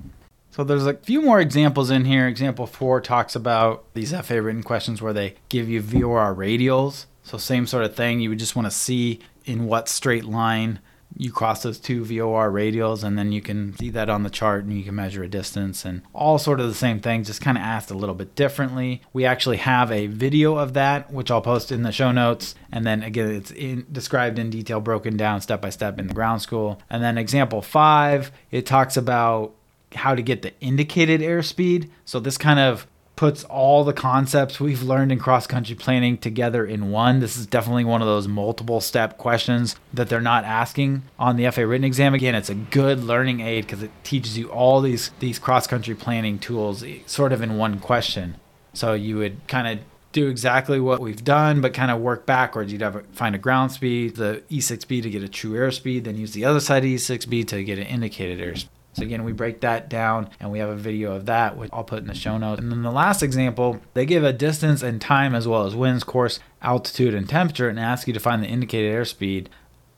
So 0.52 0.64
there's 0.64 0.86
a 0.86 0.94
few 0.94 1.22
more 1.22 1.40
examples 1.40 1.90
in 1.90 2.06
here. 2.06 2.28
Example 2.28 2.68
four 2.68 3.02
talks 3.02 3.36
about 3.36 3.86
these 3.94 4.14
FAA 4.14 4.36
written 4.36 4.64
questions 4.64 5.02
where 5.02 5.14
they 5.14 5.36
give 5.50 5.68
you 5.68 5.82
VOR 5.82 6.36
radials. 6.36 7.06
So 7.24 7.38
same 7.38 7.66
sort 7.66 7.86
of 7.86 7.96
thing. 7.96 8.20
You 8.20 8.30
would 8.30 8.40
just 8.40 8.56
want 8.56 8.68
to 8.68 8.72
see 8.72 9.20
in 9.46 9.66
what 9.66 9.90
straight 9.90 10.26
line 10.26 10.80
you 11.18 11.32
cross 11.32 11.64
those 11.64 11.80
two 11.80 12.04
VOR 12.04 12.52
radials 12.52 13.04
and 13.04 13.18
then 13.18 13.32
you 13.32 13.42
can 13.42 13.78
see 13.78 13.90
that 13.92 14.10
on 14.10 14.24
the 14.24 14.30
chart 14.30 14.64
and 14.64 14.78
you 14.78 14.84
can 14.84 14.96
measure 14.96 15.24
a 15.24 15.28
distance 15.28 15.86
and 15.86 16.02
all 16.14 16.38
sort 16.38 16.60
of 16.60 16.68
the 16.68 16.74
same 16.74 17.00
thing, 17.00 17.24
just 17.24 17.42
kind 17.42 17.58
of 17.58 17.64
asked 17.64 17.92
a 17.92 17.96
little 17.96 18.16
bit 18.16 18.36
differently. 18.36 19.02
We 19.14 19.26
actually 19.26 19.58
have 19.58 19.92
a 19.92 20.08
video 20.08 20.58
of 20.58 20.74
that, 20.74 21.12
which 21.12 21.30
I'll 21.30 21.42
post 21.42 21.72
in 21.72 21.84
the 21.84 21.92
show 21.92 22.12
notes. 22.12 22.56
And 22.72 22.86
then 22.86 23.04
again, 23.04 23.30
it's 23.30 23.52
in, 23.52 23.86
described 23.92 24.40
in 24.40 24.50
detail, 24.50 24.80
broken 24.80 25.18
down 25.18 25.42
step 25.42 25.62
by 25.62 25.70
step 25.70 26.00
in 26.00 26.08
the 26.08 26.14
ground 26.14 26.42
school. 26.42 26.82
And 26.90 27.04
then 27.04 27.18
example 27.18 27.62
five, 27.62 28.32
it 28.52 28.66
talks 28.66 28.98
about 28.98 29.54
how 29.96 30.16
to 30.16 30.22
get 30.22 30.42
the 30.42 30.54
indicated 30.60 31.22
airspeed. 31.22 31.90
So 32.06 32.20
this 32.20 32.38
kind 32.38 32.60
of 32.60 32.88
puts 33.24 33.46
all 33.46 33.86
the 33.86 33.94
concepts 33.94 34.60
we've 34.60 34.84
learned 34.84 35.10
in 35.10 35.18
cross 35.18 35.48
country 35.48 35.74
planning 35.74 36.18
together 36.18 36.66
in 36.66 36.92
one. 36.92 37.22
This 37.22 37.38
is 37.38 37.46
definitely 37.46 37.86
one 37.86 38.02
of 38.02 38.06
those 38.06 38.28
multiple 38.28 38.82
step 38.82 39.18
questions 39.18 39.78
that 39.94 40.10
they're 40.10 40.20
not 40.20 40.44
asking 40.44 41.04
on 41.18 41.38
the 41.38 41.50
FAA 41.50 41.62
written 41.62 41.86
exam. 41.86 42.14
Again, 42.14 42.36
it's 42.36 42.50
a 42.50 42.54
good 42.54 43.02
learning 43.02 43.40
aid 43.40 43.66
because 43.66 43.82
it 43.82 43.92
teaches 44.04 44.38
you 44.38 44.52
all 44.52 44.82
these 44.82 45.12
these 45.22 45.40
cross 45.40 45.68
country 45.68 45.96
planning 45.96 46.38
tools 46.38 46.84
sort 47.06 47.32
of 47.32 47.42
in 47.42 47.56
one 47.56 47.80
question. 47.80 48.36
So 48.74 48.92
you 48.92 49.16
would 49.20 49.48
kind 49.48 49.70
of 49.70 49.86
do 50.12 50.28
exactly 50.28 50.82
what 50.82 51.00
we've 51.00 51.24
done, 51.24 51.62
but 51.62 51.74
kind 51.74 51.92
of 51.92 52.02
work 52.02 52.26
backwards. 52.26 52.74
You'd 52.74 52.82
have 52.82 52.98
a, 52.98 53.04
find 53.14 53.36
a 53.36 53.40
ground 53.40 53.72
speed, 53.72 54.18
the 54.18 54.44
E6B 54.52 55.02
to 55.02 55.10
get 55.10 55.24
a 55.24 55.30
true 55.30 55.54
airspeed, 55.54 56.04
then 56.04 56.18
use 56.18 56.34
the 56.34 56.44
other 56.44 56.60
side 56.60 56.84
of 56.84 56.90
E6B 56.90 57.48
to 57.48 57.64
get 57.64 57.80
an 57.80 57.86
indicated 57.86 58.40
airspeed. 58.40 58.68
So 58.94 59.04
again, 59.04 59.24
we 59.24 59.32
break 59.32 59.62
that 59.62 59.90
down 59.90 60.30
and 60.40 60.52
we 60.52 60.60
have 60.60 60.70
a 60.70 60.76
video 60.76 61.14
of 61.14 61.26
that, 61.26 61.58
which 61.58 61.70
I'll 61.74 61.84
put 61.84 62.00
in 62.00 62.08
the 62.08 62.14
show 62.14 62.38
notes. 62.38 62.62
And 62.62 62.72
then 62.72 62.84
the 62.84 62.92
last 62.92 63.24
example, 63.24 63.80
they 63.94 64.06
give 64.06 64.24
a 64.24 64.34
distance 64.34 64.84
and 64.84 65.02
time 65.02 65.36
as 65.36 65.48
well 65.48 65.66
as 65.66 65.76
winds, 65.76 66.04
course, 66.04 66.40
altitude, 66.62 67.14
and 67.14 67.28
temperature 67.28 67.70
and 67.70 67.80
ask 67.80 68.08
you 68.08 68.14
to 68.14 68.20
find 68.20 68.44
the 68.44 68.48
indicated 68.48 68.94
airspeed. 68.94 69.48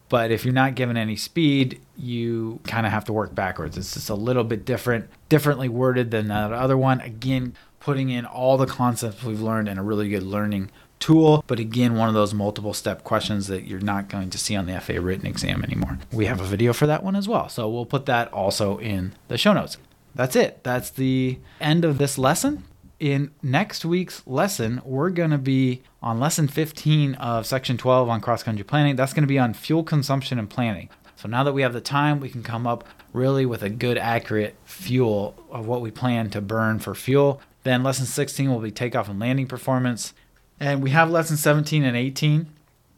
But 0.08 0.32
if 0.32 0.46
you're 0.46 0.54
not 0.54 0.76
given 0.76 0.98
any 0.98 1.16
speed, 1.16 1.82
you 1.98 2.60
kind 2.64 2.86
of 2.86 2.92
have 2.92 3.06
to 3.06 3.14
work 3.14 3.34
backwards. 3.34 3.78
It's 3.78 3.96
just 3.96 4.10
a 4.10 4.16
little 4.16 4.44
bit 4.44 4.64
different, 4.64 5.10
differently 5.30 5.68
worded 5.68 6.12
than 6.12 6.28
that 6.28 6.54
other 6.54 6.78
one. 6.78 7.02
Again, 7.02 7.56
putting 7.80 8.10
in 8.10 8.26
all 8.26 8.58
the 8.58 8.66
concepts 8.66 9.24
we've 9.24 9.42
learned 9.42 9.68
in 9.68 9.78
a 9.78 9.84
really 9.84 10.10
good 10.10 10.24
learning 10.24 10.72
tool, 11.00 11.44
but 11.48 11.60
again, 11.60 11.96
one 11.96 12.08
of 12.08 12.16
those 12.16 12.34
multiple 12.34 12.74
step 12.74 13.04
questions 13.04 13.48
that 13.48 13.66
you're 13.66 13.80
not 13.80 14.10
going 14.10 14.30
to 14.30 14.38
see 14.38 14.56
on 14.56 14.66
the 14.66 14.80
FAA 14.80 14.94
written 15.02 15.28
exam 15.28 15.64
anymore. 15.64 16.00
We 16.12 16.26
have 16.26 16.42
a 16.42 16.46
video 16.46 16.74
for 16.74 16.88
that 16.88 17.04
one 17.04 17.16
as 17.16 17.28
well, 17.28 17.50
so 17.50 17.70
we'll 17.70 17.86
put 17.86 18.06
that 18.08 18.32
also 18.34 18.78
in 18.78 19.14
the 19.28 19.38
show 19.38 19.54
notes. 19.54 19.78
That's 20.16 20.36
it. 20.36 20.64
That's 20.64 20.90
the 20.90 21.40
end 21.60 21.86
of 21.86 21.98
this 21.98 22.18
lesson. 22.18 22.64
In 23.00 23.32
next 23.44 23.84
week's 23.84 24.26
lesson, 24.26 24.82
we're 24.86 25.10
going 25.10 25.32
to 25.32 25.38
be 25.38 25.84
on 26.02 26.20
lesson 26.20 26.48
15 26.48 27.16
of 27.16 27.46
section 27.46 27.78
12 27.78 28.08
on 28.08 28.22
cross 28.22 28.42
country 28.42 28.64
planning. 28.64 28.96
That's 28.96 29.14
going 29.14 29.24
to 29.24 29.28
be 29.28 29.38
on 29.38 29.54
fuel 29.54 29.84
consumption 29.84 30.40
and 30.40 30.50
planning. 30.50 30.90
So 31.18 31.28
now 31.28 31.44
that 31.44 31.54
we 31.54 31.62
have 31.62 31.74
the 31.74 31.82
time, 31.82 32.20
we 32.20 32.30
can 32.30 32.44
come 32.44 32.66
up 32.66 32.86
really 33.12 33.46
with 33.46 33.64
a 33.64 33.70
good, 33.70 33.98
accurate 33.98 34.56
fuel 34.64 35.36
of 35.50 35.68
what 35.68 35.82
we 35.82 35.92
plan 35.92 36.30
to 36.32 36.42
burn 36.42 36.80
for 36.80 36.96
fuel. 36.96 37.42
Then 37.64 37.84
lesson 37.84 38.06
16 38.06 38.50
will 38.50 38.60
be 38.60 38.72
takeoff 38.72 39.10
and 39.10 39.20
landing 39.20 39.48
performance. 39.48 40.14
And 40.60 40.82
we 40.82 40.92
have 40.92 41.12
lesson 41.12 41.38
17 41.38 41.84
and 41.84 41.98
18 41.98 42.48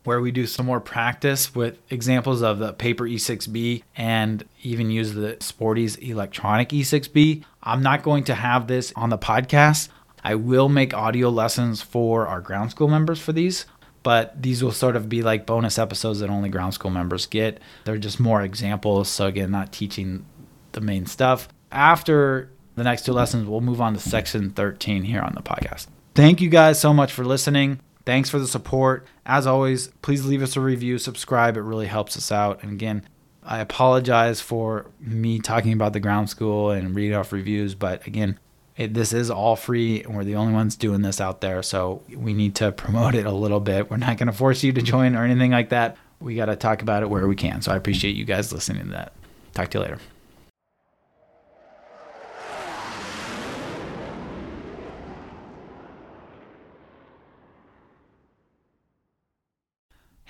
where 0.07 0.21
we 0.21 0.31
do 0.31 0.47
some 0.47 0.65
more 0.65 0.79
practice 0.79 1.53
with 1.53 1.77
examples 1.89 2.41
of 2.41 2.59
the 2.59 2.71
paper 2.71 3.03
E6B 3.03 3.83
and 3.97 4.47
even 4.63 4.89
use 4.89 5.13
the 5.13 5.35
Sporty's 5.41 5.97
electronic 5.97 6.69
E6B. 6.69 7.43
I'm 7.61 7.83
not 7.83 8.03
going 8.03 8.23
to 8.23 8.33
have 8.33 8.67
this 8.67 8.93
on 8.95 9.09
the 9.09 9.17
podcast. 9.17 9.89
I 10.23 10.35
will 10.35 10.69
make 10.69 10.93
audio 10.93 11.27
lessons 11.27 11.81
for 11.81 12.25
our 12.25 12.39
ground 12.39 12.71
school 12.71 12.87
members 12.87 13.19
for 13.19 13.33
these, 13.33 13.65
but 14.01 14.41
these 14.41 14.63
will 14.63 14.71
sort 14.71 14.95
of 14.95 15.09
be 15.09 15.23
like 15.23 15.45
bonus 15.45 15.77
episodes 15.77 16.21
that 16.21 16.29
only 16.29 16.47
ground 16.47 16.73
school 16.73 16.91
members 16.91 17.25
get. 17.25 17.59
They're 17.83 17.97
just 17.97 18.17
more 18.17 18.41
examples. 18.41 19.09
So, 19.09 19.25
again, 19.25 19.51
not 19.51 19.73
teaching 19.73 20.25
the 20.71 20.79
main 20.79 21.05
stuff. 21.05 21.49
After 21.69 22.49
the 22.75 22.83
next 22.85 23.03
two 23.03 23.11
lessons, 23.11 23.45
we'll 23.45 23.59
move 23.59 23.81
on 23.81 23.93
to 23.93 23.99
section 23.99 24.51
13 24.51 25.03
here 25.03 25.21
on 25.21 25.33
the 25.35 25.41
podcast. 25.41 25.87
Thank 26.17 26.41
you 26.41 26.49
guys 26.49 26.79
so 26.81 26.95
much 26.95 27.13
for 27.13 27.23
listening. 27.23 27.79
Thanks 28.03 28.27
for 28.27 28.39
the 28.39 28.47
support. 28.47 29.05
As 29.23 29.45
always, 29.45 29.89
please 30.01 30.25
leave 30.25 30.41
us 30.41 30.57
a 30.57 30.61
review, 30.61 30.97
subscribe. 30.97 31.57
It 31.57 31.61
really 31.61 31.85
helps 31.85 32.17
us 32.17 32.31
out. 32.31 32.63
And 32.63 32.71
again, 32.71 33.07
I 33.43 33.59
apologize 33.59 34.41
for 34.41 34.87
me 34.99 35.37
talking 35.37 35.73
about 35.73 35.93
the 35.93 35.99
ground 35.99 36.31
school 36.31 36.71
and 36.71 36.95
reading 36.95 37.15
off 37.15 37.31
reviews, 37.31 37.75
but 37.75 38.07
again, 38.07 38.39
it, 38.75 38.95
this 38.95 39.13
is 39.13 39.29
all 39.29 39.55
free 39.55 40.01
and 40.01 40.15
we're 40.15 40.23
the 40.23 40.33
only 40.33 40.53
ones 40.53 40.75
doing 40.75 41.03
this 41.03 41.21
out 41.21 41.41
there. 41.41 41.61
So 41.61 42.01
we 42.11 42.33
need 42.33 42.55
to 42.55 42.71
promote 42.71 43.13
it 43.13 43.27
a 43.27 43.31
little 43.31 43.59
bit. 43.59 43.91
We're 43.91 43.97
not 43.97 44.17
going 44.17 44.25
to 44.25 44.33
force 44.33 44.63
you 44.63 44.73
to 44.73 44.81
join 44.81 45.15
or 45.15 45.23
anything 45.23 45.51
like 45.51 45.69
that. 45.69 45.97
We 46.19 46.33
got 46.35 46.45
to 46.45 46.55
talk 46.55 46.81
about 46.81 47.03
it 47.03 47.11
where 47.11 47.27
we 47.27 47.35
can. 47.35 47.61
So 47.61 47.71
I 47.71 47.75
appreciate 47.75 48.15
you 48.15 48.25
guys 48.25 48.51
listening 48.51 48.85
to 48.85 48.89
that. 48.93 49.13
Talk 49.53 49.69
to 49.69 49.77
you 49.77 49.83
later. 49.83 49.99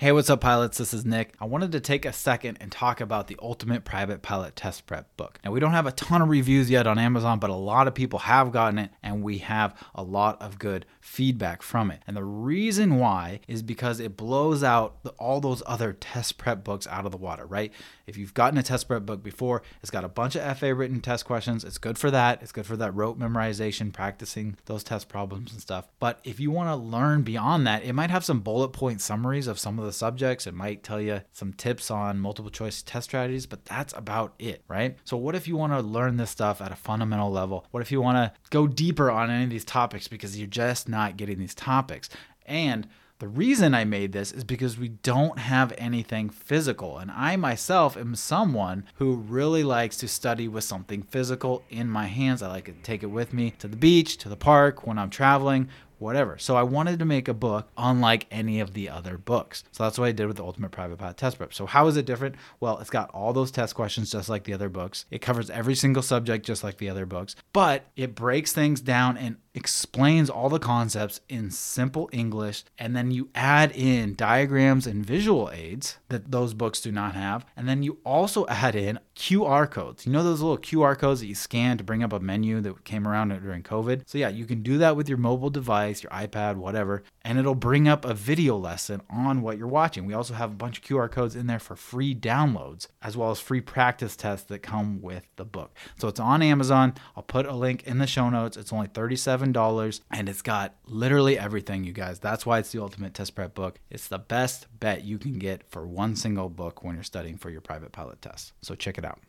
Hey, 0.00 0.12
what's 0.12 0.30
up, 0.30 0.42
pilots? 0.42 0.78
This 0.78 0.94
is 0.94 1.04
Nick. 1.04 1.34
I 1.40 1.44
wanted 1.44 1.72
to 1.72 1.80
take 1.80 2.04
a 2.04 2.12
second 2.12 2.58
and 2.60 2.70
talk 2.70 3.00
about 3.00 3.26
the 3.26 3.36
Ultimate 3.42 3.84
Private 3.84 4.22
Pilot 4.22 4.54
Test 4.54 4.86
Prep 4.86 5.08
book. 5.16 5.40
Now, 5.44 5.50
we 5.50 5.58
don't 5.58 5.72
have 5.72 5.86
a 5.86 5.90
ton 5.90 6.22
of 6.22 6.28
reviews 6.28 6.70
yet 6.70 6.86
on 6.86 7.00
Amazon, 7.00 7.40
but 7.40 7.50
a 7.50 7.54
lot 7.54 7.88
of 7.88 7.96
people 7.96 8.20
have 8.20 8.52
gotten 8.52 8.78
it, 8.78 8.92
and 9.02 9.24
we 9.24 9.38
have 9.38 9.76
a 9.96 10.04
lot 10.04 10.40
of 10.40 10.60
good 10.60 10.86
feedback 11.00 11.62
from 11.62 11.90
it. 11.90 12.00
And 12.06 12.16
the 12.16 12.22
reason 12.22 13.00
why 13.00 13.40
is 13.48 13.60
because 13.60 13.98
it 13.98 14.16
blows 14.16 14.62
out 14.62 14.98
all 15.18 15.40
those 15.40 15.64
other 15.66 15.94
test 15.94 16.38
prep 16.38 16.62
books 16.62 16.86
out 16.86 17.04
of 17.04 17.10
the 17.10 17.18
water, 17.18 17.44
right? 17.44 17.72
If 18.06 18.16
you've 18.16 18.34
gotten 18.34 18.56
a 18.56 18.62
test 18.62 18.86
prep 18.86 19.04
book 19.04 19.24
before, 19.24 19.62
it's 19.82 19.90
got 19.90 20.04
a 20.04 20.08
bunch 20.08 20.36
of 20.36 20.58
FAA 20.58 20.68
written 20.68 21.00
test 21.00 21.24
questions. 21.24 21.64
It's 21.64 21.76
good 21.76 21.98
for 21.98 22.12
that. 22.12 22.40
It's 22.40 22.52
good 22.52 22.66
for 22.66 22.76
that 22.76 22.94
rote 22.94 23.18
memorization, 23.18 23.92
practicing 23.92 24.58
those 24.66 24.84
test 24.84 25.08
problems 25.08 25.50
and 25.50 25.60
stuff. 25.60 25.88
But 25.98 26.20
if 26.22 26.38
you 26.38 26.52
want 26.52 26.68
to 26.68 26.76
learn 26.76 27.22
beyond 27.22 27.66
that, 27.66 27.82
it 27.82 27.94
might 27.94 28.10
have 28.10 28.24
some 28.24 28.40
bullet 28.40 28.68
point 28.68 29.00
summaries 29.00 29.48
of 29.48 29.58
some 29.58 29.80
of 29.80 29.88
the 29.88 29.92
subjects. 29.98 30.46
It 30.46 30.54
might 30.54 30.82
tell 30.82 31.00
you 31.00 31.20
some 31.32 31.52
tips 31.52 31.90
on 31.90 32.18
multiple 32.20 32.50
choice 32.50 32.82
test 32.82 33.04
strategies, 33.10 33.46
but 33.46 33.64
that's 33.64 33.92
about 33.96 34.34
it, 34.38 34.62
right? 34.68 34.96
So, 35.04 35.16
what 35.16 35.34
if 35.34 35.48
you 35.48 35.56
want 35.56 35.72
to 35.72 35.80
learn 35.80 36.16
this 36.16 36.30
stuff 36.30 36.60
at 36.60 36.72
a 36.72 36.76
fundamental 36.76 37.30
level? 37.30 37.66
What 37.70 37.82
if 37.82 37.92
you 37.92 38.00
want 38.00 38.16
to 38.16 38.32
go 38.50 38.66
deeper 38.66 39.10
on 39.10 39.30
any 39.30 39.44
of 39.44 39.50
these 39.50 39.64
topics 39.64 40.08
because 40.08 40.38
you're 40.38 40.46
just 40.46 40.88
not 40.88 41.16
getting 41.16 41.38
these 41.38 41.54
topics? 41.54 42.08
And 42.46 42.86
The 43.20 43.26
reason 43.26 43.74
I 43.74 43.84
made 43.84 44.12
this 44.12 44.30
is 44.30 44.44
because 44.44 44.78
we 44.78 44.90
don't 44.90 45.40
have 45.40 45.74
anything 45.76 46.30
physical. 46.30 46.98
And 46.98 47.10
I 47.10 47.34
myself 47.34 47.96
am 47.96 48.14
someone 48.14 48.84
who 48.94 49.16
really 49.16 49.64
likes 49.64 49.96
to 49.98 50.06
study 50.08 50.46
with 50.46 50.62
something 50.62 51.02
physical 51.02 51.64
in 51.68 51.90
my 51.90 52.06
hands. 52.06 52.42
I 52.44 52.48
like 52.48 52.66
to 52.66 52.72
take 52.84 53.02
it 53.02 53.06
with 53.06 53.32
me 53.32 53.54
to 53.58 53.66
the 53.66 53.76
beach, 53.76 54.18
to 54.18 54.28
the 54.28 54.36
park, 54.36 54.86
when 54.86 54.98
I'm 55.00 55.10
traveling, 55.10 55.68
whatever. 55.98 56.38
So 56.38 56.56
I 56.56 56.62
wanted 56.62 56.98
to 56.98 57.04
make 57.04 57.28
a 57.28 57.34
book 57.34 57.68
unlike 57.76 58.26
any 58.30 58.60
of 58.60 58.74
the 58.74 58.88
other 58.88 59.18
books. 59.18 59.64
So 59.72 59.84
that's 59.84 59.98
what 59.98 60.06
I 60.06 60.12
did 60.12 60.26
with 60.26 60.36
the 60.36 60.44
Ultimate 60.44 60.70
Private 60.70 60.98
Pilot 60.98 61.16
Test 61.16 61.38
Prep. 61.38 61.52
So 61.54 61.66
how 61.66 61.86
is 61.86 61.96
it 61.96 62.06
different? 62.06 62.36
Well, 62.60 62.78
it's 62.78 62.90
got 62.90 63.10
all 63.10 63.32
those 63.32 63.50
test 63.50 63.74
questions 63.74 64.10
just 64.10 64.28
like 64.28 64.44
the 64.44 64.54
other 64.54 64.68
books. 64.68 65.06
It 65.10 65.20
covers 65.20 65.50
every 65.50 65.74
single 65.74 66.02
subject 66.02 66.46
just 66.46 66.64
like 66.64 66.78
the 66.78 66.90
other 66.90 67.06
books, 67.06 67.36
but 67.52 67.84
it 67.96 68.14
breaks 68.14 68.52
things 68.52 68.80
down 68.80 69.16
and 69.16 69.36
explains 69.58 70.30
all 70.30 70.48
the 70.48 70.58
concepts 70.58 71.20
in 71.28 71.50
simple 71.50 72.08
English, 72.12 72.64
and 72.78 72.96
then 72.96 73.10
you 73.10 73.28
add 73.34 73.72
in 73.72 74.14
diagrams 74.14 74.86
and 74.86 75.04
visual 75.04 75.50
aids 75.52 75.98
that 76.08 76.30
those 76.30 76.54
books 76.54 76.80
do 76.80 76.92
not 76.92 77.14
have, 77.14 77.44
and 77.56 77.68
then 77.68 77.82
you 77.82 77.98
also 78.04 78.46
add 78.46 78.76
in 78.76 78.98
QR 79.18 79.68
codes. 79.68 80.06
You 80.06 80.12
know 80.12 80.22
those 80.22 80.40
little 80.40 80.56
QR 80.56 80.96
codes 80.96 81.20
that 81.20 81.26
you 81.26 81.34
scan 81.34 81.76
to 81.76 81.84
bring 81.84 82.04
up 82.04 82.12
a 82.12 82.20
menu 82.20 82.60
that 82.60 82.84
came 82.84 83.06
around 83.06 83.30
during 83.42 83.64
COVID? 83.64 84.02
So, 84.06 84.16
yeah, 84.16 84.28
you 84.28 84.46
can 84.46 84.62
do 84.62 84.78
that 84.78 84.94
with 84.94 85.08
your 85.08 85.18
mobile 85.18 85.50
device, 85.50 86.04
your 86.04 86.12
iPad, 86.12 86.56
whatever, 86.56 87.02
and 87.22 87.36
it'll 87.36 87.56
bring 87.56 87.88
up 87.88 88.04
a 88.04 88.14
video 88.14 88.56
lesson 88.56 89.02
on 89.10 89.42
what 89.42 89.58
you're 89.58 89.66
watching. 89.66 90.06
We 90.06 90.14
also 90.14 90.34
have 90.34 90.52
a 90.52 90.54
bunch 90.54 90.78
of 90.78 90.84
QR 90.84 91.10
codes 91.10 91.34
in 91.34 91.48
there 91.48 91.58
for 91.58 91.74
free 91.74 92.14
downloads, 92.14 92.86
as 93.02 93.16
well 93.16 93.32
as 93.32 93.40
free 93.40 93.60
practice 93.60 94.14
tests 94.14 94.46
that 94.46 94.60
come 94.60 95.02
with 95.02 95.26
the 95.34 95.44
book. 95.44 95.76
So, 95.98 96.06
it's 96.06 96.20
on 96.20 96.40
Amazon. 96.40 96.94
I'll 97.16 97.24
put 97.24 97.44
a 97.44 97.54
link 97.54 97.82
in 97.88 97.98
the 97.98 98.06
show 98.06 98.30
notes. 98.30 98.56
It's 98.56 98.72
only 98.72 98.86
37 98.86 99.47
$7 99.52 100.00
and 100.10 100.28
it's 100.28 100.42
got 100.42 100.74
literally 100.86 101.38
everything, 101.38 101.84
you 101.84 101.92
guys. 101.92 102.18
That's 102.18 102.46
why 102.46 102.58
it's 102.58 102.72
the 102.72 102.82
ultimate 102.82 103.14
test 103.14 103.34
prep 103.34 103.54
book. 103.54 103.78
It's 103.90 104.08
the 104.08 104.18
best 104.18 104.66
bet 104.78 105.04
you 105.04 105.18
can 105.18 105.38
get 105.38 105.70
for 105.70 105.86
one 105.86 106.16
single 106.16 106.48
book 106.48 106.82
when 106.82 106.94
you're 106.94 107.04
studying 107.04 107.36
for 107.36 107.50
your 107.50 107.60
private 107.60 107.92
pilot 107.92 108.22
test. 108.22 108.52
So 108.62 108.74
check 108.74 108.98
it 108.98 109.04
out. 109.04 109.20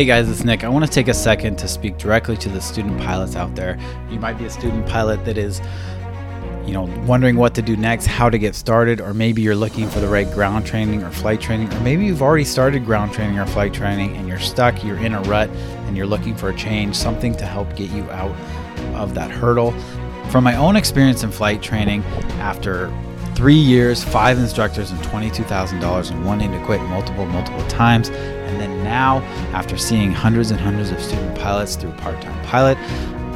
Hey 0.00 0.06
guys, 0.06 0.30
it's 0.30 0.44
Nick. 0.44 0.64
I 0.64 0.68
want 0.70 0.86
to 0.86 0.90
take 0.90 1.08
a 1.08 1.12
second 1.12 1.58
to 1.58 1.68
speak 1.68 1.98
directly 1.98 2.34
to 2.38 2.48
the 2.48 2.62
student 2.62 2.98
pilots 3.02 3.36
out 3.36 3.54
there. 3.54 3.78
You 4.08 4.18
might 4.18 4.38
be 4.38 4.46
a 4.46 4.50
student 4.50 4.86
pilot 4.86 5.22
that 5.26 5.36
is, 5.36 5.60
you 6.64 6.72
know, 6.72 6.84
wondering 7.06 7.36
what 7.36 7.54
to 7.56 7.60
do 7.60 7.76
next, 7.76 8.06
how 8.06 8.30
to 8.30 8.38
get 8.38 8.54
started, 8.54 9.02
or 9.02 9.12
maybe 9.12 9.42
you're 9.42 9.54
looking 9.54 9.90
for 9.90 10.00
the 10.00 10.08
right 10.08 10.26
ground 10.30 10.64
training 10.64 11.02
or 11.02 11.10
flight 11.10 11.38
training, 11.42 11.70
or 11.74 11.80
maybe 11.80 12.06
you've 12.06 12.22
already 12.22 12.46
started 12.46 12.86
ground 12.86 13.12
training 13.12 13.38
or 13.38 13.44
flight 13.44 13.74
training 13.74 14.16
and 14.16 14.26
you're 14.26 14.38
stuck, 14.38 14.82
you're 14.82 14.96
in 14.96 15.12
a 15.12 15.20
rut, 15.24 15.50
and 15.50 15.98
you're 15.98 16.06
looking 16.06 16.34
for 16.34 16.48
a 16.48 16.56
change, 16.56 16.96
something 16.96 17.34
to 17.34 17.44
help 17.44 17.76
get 17.76 17.90
you 17.90 18.04
out 18.04 18.34
of 18.94 19.12
that 19.12 19.30
hurdle. 19.30 19.72
From 20.30 20.44
my 20.44 20.56
own 20.56 20.76
experience 20.76 21.24
in 21.24 21.30
flight 21.30 21.60
training, 21.60 22.02
after 22.38 22.90
three 23.34 23.52
years, 23.54 24.02
five 24.02 24.38
instructors, 24.38 24.92
and 24.92 25.00
$22,000 25.00 26.10
and 26.10 26.24
wanting 26.24 26.52
to 26.52 26.64
quit 26.64 26.80
multiple, 26.84 27.26
multiple 27.26 27.66
times, 27.68 28.10
and 28.50 28.60
then 28.60 28.84
now, 28.84 29.18
after 29.52 29.78
seeing 29.78 30.12
hundreds 30.12 30.50
and 30.50 30.60
hundreds 30.60 30.90
of 30.90 31.00
student 31.00 31.38
pilots 31.38 31.76
through 31.76 31.92
Part 31.92 32.20
Time 32.20 32.44
Pilot, 32.44 32.76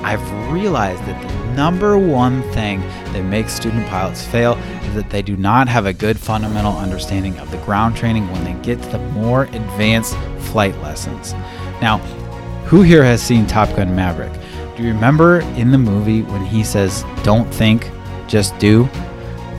I've 0.04 0.52
realized 0.52 1.02
that 1.04 1.22
the 1.22 1.54
number 1.54 1.96
one 1.96 2.42
thing 2.52 2.80
that 3.12 3.22
makes 3.22 3.54
student 3.54 3.86
pilots 3.86 4.22
fail 4.26 4.54
is 4.82 4.94
that 4.94 5.08
they 5.08 5.22
do 5.22 5.36
not 5.36 5.68
have 5.68 5.86
a 5.86 5.92
good 5.92 6.18
fundamental 6.18 6.76
understanding 6.76 7.38
of 7.38 7.50
the 7.50 7.56
ground 7.58 7.96
training 7.96 8.30
when 8.30 8.44
they 8.44 8.52
get 8.62 8.82
to 8.82 8.88
the 8.90 8.98
more 8.98 9.44
advanced 9.44 10.16
flight 10.40 10.76
lessons. 10.82 11.32
Now, 11.80 11.98
who 12.66 12.82
here 12.82 13.04
has 13.04 13.22
seen 13.22 13.46
Top 13.46 13.74
Gun 13.76 13.94
Maverick? 13.94 14.32
Do 14.76 14.82
you 14.82 14.92
remember 14.92 15.40
in 15.56 15.70
the 15.70 15.78
movie 15.78 16.22
when 16.22 16.44
he 16.44 16.64
says, 16.64 17.04
Don't 17.22 17.52
think, 17.54 17.90
just 18.26 18.58
do? 18.58 18.84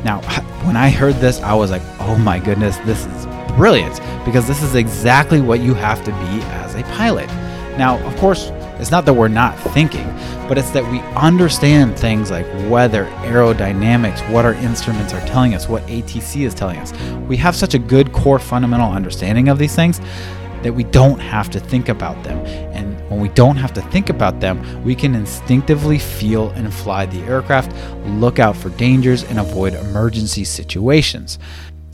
Now, 0.03 0.21
when 0.65 0.75
I 0.75 0.89
heard 0.89 1.15
this, 1.15 1.41
I 1.41 1.53
was 1.53 1.71
like, 1.71 1.81
oh 1.99 2.17
my 2.17 2.39
goodness, 2.39 2.77
this 2.79 3.05
is 3.05 3.25
brilliant 3.55 3.99
because 4.25 4.47
this 4.47 4.61
is 4.61 4.75
exactly 4.75 5.41
what 5.41 5.59
you 5.59 5.73
have 5.73 6.03
to 6.03 6.11
be 6.11 6.41
as 6.51 6.75
a 6.75 6.83
pilot. 6.95 7.27
Now, 7.77 7.97
of 8.05 8.15
course, 8.17 8.51
it's 8.79 8.91
not 8.91 9.05
that 9.05 9.13
we're 9.13 9.29
not 9.29 9.57
thinking, 9.57 10.05
but 10.47 10.57
it's 10.57 10.71
that 10.71 10.83
we 10.91 10.99
understand 11.15 11.97
things 11.97 12.29
like 12.29 12.45
weather, 12.69 13.05
aerodynamics, 13.23 14.29
what 14.31 14.45
our 14.45 14.53
instruments 14.55 15.13
are 15.13 15.25
telling 15.27 15.55
us, 15.55 15.69
what 15.69 15.85
ATC 15.87 16.45
is 16.45 16.53
telling 16.53 16.77
us. 16.79 16.93
We 17.27 17.37
have 17.37 17.55
such 17.55 17.73
a 17.73 17.79
good 17.79 18.11
core 18.11 18.39
fundamental 18.39 18.91
understanding 18.91 19.47
of 19.47 19.57
these 19.57 19.75
things 19.75 19.99
that 20.61 20.73
we 20.73 20.83
don't 20.83 21.19
have 21.19 21.49
to 21.51 21.59
think 21.59 21.89
about 21.89 22.21
them. 22.23 22.37
And 22.73 22.99
when 23.09 23.19
we 23.19 23.29
don't 23.29 23.55
have 23.55 23.71
to 23.73 23.81
think 23.83 24.09
about 24.09 24.39
them, 24.39 24.83
we 24.83 24.95
can 24.95 25.15
instinctively 25.15 25.99
feel 25.99 26.49
and 26.51 26.73
fly 26.73 27.05
the 27.05 27.19
aircraft, 27.21 27.71
look 28.07 28.39
out 28.39 28.57
for 28.57 28.69
dangers, 28.71 29.23
and 29.23 29.39
avoid 29.39 29.73
emergency 29.73 30.43
situations 30.43 31.39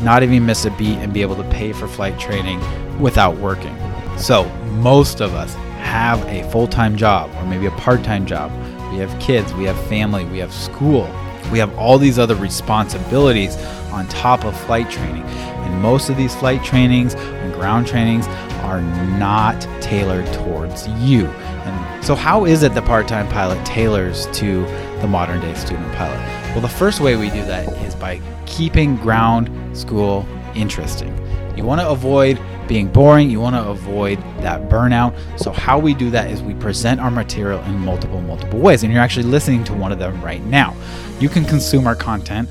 not 0.00 0.22
even 0.22 0.44
miss 0.44 0.64
a 0.64 0.70
beat 0.72 0.98
and 0.98 1.12
be 1.12 1.22
able 1.22 1.36
to 1.36 1.44
pay 1.44 1.72
for 1.72 1.88
flight 1.88 2.18
training 2.18 2.60
without 3.00 3.36
working. 3.38 3.76
So, 4.16 4.44
most 4.78 5.20
of 5.20 5.34
us 5.34 5.54
have 5.84 6.24
a 6.26 6.48
full 6.50 6.66
time 6.66 6.96
job 6.96 7.30
or 7.36 7.46
maybe 7.46 7.66
a 7.66 7.70
part 7.72 8.02
time 8.02 8.26
job. 8.26 8.50
We 8.92 8.98
have 8.98 9.18
kids, 9.20 9.52
we 9.54 9.64
have 9.64 9.78
family, 9.86 10.24
we 10.24 10.38
have 10.38 10.52
school, 10.52 11.08
we 11.50 11.58
have 11.58 11.76
all 11.78 11.98
these 11.98 12.18
other 12.18 12.34
responsibilities 12.36 13.56
on 13.92 14.08
top 14.08 14.44
of 14.44 14.58
flight 14.62 14.90
training. 14.90 15.22
And 15.22 15.80
most 15.80 16.08
of 16.08 16.16
these 16.16 16.34
flight 16.34 16.62
trainings 16.64 17.14
and 17.14 17.52
ground 17.54 17.86
trainings 17.86 18.26
are 18.62 18.80
not 18.80 19.60
tailored 19.80 20.26
towards 20.32 20.88
you. 20.88 21.26
And 21.26 22.04
so, 22.04 22.14
how 22.14 22.44
is 22.44 22.62
it 22.62 22.74
the 22.74 22.82
part 22.82 23.08
time 23.08 23.28
pilot 23.28 23.64
tailors 23.64 24.26
to 24.38 24.62
the 25.00 25.06
modern 25.08 25.40
day 25.40 25.54
student 25.54 25.92
pilot? 25.94 26.43
Well, 26.54 26.62
the 26.62 26.68
first 26.68 27.00
way 27.00 27.16
we 27.16 27.30
do 27.30 27.44
that 27.46 27.68
is 27.84 27.96
by 27.96 28.20
keeping 28.46 28.94
ground 28.94 29.50
school 29.76 30.24
interesting. 30.54 31.12
You 31.56 31.64
want 31.64 31.80
to 31.80 31.88
avoid 31.88 32.40
being 32.68 32.86
boring, 32.86 33.28
you 33.28 33.40
want 33.40 33.56
to 33.56 33.68
avoid 33.68 34.18
that 34.38 34.68
burnout. 34.68 35.16
So, 35.36 35.50
how 35.50 35.80
we 35.80 35.94
do 35.94 36.10
that 36.10 36.30
is 36.30 36.44
we 36.44 36.54
present 36.54 37.00
our 37.00 37.10
material 37.10 37.60
in 37.64 37.76
multiple, 37.80 38.20
multiple 38.22 38.60
ways. 38.60 38.84
And 38.84 38.92
you're 38.92 39.02
actually 39.02 39.24
listening 39.24 39.64
to 39.64 39.74
one 39.74 39.90
of 39.90 39.98
them 39.98 40.22
right 40.22 40.42
now. 40.44 40.76
You 41.18 41.28
can 41.28 41.44
consume 41.44 41.88
our 41.88 41.96
content 41.96 42.48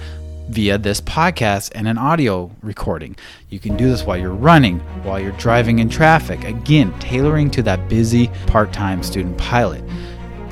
via 0.50 0.78
this 0.78 1.00
podcast 1.00 1.72
and 1.74 1.88
an 1.88 1.98
audio 1.98 2.52
recording. 2.62 3.16
You 3.50 3.60
can 3.60 3.78
do 3.78 3.90
this 3.90 4.04
while 4.04 4.18
you're 4.18 4.32
running, 4.32 4.80
while 5.04 5.18
you're 5.18 5.32
driving 5.34 5.80
in 5.80 5.88
traffic. 5.88 6.44
Again, 6.44 6.94
tailoring 7.00 7.50
to 7.52 7.64
that 7.64 7.88
busy 7.88 8.28
part 8.48 8.74
time 8.74 9.02
student 9.02 9.38
pilot. 9.38 9.82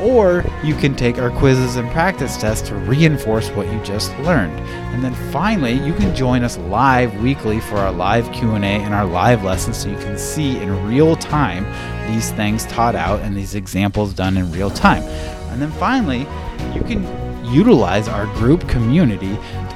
or 0.00 0.44
you 0.62 0.74
can 0.74 0.94
take 0.94 1.18
our 1.18 1.30
quizzes 1.30 1.76
and 1.76 1.90
practice 1.90 2.36
tests 2.36 2.68
to 2.68 2.74
reinforce 2.74 3.48
what 3.50 3.70
you 3.72 3.82
just 3.82 4.16
learned. 4.18 4.58
And 4.92 5.02
then 5.02 5.14
finally, 5.32 5.72
you 5.72 5.94
can 5.94 6.14
join 6.14 6.42
us 6.42 6.56
live 6.58 7.20
weekly 7.20 7.60
for 7.60 7.76
our 7.76 7.92
live 7.92 8.30
Q&A 8.32 8.58
and 8.58 8.94
our 8.94 9.06
live 9.06 9.44
lessons 9.44 9.76
so 9.78 9.88
you 9.88 9.98
can 9.98 10.18
see 10.18 10.56
in 10.58 10.86
real 10.86 11.16
time 11.16 11.64
these 12.12 12.30
things 12.32 12.64
taught 12.66 12.94
out 12.94 13.20
and 13.20 13.36
these 13.36 13.54
examples 13.54 14.14
done 14.14 14.36
in 14.36 14.50
real 14.52 14.70
time. 14.70 15.02
And 15.50 15.60
then 15.60 15.72
finally, 15.72 16.20
you 16.74 16.82
can 16.82 17.02
utilize 17.44 18.08
our 18.08 18.26
group 18.34 18.68
community 18.68 19.36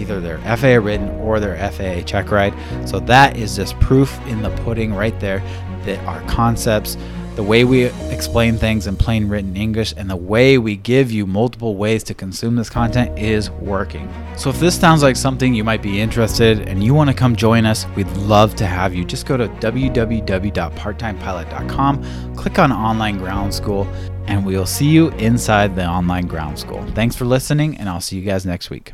either 0.00 0.20
their 0.20 0.38
FAA 0.56 0.84
written 0.84 1.08
or 1.20 1.40
their 1.40 1.56
FAA 1.70 2.02
check 2.02 2.30
ride. 2.30 2.54
So 2.88 3.00
that 3.00 3.36
is 3.36 3.56
just 3.56 3.78
proof 3.80 4.18
in 4.26 4.42
the 4.42 4.50
pudding 4.62 4.94
right 4.94 5.18
there 5.20 5.42
that 5.84 5.98
our 6.06 6.20
concepts, 6.22 6.96
the 7.36 7.42
way 7.42 7.64
we 7.64 7.84
explain 8.10 8.56
things 8.56 8.86
in 8.86 8.96
plain 8.96 9.28
written 9.28 9.56
English, 9.56 9.92
and 9.96 10.08
the 10.10 10.16
way 10.16 10.58
we 10.58 10.76
give 10.76 11.10
you 11.10 11.26
multiple 11.26 11.76
ways 11.76 12.02
to 12.04 12.12
consume 12.12 12.56
this 12.56 12.68
content 12.68 13.18
is 13.18 13.48
working. 13.50 14.12
So 14.36 14.50
if 14.50 14.60
this 14.60 14.78
sounds 14.78 15.02
like 15.02 15.16
something 15.16 15.54
you 15.54 15.64
might 15.64 15.80
be 15.80 15.98
interested 16.00 16.68
and 16.68 16.84
you 16.84 16.92
want 16.92 17.08
to 17.08 17.14
come 17.14 17.36
join 17.36 17.64
us, 17.66 17.86
we'd 17.96 18.08
love 18.08 18.56
to 18.56 18.66
have 18.66 18.94
you. 18.94 19.04
Just 19.04 19.26
go 19.26 19.36
to 19.36 19.46
www.parttimepilot.com, 19.48 22.34
click 22.36 22.58
on 22.58 22.72
online 22.72 23.18
ground 23.18 23.54
school, 23.54 23.86
and 24.26 24.44
we'll 24.44 24.66
see 24.66 24.88
you 24.88 25.08
inside 25.10 25.74
the 25.74 25.86
online 25.86 26.26
ground 26.26 26.58
school. 26.58 26.84
Thanks 26.94 27.16
for 27.16 27.24
listening, 27.24 27.78
and 27.78 27.88
I'll 27.88 28.00
see 28.00 28.16
you 28.16 28.22
guys 28.22 28.44
next 28.44 28.70
week. 28.70 28.92